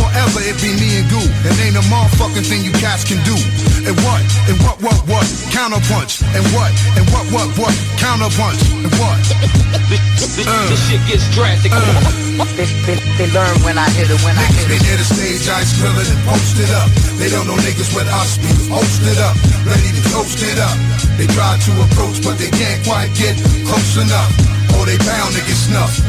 [0.06, 1.26] Forever it be me and goo.
[1.42, 3.34] And ain't a motherfucking thing you cats can do.
[3.82, 4.22] And what?
[4.46, 5.26] And what, what, what?
[5.50, 6.22] Counterpunch.
[6.30, 6.70] And what?
[6.94, 7.74] And what, what, what?
[7.98, 8.62] Counterpunch.
[8.86, 9.18] And what?
[10.36, 11.72] Uh, This shit gets drastic.
[11.72, 14.82] They, they, they learn when I hit it, when I hit it.
[14.84, 16.88] near the stage, ice grilling and posted up.
[17.16, 19.34] They don't know niggas with us be posted up,
[19.64, 20.76] ready to toast it up.
[21.16, 23.34] They try to approach, but they can't quite get
[23.64, 24.30] close enough.
[24.76, 26.04] Or they bound to get snuffed.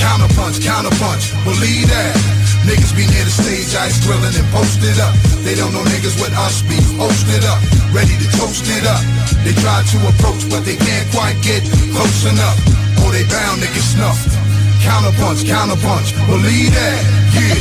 [0.00, 2.16] Counter punch, believe that.
[2.64, 5.12] Niggas be near the stage, ice grilling and posted up.
[5.44, 7.60] They don't know niggas with us be posted up,
[7.92, 9.00] ready to toast it up.
[9.44, 12.56] They try to approach, but they can't quite get close enough.
[13.04, 14.32] Or they bound to get snuffed.
[14.80, 17.00] Counterpunch, counterpunch, believe that,
[17.36, 17.60] yeah.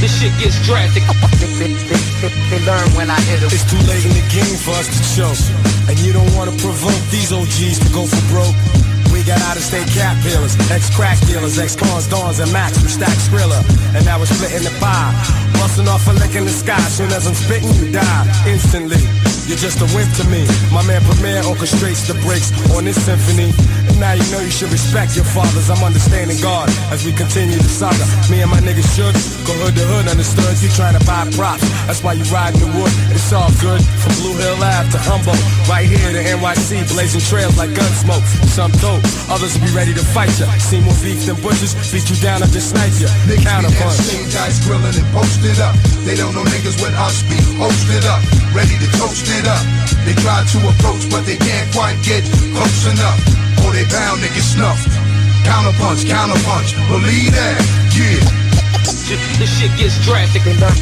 [0.00, 1.04] This shit gets drastic.
[1.40, 3.48] They, they, they, they, they learn when I hit it.
[3.48, 5.40] It's too late in the game for us to choke.
[5.88, 8.56] And you don't wanna provoke these OGs to go for broke.
[9.14, 12.82] We got out of state cap peelers, ex crack dealers, ex cons, dons, and max.
[12.82, 13.62] We stack skrilla,
[13.94, 15.14] and now we're splitting the pie.
[15.54, 18.98] Busting off a lick in the sky, soon as I'm spitting, you die instantly.
[19.46, 20.42] You're just a wimp to me.
[20.74, 23.54] My man Premier orchestrates the breaks on this symphony.
[23.98, 25.70] Now you know you should respect your fathers.
[25.70, 28.04] I'm understanding God as we continue the saga.
[28.30, 29.14] Me and my niggas should
[29.46, 30.50] go hood to hood, understood.
[30.60, 32.90] You trying to buy props, that's why you riding the wood.
[33.14, 35.38] It's all good from Blue Hill Ave to Humboldt,
[35.70, 38.24] right here to NYC, blazing trails like gun smoke.
[38.50, 40.50] Some dope, others will be ready to fight ya.
[40.58, 43.08] See more beef than butchers, beat you down and just snipe ya.
[43.30, 44.00] Niggas Counter be near the punch.
[44.04, 45.74] stage, ice grilling and posted up.
[46.02, 49.64] They don't know niggas with us be posted up, ready to toast it up.
[50.04, 53.53] They try to approach, but they can't quite get close enough.
[53.62, 54.88] Or they bound to get snuffed.
[55.44, 57.60] Counter punch, counter punch, believe that,
[57.94, 58.43] yeah.
[58.84, 60.44] This shit gets drastic.
[60.44, 60.76] Learn,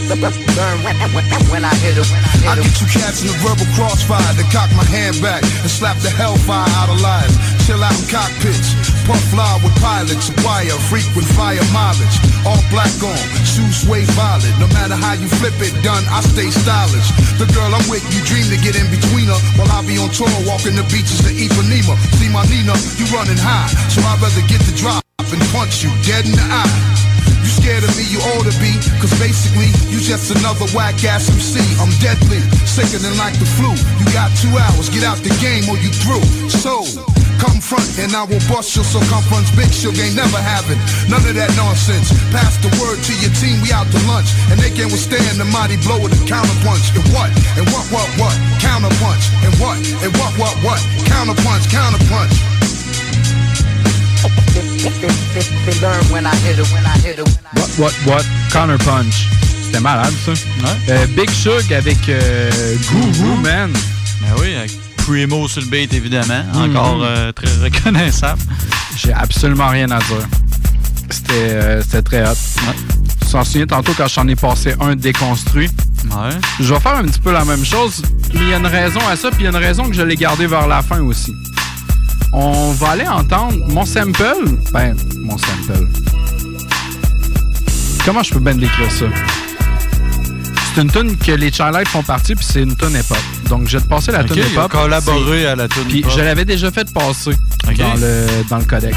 [0.59, 2.07] learn when, I hit it.
[2.11, 5.43] When I I get you cats in the verbal crossfire to cock my hand back
[5.63, 7.35] and slap the hellfire out of lives.
[7.67, 8.75] Chill out in cockpits,
[9.07, 12.17] puff fly with pilots, acquire frequent fire mileage.
[12.43, 14.51] All black on, shoes sway violet.
[14.59, 17.07] No matter how you flip it, done, I stay stylish.
[17.39, 20.11] The girl I'm with, you dream to get in between her while I be on
[20.11, 21.95] tour walking the beaches to Ipanema.
[22.19, 25.91] See my Nina, you running high, so I'd rather get the drop and punch you
[26.03, 27.02] dead in the eye.
[27.43, 28.71] You scared of me, you ought to be.
[29.03, 31.59] Cause basically, you just another whack ass MC.
[31.83, 33.75] I'm deadly, sicker than like the flu.
[33.99, 36.23] You got two hours, get out the game or you through.
[36.49, 36.87] So,
[37.43, 39.51] come front and I will bust your circumference.
[39.59, 40.79] Big sugar ain't never having
[41.11, 42.15] none of that nonsense.
[42.31, 44.31] Pass the word to your team, we out to lunch.
[44.55, 46.95] And they can't withstand the mighty blow of the counter punch.
[46.95, 47.35] And what?
[47.59, 48.35] And what, what, what?
[48.63, 49.25] Counter punch.
[49.43, 49.77] And what?
[50.07, 50.79] And what, what, what?
[51.11, 51.67] Counter punch,
[57.57, 58.25] What, what, what?
[58.51, 59.29] Counter Punch.
[59.65, 60.33] C'était malade, ça.
[60.89, 62.51] Euh, Big Shug avec euh,
[62.91, 63.73] Guru, man.
[63.73, 66.43] Ben oui, avec Primo sur le beat, évidemment.
[66.53, 66.71] Mhm.
[66.71, 68.41] Encore euh, très reconnaissable.
[68.97, 70.27] J'ai absolument rien à dire.
[71.11, 72.35] C'était euh, très hot.
[73.21, 75.71] Tu t'en souviens tantôt quand j'en ai passé un déconstruit?
[76.11, 76.37] Ouais.
[76.61, 78.03] Je vais faire un petit peu la même chose,
[78.35, 79.95] mais il y a une raison à ça, puis il y a une raison que
[79.95, 81.33] je l'ai gardé vers la fin aussi.
[82.33, 84.35] On va aller entendre mon sample.
[84.73, 85.87] Ben, mon sample.
[88.05, 89.05] Comment je peux bien décrire ça?
[90.75, 93.19] C'est une tune que les Child font partie, puis c'est une tune hip-hop.
[93.51, 94.73] Donc, je vais te passer la Ok, tune hip-hop.
[94.73, 97.33] collaboré à la tune Puis, je l'avais déjà fait passer
[97.77, 98.97] dans, le, dans le codex.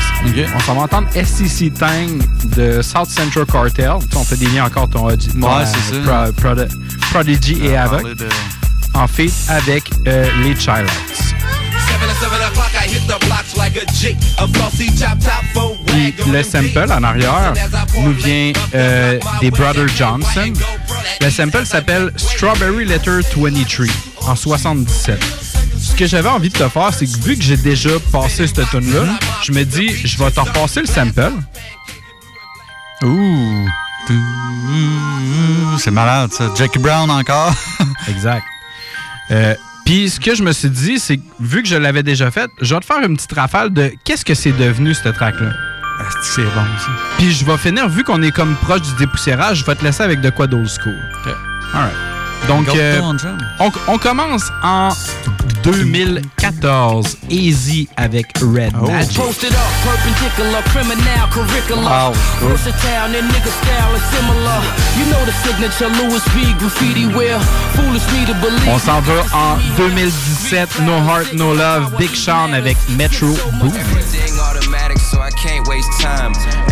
[0.56, 2.08] On s'en va entendre SCC Tang
[2.56, 3.92] de South Central Cartel.
[4.16, 6.32] On fait des liens encore ton, ton, Ouais, euh, c'est ça.
[6.32, 6.70] Pro- Prod-
[7.12, 8.04] Prodigy et Havoc.
[8.16, 8.28] de-
[8.94, 10.88] En fait, avec euh, les Child
[15.86, 17.54] Puis le sample en arrière
[18.00, 20.54] nous vient euh, des Brother Johnson.
[21.22, 23.88] Le sample s'appelle Strawberry Letter 23
[24.28, 25.20] en 77.
[25.80, 28.70] Ce que j'avais envie de te faire, c'est que vu que j'ai déjà passé cette
[28.70, 29.04] tune là
[29.44, 31.32] je me dis, je vais te repasser le sample.
[33.04, 33.70] Ouh.
[35.78, 36.52] C'est malade, ça.
[36.58, 37.54] Jackie Brown encore.
[38.08, 38.44] exact.
[39.32, 39.56] Euh,
[39.86, 42.50] Puis ce que je me suis dit, c'est que vu que je l'avais déjà fait,
[42.60, 45.52] je vais te faire une petite rafale de qu'est-ce que c'est devenu cette track-là.
[46.24, 46.92] C'est bon, ça?
[47.18, 50.04] Puis je vais finir, vu qu'on est comme proche du dépoussiérage, je vais te laisser
[50.04, 50.98] avec de quoi d'old school.
[51.74, 52.15] Alright.
[52.48, 53.02] Donc, euh,
[53.88, 54.90] on, commence en
[55.64, 57.18] 2014.
[57.30, 58.88] Easy avec Red Oh.
[58.88, 59.18] Magic.
[59.18, 61.86] Posted up, perpendicular, criminal, curriculum.
[61.86, 62.50] Wow, cool.
[62.50, 64.62] Versatile, and nigga style is similar.
[64.98, 67.40] You know the signature Louis V graffiti wear.
[67.76, 68.68] Foolish me to believe.
[68.68, 70.82] On s'en va en 2017.
[70.82, 71.96] No Heart, No Love.
[71.98, 73.28] Big Sean avec Metro
[73.60, 73.74] Boom.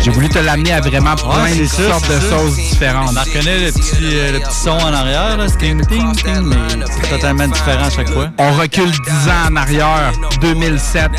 [0.04, 2.30] J'ai voulu te l'amener à vraiment plein Ouais, de ça, sortes de ça.
[2.30, 3.10] sauces différentes.
[3.14, 6.42] On en reconnaît le petit, euh, le petit son en arrière, là, ting, ting, ting,
[6.44, 6.58] mais
[7.02, 8.28] c'est totalement différent à chaque fois.
[8.38, 8.98] On recule 10
[9.30, 10.12] ans en arrière,
[10.42, 11.10] 2007.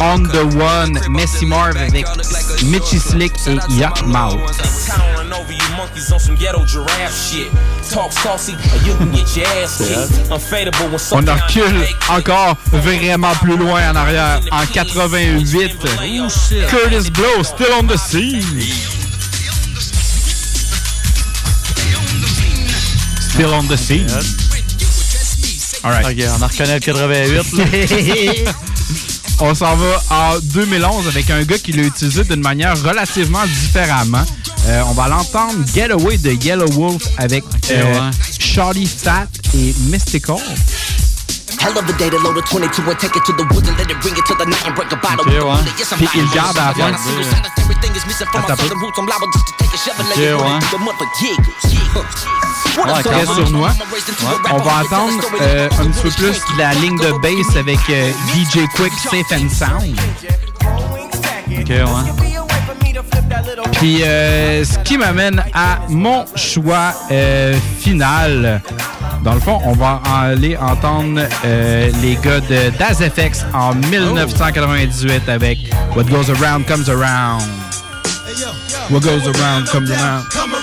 [0.00, 2.06] On the One, Messy Marv avec
[2.64, 4.38] Mitchy Slick et Yacht Mouth.
[5.76, 7.48] Monkeys on some ghetto giraffe shit.
[7.92, 10.30] Talk saucy or you can get your ass kicked.
[10.30, 15.76] Unfadable when On recule encore vraiment plus loin en arrière, en 88.
[16.68, 17.98] Curtis Blow, Still on the
[23.20, 24.06] Still on the Scene.
[25.82, 26.06] All right.
[26.06, 28.44] Ok, on en reconnaît le 88.
[28.44, 28.52] là.
[29.40, 34.24] On s'en va en 2011 avec un gars qui l'a utilisé d'une manière relativement différemment.
[34.66, 38.10] Euh, on va l'entendre Getaway de Yellow Wolf avec euh, ouais.
[38.38, 40.38] Shawty Fat et Mystical.
[45.18, 45.72] Ok, ouais.
[45.96, 46.92] Puis il garde à la fin.
[50.00, 50.58] Ok, ouais.
[52.76, 53.34] Ouais, up, très son?
[53.34, 53.70] sournois.
[53.70, 54.50] Ouais.
[54.52, 58.66] On va entendre euh, un petit peu plus la ligne de bass avec euh, DJ
[58.74, 59.98] Quick Safe and Sound.
[61.58, 62.26] Ok, ouais.
[63.72, 68.62] Puis euh, ce qui m'amène à mon choix euh, final.
[69.26, 75.28] Dans le fond, on va aller entendre euh, les gars de Das FX en 1998
[75.28, 75.58] avec
[75.96, 77.42] What Goes Around Comes Around.
[78.88, 80.28] What goes around comes around.
[80.30, 80.54] Come.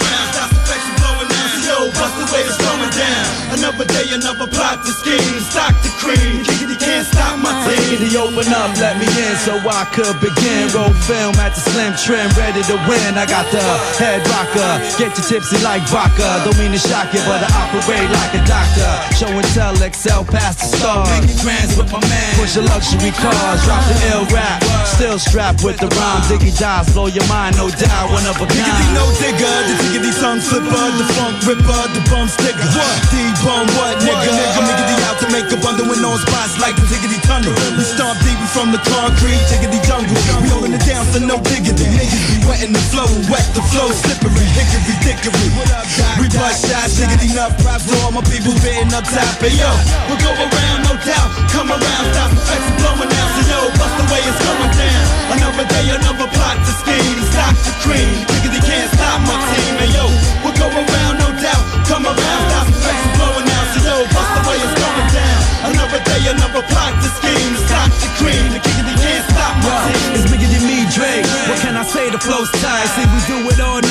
[3.52, 4.42] Another day, another
[4.73, 5.39] plot to scheme.
[5.41, 6.43] Stock the cream.
[6.43, 7.77] Kickity can't stop my team.
[7.93, 10.69] Rickety, open up, let me in so I could begin.
[10.73, 13.17] Roll film at the slim trim, ready to win.
[13.17, 13.61] I got the
[14.01, 16.41] head rocker, get you tipsy like vodka.
[16.45, 18.89] Don't mean to shock you, but I operate like a doctor.
[19.13, 21.09] Show and tell, excel past the stars.
[21.21, 22.33] Making grands with my man.
[22.39, 24.63] Push the luxury cars, drop the ill rap.
[24.85, 26.23] Still strapped with the rhyme.
[26.29, 28.09] Diggy dies, blow your mind, no doubt.
[28.09, 28.53] One of a kind.
[28.53, 32.69] Diggity no digger, the diggity tongue flipper, the funk ripper, the bum sticker.
[32.73, 32.95] What?
[33.11, 34.33] D-bum what, nigga?
[34.57, 37.53] I'm diggity out to make a bundle with no spots like the diggity tunnel.
[37.76, 40.15] We stomp deep from the concrete, diggity jungle.
[40.41, 41.85] We holding it down so no diggity.
[41.94, 45.49] Niggas be wetting the flow, wet the flow, slippery, hickory dickory.
[46.19, 49.38] We bust shots, diggity enough props to all my people being up top.
[49.44, 49.69] Hey yo,
[50.07, 51.30] we'll go around, no doubt.
[51.52, 53.30] Come around, stop effects blowing out.
[53.35, 55.03] So yo, bust the way it's coming down.
[55.38, 57.19] Another day, another plot to scheme.
[57.34, 59.73] Stock the cream, diggity can't stop my team.
[59.81, 60.06] Hey yo,
[60.45, 61.64] we'll go around, no doubt.
[61.90, 62.72] Come around, stop
[66.23, 67.55] Day, another plot to scheme.
[67.67, 70.15] Stock the cream, the diggity can't stop my team.
[70.15, 71.25] It's bigger than me, Drake.
[71.51, 72.09] What can I say?
[72.11, 72.87] The flow's tight.
[72.95, 73.82] See, we do it all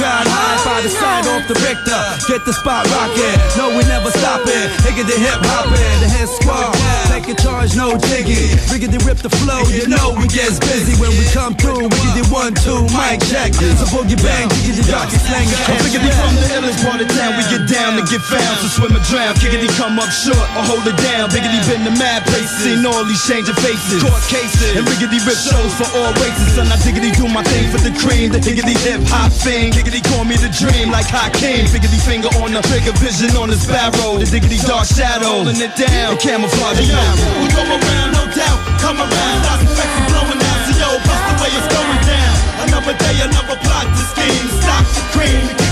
[0.00, 0.64] nice to keep the crowd high.
[0.64, 3.36] By the side oh, off the Richter, get the spot rocking.
[3.56, 4.68] No, we never stopping.
[4.84, 6.74] Nigga, the hip hopping, the head squad.
[7.08, 8.56] Take a charge, no digging.
[8.68, 11.88] Bigger they rip the flow, you know we gets busy when we come through.
[11.88, 13.54] We get the one, two, mic check.
[13.56, 15.48] So boogie bang, the darkest slang.
[15.48, 18.68] I'm Figgity from the illest part of town, we get down to get found, so
[18.68, 19.32] swim or drown.
[19.40, 21.30] Kiggity come up short or hold it down.
[21.30, 24.02] Biggity been the mad places, seen all these changing faces.
[24.02, 26.58] Court cases, and riggedy rip shows for all races.
[26.58, 28.32] Son, I diggity do my thing for the cream.
[28.32, 29.72] The higgity hip hop thing.
[29.86, 31.62] Giggity call me the dream like Hakeem.
[31.70, 34.18] Figgity finger on the trigger, vision on the sparrow.
[34.18, 36.18] The diggity dark shadow, holding it down.
[36.18, 36.98] The camouflage hey, yo,
[37.38, 38.58] we go around, no doubt.
[38.82, 40.60] Come around, of effects are blowing out.
[40.66, 42.34] So yo, bust the way it's going down.
[42.66, 44.46] Another day, another plot to scheme.
[44.58, 45.65] Stop the cream.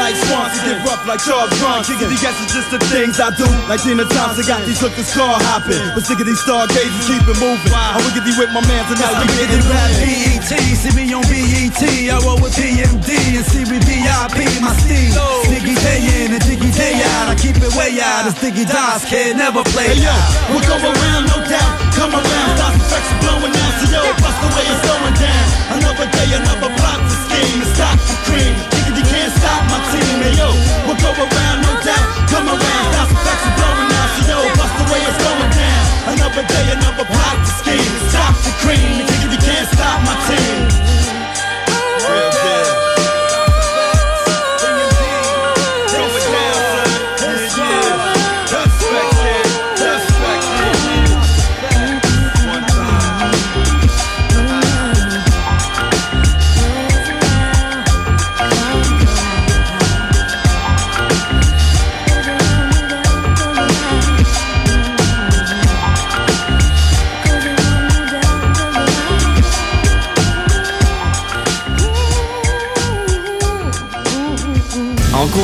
[0.00, 0.56] Like swans.
[0.64, 1.92] Get rough like Charles Bronx.
[1.92, 3.44] Giggity guess it's just the things I do.
[3.68, 5.78] Like Tina Thompson got these hookers car hopping.
[5.92, 7.70] But sickity stargazing, keep it moving.
[7.76, 9.20] I'm wiggity with my man tonight.
[9.20, 9.92] We get it rap.
[10.00, 11.82] BET, see me on BET.
[11.84, 15.12] I roll with PMD and see me VIP, my steam.
[15.52, 17.28] Diggy day in and diggy day out.
[17.28, 18.24] I keep it way out.
[18.24, 20.14] It's Diggy Dice, kid, never play Hey yo,
[20.48, 21.72] we'll go around, no doubt.
[21.92, 23.74] Come around, stop effects are blowing out.
[23.78, 25.46] So yo, bust the way it's going down.
[25.76, 27.60] Another day, another plot to scheme.
[27.74, 28.69] Stop the cream.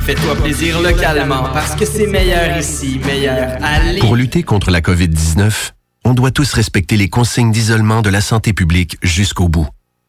[0.00, 4.00] Fais-toi plaisir localement parce que c'est meilleur ici, meilleur Lévis.
[4.00, 5.72] Pour lutter contre la COVID-19,
[6.04, 9.68] on doit tous respecter les consignes d'isolement de la santé publique jusqu'au bout.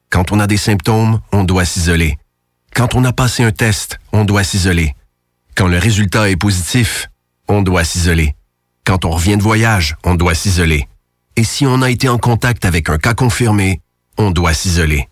[0.10, 2.18] Quand on a des symptômes, on doit s'isoler.
[2.74, 4.96] Quand on a passé un test, on doit s'isoler.
[5.56, 7.10] Quand le résultat est positif,
[7.48, 8.36] on doit s'isoler.
[8.86, 10.88] Quand on revient de voyage, on doit s'isoler.
[11.36, 13.82] Et si on a été en contact avec un cas confirmé,
[14.18, 15.10] on doit s'isoler.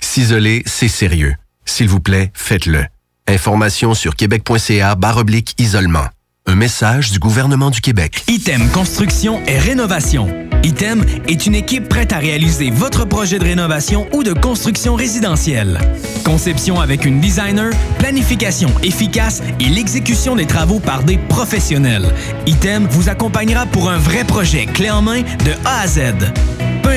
[0.00, 1.34] S'isoler, c'est sérieux.
[1.64, 2.86] S'il vous plaît, faites-le.
[3.30, 6.06] Information sur québec.ca oblique isolement.
[6.46, 8.24] Un message du gouvernement du Québec.
[8.26, 10.26] Item Construction et Rénovation.
[10.64, 15.78] Item est une équipe prête à réaliser votre projet de rénovation ou de construction résidentielle.
[16.24, 17.70] Conception avec une designer,
[18.00, 22.12] planification efficace et l'exécution des travaux par des professionnels.
[22.46, 26.00] Item vous accompagnera pour un vrai projet clé en main de A à Z.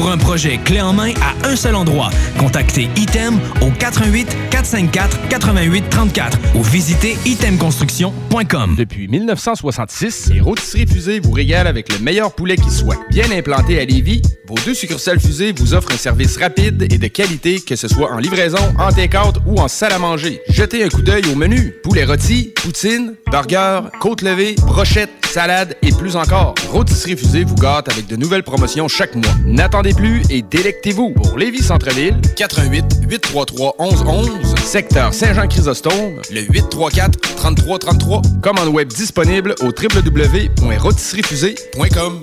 [0.00, 2.08] Pour un projet clé en main à un seul endroit,
[2.38, 8.76] contactez Item au 88 454 88 34 ou visitez itemconstruction.com.
[8.78, 12.96] Depuis 1966, les rôtisseries fusées vous régalent avec le meilleur poulet qui soit.
[13.10, 17.06] Bien implanté à Lévis, vos deux succursales fusées vous offrent un service rapide et de
[17.08, 20.40] qualité, que ce soit en livraison, en take-out ou en salle à manger.
[20.48, 21.74] Jetez un coup d'œil au menu.
[21.82, 26.54] Poulet rôti, poutine, burger, côte levée, brochette, salade et plus encore.
[26.70, 29.34] Rôtisserie fusée vous gâte avec de nouvelles promotions chaque mois.
[29.44, 31.10] N'attendez plus et délectez-vous.
[31.10, 38.22] Pour Lévis Centre-Ville, 88 833 1111, secteur Saint-Jean-Chrysostome, le 834 3333.
[38.42, 42.20] Commande web disponible au www.rôtisseriefusée.com.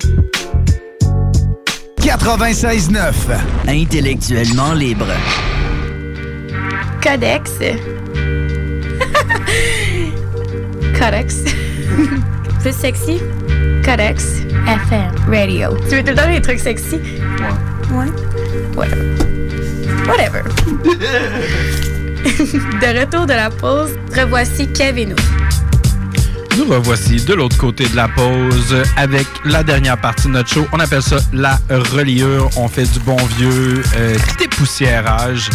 [2.02, 3.14] 96.9.
[3.68, 5.08] Intellectuellement libre.
[7.02, 7.52] Codex.
[11.00, 11.36] Codex.
[12.62, 13.20] Plus sexy.
[13.88, 14.44] Codex.
[14.68, 15.16] FM.
[15.30, 15.78] Radio.
[15.88, 17.00] Tu veux tout le temps des trucs sexy?
[17.00, 17.96] Ouais.
[17.96, 18.08] Ouais.
[18.76, 19.16] Whatever.
[20.06, 20.44] Whatever.
[22.26, 25.16] de retour de la pause, revoici Kev et nous.
[26.58, 30.68] Nous revoici de l'autre côté de la pause avec la dernière partie de notre show.
[30.74, 32.50] On appelle ça la reliure.
[32.58, 35.50] On fait du bon vieux euh, dépoussiérage.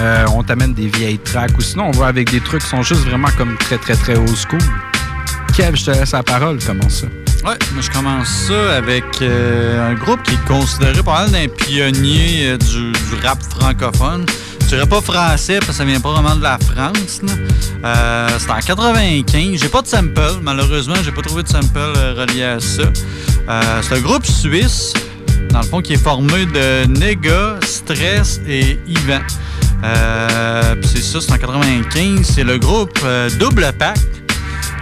[0.00, 2.82] Euh, on t'amène des vieilles tracks ou sinon on va avec des trucs qui sont
[2.82, 4.58] juste vraiment comme très très très old school.
[5.56, 6.58] Kev, je te laisse la parole.
[6.66, 7.06] Comment ça?
[7.44, 11.48] Ouais, moi je commence ça avec euh, un groupe qui est considéré pas mal d'un
[11.48, 14.24] pionnier euh, du, rap francophone.
[14.60, 17.20] Je dirais pas français parce que ça vient pas vraiment de la France.
[17.84, 19.60] Euh, C'était en 95.
[19.60, 21.80] J'ai pas de sample, malheureusement, j'ai pas trouvé de sample
[22.16, 22.84] relié à ça.
[23.82, 24.92] C'est un groupe suisse,
[25.50, 29.20] dans le fond, qui est formé de Nega, Stress et Yvan.
[29.82, 32.22] Euh, c'est ça, c'est en 95.
[32.22, 33.00] C'est le groupe
[33.40, 33.98] Double Pack.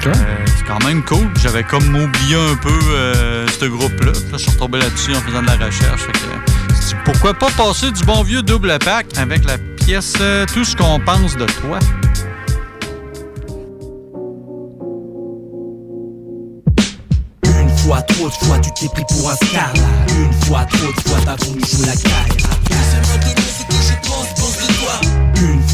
[0.07, 0.13] Euh,
[0.47, 1.29] c'est quand même cool.
[1.43, 4.13] J'avais comme oublié un peu euh, ce groupe-là.
[4.13, 6.03] Puis Là, je suis retombé là-dessus en faisant de la recherche.
[6.03, 10.47] Fait que, euh, pourquoi pas passer du bon vieux double pack avec la pièce euh,
[10.53, 11.79] Tout ce qu'on pense de toi.
[17.45, 19.73] Une fois, trop de fois, tu t'es pris pour un star.
[20.09, 23.40] Une fois, trop de fois, t'as voulu jouer la caille.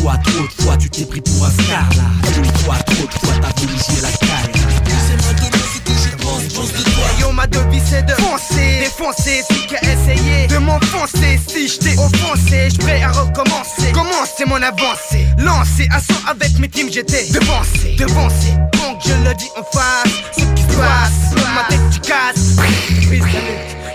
[0.06, 2.04] Fois, trop de fois, tu t'es pris pour un star là.
[2.36, 4.52] Une fois, trop de fois, t'as voulu jouer la caille.
[4.86, 7.04] Laisse-moi te dire ce que je pense, pense de toi.
[7.20, 11.40] Yo, ma devise c'est de foncer, défoncer, si qu'à essayer de m'enfoncer.
[11.48, 13.90] Si je t'ai offensé, je prêt à recommencer.
[13.92, 18.52] Commencer mon avancée, lancer assaut avec mes teams, j'étais devancé, devancé.
[18.74, 22.54] Donc je le dis en face, ce qui se passe, ma tête tu casses.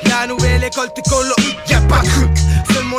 [0.10, 2.28] La nouvelle école te colle au huc, y'a pas cru.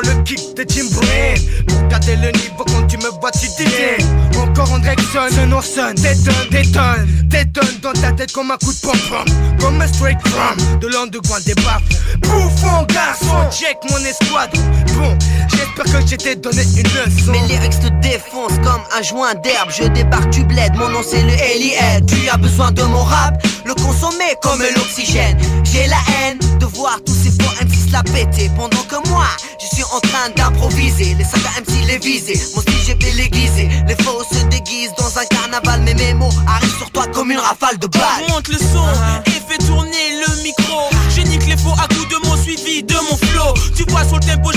[0.00, 1.34] Le kick de Jim Brain.
[1.68, 3.98] Pour garder le niveau quand tu me vois, tu rien.
[4.40, 5.94] Encore on direction, ce nom sonne.
[5.96, 9.24] Détonne, détonne, détonne dans ta tête comme un coup de pom-pom.
[9.60, 11.82] Comme un straight from de l'underground des baffes.
[12.22, 14.50] Bouffon, garçon, check mon escouade.
[14.96, 15.16] Bon,
[15.50, 17.30] j'espère que j'étais donné une leçon.
[17.30, 19.70] Mes lyrics te défoncent comme un joint d'herbe.
[19.70, 22.06] Je débarque du bled, mon nom c'est le Elied.
[22.06, 25.36] Tu as besoin de mon rap, le consommer comme l'oxygène.
[25.64, 27.32] J'ai la haine de voir tous ces
[27.62, 28.50] MC se la péter.
[28.56, 29.26] Pendant que moi,
[29.60, 31.14] je suis en train d'improviser.
[31.18, 33.68] Les sagas MC les viser, mon style je vais l'aiguiser.
[33.88, 37.38] Les faux se déguisent dans un carnaval, mais mes mots arrivent sur toi comme une
[37.38, 38.24] rafale de balles.
[38.28, 38.86] Monte le son
[39.26, 40.90] et fais tourner le micro.
[41.14, 43.54] Je nique les faux à coups de mots suivis de mon flow.
[43.76, 44.50] Tu vois sur le tempo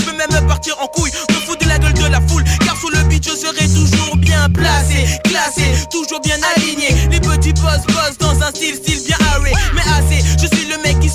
[0.48, 2.44] partir en couille, me fous de la gueule de la foule.
[2.64, 6.90] Car sous le beat, je serai toujours bien placé, classé, toujours bien aligné.
[7.12, 9.52] Les petits boss boss dans un style, style bien arrêt.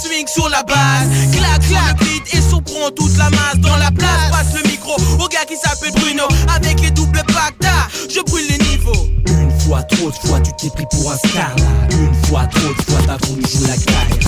[0.01, 1.09] Swing sur la base.
[1.33, 4.31] Clac, clac, le beat et surprend toute la masse dans la place.
[4.31, 6.25] Passe le micro au gars qui s'appelle Bruno.
[6.55, 9.07] Avec les doubles pactas, je brûle les niveaux.
[9.27, 11.97] Une fois, trop de fois, tu t'es pris pour un star là.
[11.97, 14.21] Une fois, trop de fois, t'as voulu jouer la caille.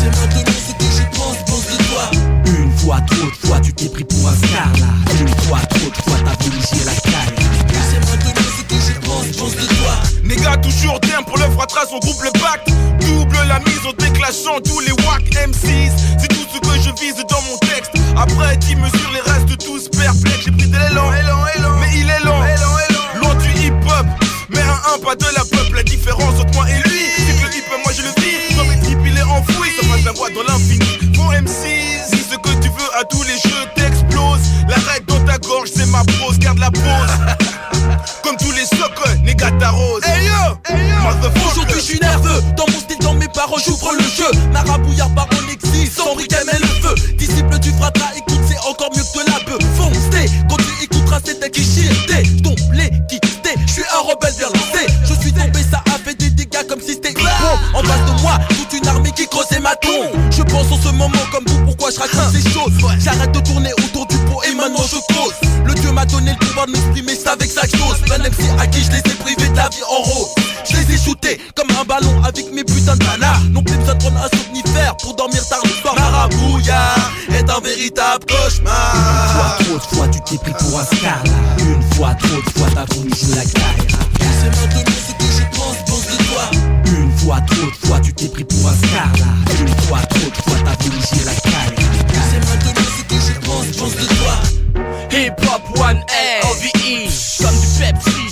[0.00, 2.10] C'est maintenant ce que je pense, pense de toi.
[2.46, 4.92] Une fois, trop de fois, tu t'es pris pour un star là.
[5.20, 7.07] Une fois, trop de fois, t'as voulu jouer la caille.
[10.28, 12.68] Néga toujours bien pour le fratras, on groupe le pacte.
[13.00, 15.90] Double la mise en déclenchant tous les wack M6.
[16.20, 17.92] C'est tout ce que je vise dans mon texte.
[18.14, 20.44] Après 10 mesures, les restes tous perplexes.
[20.44, 21.10] J'ai pris de l'élan,
[21.80, 22.42] mais il est lent.
[23.22, 24.06] Loin du hip-hop,
[24.50, 25.76] mais un 1 pas de la peuple.
[25.76, 28.54] La différence entre moi et lui, c'est que le hip-hop, moi je le vis.
[28.54, 30.84] Dans mes tripes, il est enfoui, ça passe la voix dans l'infini.
[31.16, 34.44] Mon M6, dis ce que tu veux à tous les jeux, t'exploses.
[34.68, 36.82] L'arrête dans ta gorge, c'est ma pose, garde la pause.
[41.46, 44.30] Aujourd'hui je suis nerveux, dans mon style, dans mes paroles, j'ouvre le jeu.
[44.52, 46.94] Marabouillard par on existe, briquet mais le feu.
[47.16, 49.58] Disciple du fratra, écoute, c'est encore mieux que la bœuf.
[49.76, 52.22] Foncez, quand tu écouteras, c'est un qui chieté.
[52.42, 54.86] Ton les quitté, je suis un rebelle bien lancé.
[55.04, 57.14] Je suis tombé, ça a fait des dégâts comme si c'était.
[57.74, 60.12] En face de moi, toute une armée qui creusait ma tombe.
[60.30, 62.72] Je pense en ce moment comme vous, pourquoi je raconte ces choses?
[62.98, 65.34] J'arrête de tourner autour du pot et maintenant je cause.
[65.64, 67.98] Le Dieu m'a donné le pouvoir de m'exprimer, c'est avec sa chose.
[68.04, 70.28] Plein MC à qui je les ai privés de la vie en rose.
[71.08, 73.40] Shootés comme un ballon avec mes putains de nanas.
[73.50, 75.94] Non plus besoin de prendre un somnifère pour dormir tard le soir.
[75.96, 79.32] Marabouillard est un véritable Une cauchemar.
[79.32, 81.64] fois, trop de fois, tu t'es pris pour un star là.
[81.64, 83.86] Une fois, trop de fois, t'as voulu jouer la caille.
[84.20, 86.44] C'est maintenant ce que je pense, pense de toi.
[86.92, 89.32] Une fois, trop de fois, tu t'es pris pour un star là.
[89.60, 91.86] Une fois, trop de fois, t'as voulu jouer la caille.
[92.30, 94.34] C'est maintenant ce que je pense, pense de toi.
[95.10, 97.08] Hip Hop One A OVE
[97.40, 98.27] Comme du Pepsi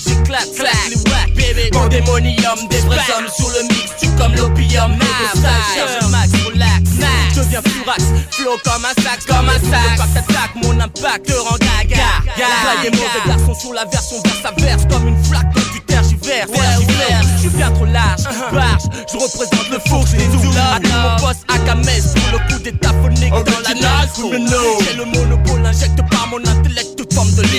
[2.00, 4.92] baby Pandémonium Des vrais hommes sur le mix Tu comme l'opium.
[4.92, 7.36] Négociation Charge max relax Max.
[7.36, 11.32] Deviens furax Flow comme un sax Comme un sax Le pack attaque Mon impact te
[11.34, 11.96] rend gaga.
[12.36, 12.82] Gaga.
[12.82, 16.50] Des mauvais garçons sur la version verse à verse Comme une flaque quand tu tergiverses
[16.50, 18.82] Tergiverse Je suis bien trop large Barge.
[19.12, 20.40] Je représente le four J'ai tout.
[20.74, 25.66] Attends mon boss à Pour le coup des taphoniques dans la nage J'ai le monopole
[25.66, 26.15] Injecte par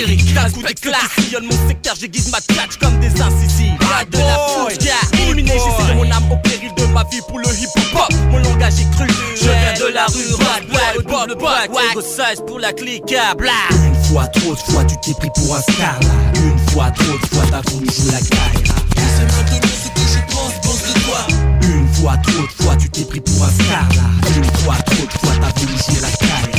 [0.00, 3.74] lyrique coup d'éclat sillonne mon secteur J'aiguise ma tchatch comme des incisives.
[3.80, 4.74] Ride de la fourche
[5.20, 8.38] Illuminé j'ai serré mon âme au péril de ma vie Pour le hip hop Mon
[8.38, 9.06] langage est cru.
[9.36, 11.50] Je viens de la rue Ride ouais, le bob
[11.90, 15.56] Ego size pour la clique Blah Une fois, trop de fois, tu t'es pris pour
[15.56, 15.98] un star.
[16.00, 16.40] Là.
[16.40, 18.64] Une fois, trop de fois, t'as voulu jouer la caille.
[18.96, 21.26] C'est maintenant ce que je pense, pense de toi.
[21.62, 23.88] Une fois, trop de fois, tu t'es pris pour un star.
[23.96, 24.36] Là.
[24.36, 26.57] Une fois, trop de fois, t'as voulu jouer la caille.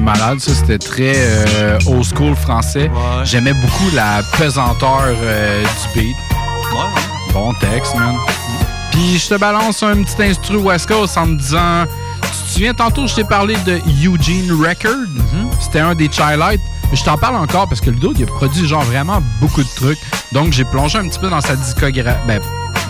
[0.00, 0.52] Malade, ça.
[0.54, 2.90] C'était très euh, old school français.
[3.24, 6.16] J'aimais beaucoup la pesanteur euh, du beat.
[7.32, 8.16] Bon texte, man.
[8.90, 11.84] Puis je te balance un petit instru West Coast en me disant...
[12.22, 15.06] Tu te souviens, tantôt, je t'ai parlé de Eugene Record.
[15.60, 16.60] C'était un des Chilites.
[16.92, 19.68] Je t'en parle encore parce que le dude, il a produit genre vraiment beaucoup de
[19.76, 19.98] trucs.
[20.32, 22.18] Donc, j'ai plongé un petit peu dans sa discographie.
[22.26, 22.40] Ben,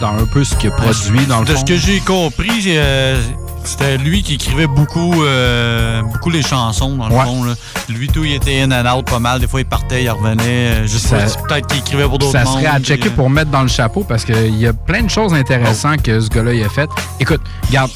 [0.01, 1.61] dans un peu ce qu'il a produit dans le De fond.
[1.61, 3.21] ce que j'ai compris, j'ai, euh,
[3.65, 7.25] c'était lui qui écrivait beaucoup, euh, beaucoup les chansons, dans le Ouais.
[7.25, 7.45] fond.
[7.45, 7.55] là.
[7.89, 9.41] Lui, tout, il était in and out pas mal.
[9.41, 10.43] Des fois, il partait, il revenait.
[10.83, 11.17] euh, Je sais
[11.49, 13.69] peut-être qu'il écrivait pour d'autres Ça mondes, serait à checker euh, pour mettre dans le
[13.69, 16.89] chapeau parce qu'il y a plein de choses intéressantes que ce gars-là il a fait.
[17.21, 17.91] Écoute, regarde,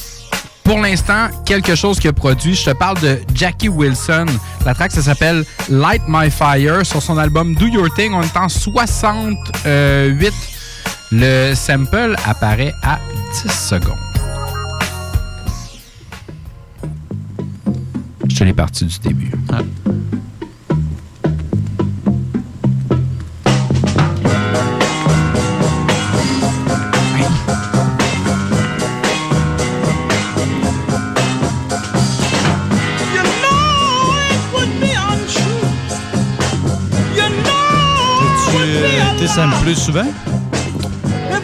[0.65, 4.27] pour l'instant, quelque chose qu'il a produit, je te parle de Jackie Wilson.
[4.65, 8.13] La track, ça s'appelle Light My Fire sur son album Do Your Thing.
[8.15, 10.33] On est en 68.
[11.13, 12.99] Le sample apparaît à
[13.45, 13.99] 10 secondes.
[18.35, 19.31] Je te l'ai parti du début.
[19.31, 19.37] Tu
[39.23, 40.03] euh, samplé souvent?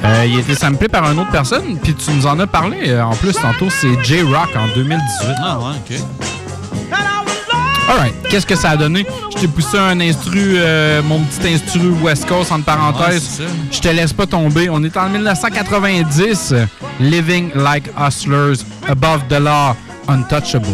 [0.03, 2.89] Euh, il a été samplé par une autre personne, puis tu nous en as parlé
[2.89, 4.99] euh, en plus tantôt, c'est J-Rock en 2018.
[5.41, 6.40] Ah ouais, ok.
[7.91, 9.05] Alright, qu'est-ce que ça a donné?
[9.35, 13.43] Je t'ai poussé un instru, euh, mon petit instru West Coast entre parenthèses.
[13.73, 14.71] Je te laisse pas tomber.
[14.71, 16.55] On est en 1990.
[17.01, 19.75] Living like hustlers, above the law,
[20.07, 20.69] untouchable.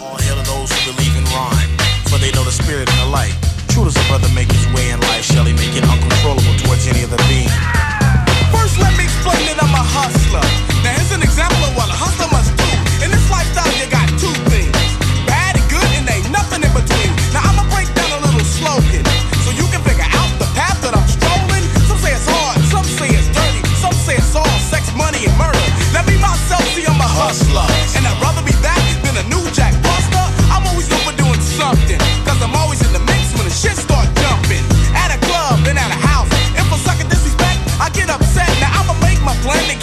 [0.00, 3.16] All hail to those who believe in rhyme, for they know the spirit and the
[3.16, 3.34] light.
[3.68, 6.88] True does a brother make his way in life, shall he make it uncontrollable towards
[6.88, 7.46] any other being?
[39.46, 39.75] Islamic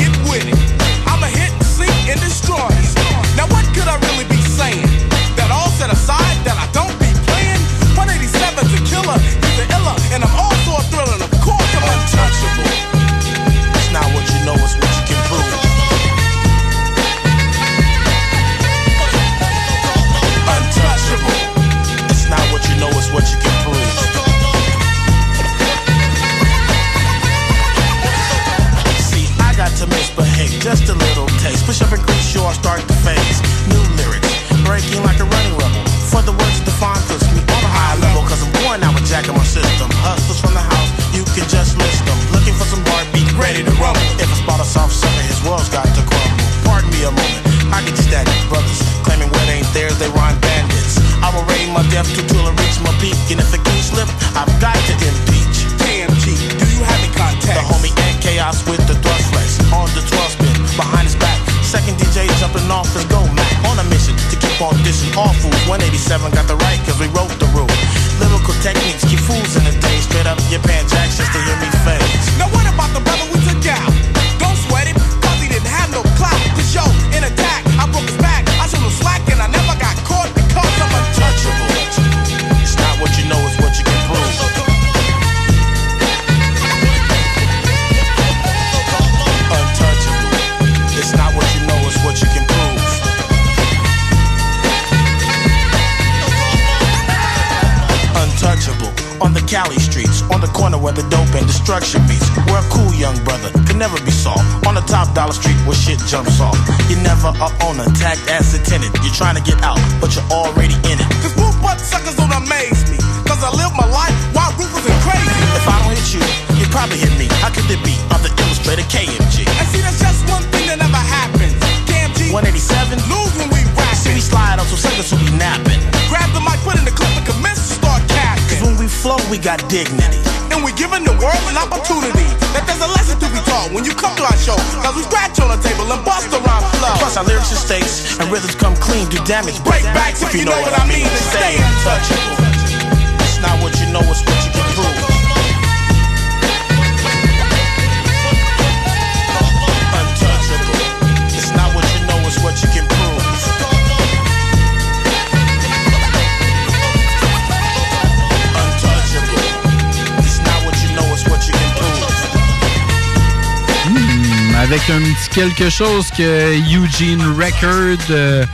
[165.56, 168.46] quelque chose que Eugene Record euh,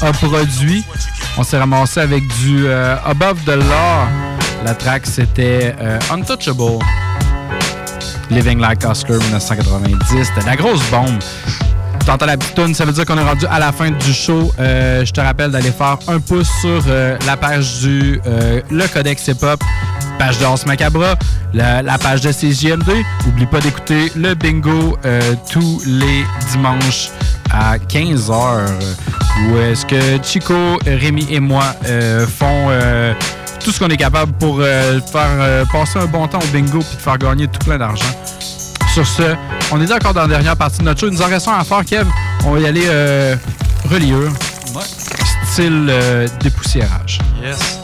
[0.00, 0.84] a produit.
[1.36, 4.06] On s'est ramassé avec du euh, Above the Law.
[4.64, 6.78] La track, c'était euh, Untouchable.
[8.30, 10.24] Living Like Oscar 1990.
[10.24, 11.18] C'était la grosse bombe.
[12.06, 14.50] T'entends la petite ça veut dire qu'on est rendu à la fin du show.
[14.58, 16.82] je te rappelle d'aller faire un pouce sur
[17.26, 18.20] la page du
[18.70, 19.62] Le Codex Hip Hop
[20.18, 21.14] page d'Ars Macabra
[21.54, 23.04] la, page de CGMD.
[23.26, 27.10] N'oublie pas d'écouter le bingo euh, tous les dimanches
[27.50, 28.66] à 15h.
[29.48, 33.14] Où est-ce que Chico, Rémi et moi euh, font euh,
[33.64, 37.02] tout ce qu'on est capable pour faire passer un bon temps au bingo puis te
[37.02, 38.04] faire gagner tout plein d'argent.
[38.92, 39.34] Sur ce,
[39.70, 41.10] on est encore dans la dernière partie de notre show.
[41.10, 42.06] Nous en restons à faire, Kev.
[42.44, 42.88] On va y aller
[43.90, 44.32] reliure.
[44.74, 44.82] Ouais.
[45.44, 45.92] Style
[46.40, 47.20] dépoussiérage.
[47.42, 47.78] Yes.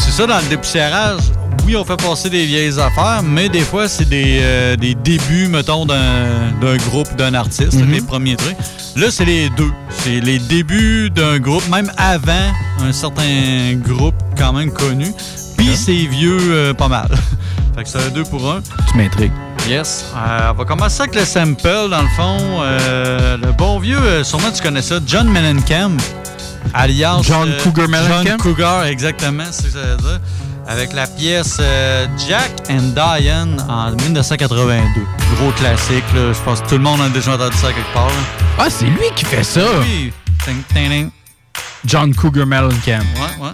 [0.00, 1.20] C'est ça, dans le dépoussiérage,
[1.66, 5.48] oui, on fait passer des vieilles affaires, mais des fois, c'est des, euh, des, débuts,
[5.48, 8.56] mettons, d'un groupe, d'un artiste, mm les premiers trucs.
[8.94, 9.72] Là, c'est les deux.
[9.90, 15.12] C'est les débuts d'un groupe, même avant un certain groupe quand même connu.
[15.56, 17.08] Puis c'est vieux euh, pas mal.
[17.76, 18.60] fait que c'est un deux pour un.
[18.88, 19.32] Tu m'intrigues.
[19.68, 20.06] Yes.
[20.14, 22.62] Euh, on va commencer avec le sample, dans le fond.
[22.62, 25.96] le bon vieux, sûrement tu connais ça, John Mellencamp,
[26.74, 27.22] alias...
[27.22, 28.24] John Cougar Mellencamp?
[28.24, 29.96] John Cougar, exactement, c'est ça
[30.66, 35.00] avec la pièce euh, Jack and Diane en 1982.
[35.36, 36.32] Gros classique, là.
[36.32, 38.10] je pense que tout le monde a déjà entendu ça quelque part.
[38.58, 39.66] Ah, c'est lui qui fait ça!
[39.80, 40.12] Oui!
[41.84, 43.00] John Cougar Mellencamp.
[43.16, 43.50] Ouais, ouais.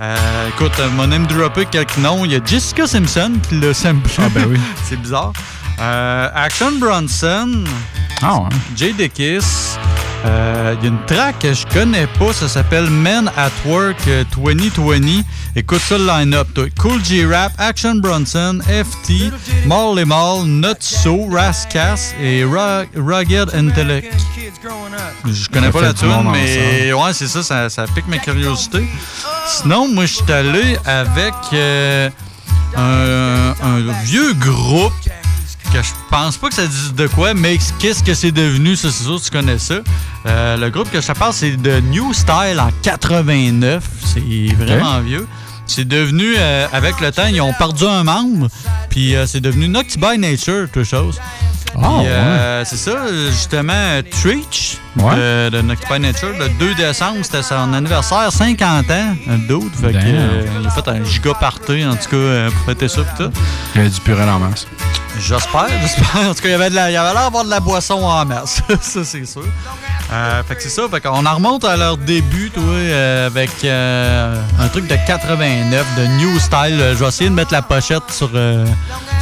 [0.00, 2.24] Euh, écoute, euh, mon aime droppé quelques noms.
[2.24, 4.08] Il y a Jessica Simpson qui le sample.
[4.18, 4.58] Ah, ben oui.
[4.84, 5.32] c'est bizarre.
[5.80, 7.64] Euh, Action Bronson.
[8.22, 8.48] Ah ouais.
[8.76, 9.78] Jay Kiss.
[10.26, 13.96] Euh, Il y a une track que je connais pas, ça s'appelle Men at Work
[14.08, 15.22] euh, 2020.
[15.54, 16.48] Écoute ça le line-up.
[16.76, 19.30] Cool G-Rap, Action Bronson, FT,
[19.66, 24.12] Marley Mall, Nutso, Rascas et Ru- Rugged Intellect.
[25.24, 28.84] Je connais pas la tune, mais ouais, c'est ça, ça, ça pique ma curiosité.
[29.46, 32.10] Sinon, moi, je suis allé avec euh,
[32.76, 34.92] un, un vieux groupe
[35.70, 38.90] que je pense pas que ça dise de quoi, mais qu'est-ce que c'est devenu, ça,
[38.90, 39.80] c'est sûr, tu connais ça.
[40.26, 43.84] Euh, le groupe que je te parle, c'est de New Style en 89.
[44.04, 45.26] C'est vraiment vieux.
[45.66, 48.48] C'est devenu, euh, avec le temps, ils ont perdu un membre,
[48.88, 51.20] puis euh, c'est devenu Nocty by Nature, toute chose.
[51.76, 52.96] Euh, C'est ça,
[53.30, 55.14] justement, Treach Ouais.
[55.14, 59.72] de, de by Nature, le 2 décembre, c'était son anniversaire, 50 ans, un doute.
[59.80, 62.88] Fait que, euh, il a fait un giga party, en tout cas, euh, pour fêter
[62.88, 63.30] ça, pis tout.
[63.76, 64.66] Il y a du purel en masse.
[65.20, 66.28] J'espère, j'espère.
[66.28, 68.60] En tout cas, il y avait de l'air d'avoir de la boisson en masse.
[68.80, 69.42] ça, c'est sûr.
[70.10, 70.82] Euh, fait que c'est ça.
[70.90, 75.86] Fait qu'on en remonte à leur début, toi, euh, avec euh, un truc de 89,
[75.98, 76.80] de New Style.
[76.80, 78.64] Euh, Je vais essayer de mettre la pochette sur, euh,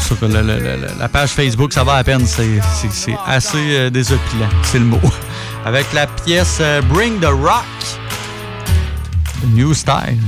[0.01, 1.73] sur le- le- le- la page Facebook.
[1.73, 2.24] Ça va à peine.
[2.36, 4.50] C'est assez euh, désopilant.
[4.62, 5.00] C'est le mot.
[5.64, 7.64] Avec la pièce euh, Bring the Rock.
[9.40, 10.18] de New Style.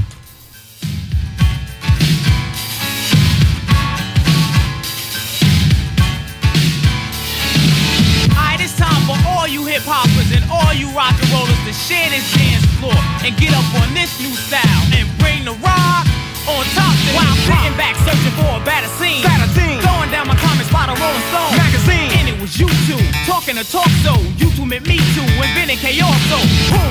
[8.37, 11.75] Alright, it's time for all you hip hoppers and all you rock and rollers to
[11.75, 14.63] share this dance floor and get up on this new style
[14.97, 16.08] and bring the rock
[16.79, 19.27] on While I'm sitting back searching for a better scene,
[19.83, 23.59] throwing down my comments by the Rolling Stone magazine, and it was you two talking
[23.59, 24.15] to talk so.
[24.39, 26.17] You two met me too, inventing chaos.
[26.31, 26.39] So
[26.73, 26.85] who?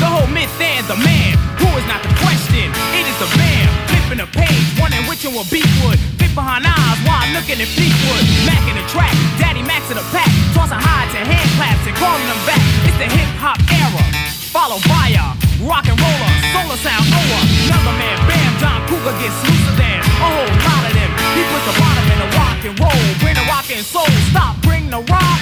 [0.00, 1.34] The whole myth and the man.
[1.60, 2.70] Who is not the question?
[2.98, 5.98] It is the man flipping a page, wondering which one will beat wood.
[6.20, 8.24] Fit behind eyes while I'm looking at Fleetwood,
[8.70, 9.14] in the track.
[9.38, 12.62] Daddy Max in the pack, tossing hides and hand claps and calling them back.
[12.86, 15.34] It's the hip hop era, followed by a
[15.66, 17.40] rock and roller, solar sound over.
[17.66, 21.10] Another man, Bam John Cougar gets looser than a whole lot of them.
[21.34, 24.54] He puts the bottom in the rock and roll, bring the rock and soul, stop,
[24.62, 25.40] bring the rock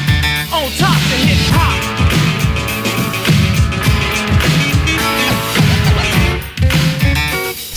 [0.49, 2.02] on top to hip hop.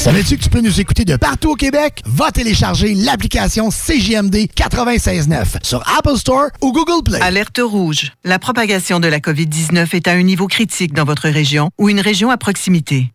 [0.05, 2.03] Savais-tu que tu peux nous écouter de partout au Québec?
[2.05, 7.19] Va télécharger l'application CJMD 96.9 sur Apple Store ou Google Play.
[7.21, 8.11] Alerte rouge.
[8.23, 11.99] La propagation de la COVID-19 est à un niveau critique dans votre région ou une
[11.99, 13.14] région à proximité.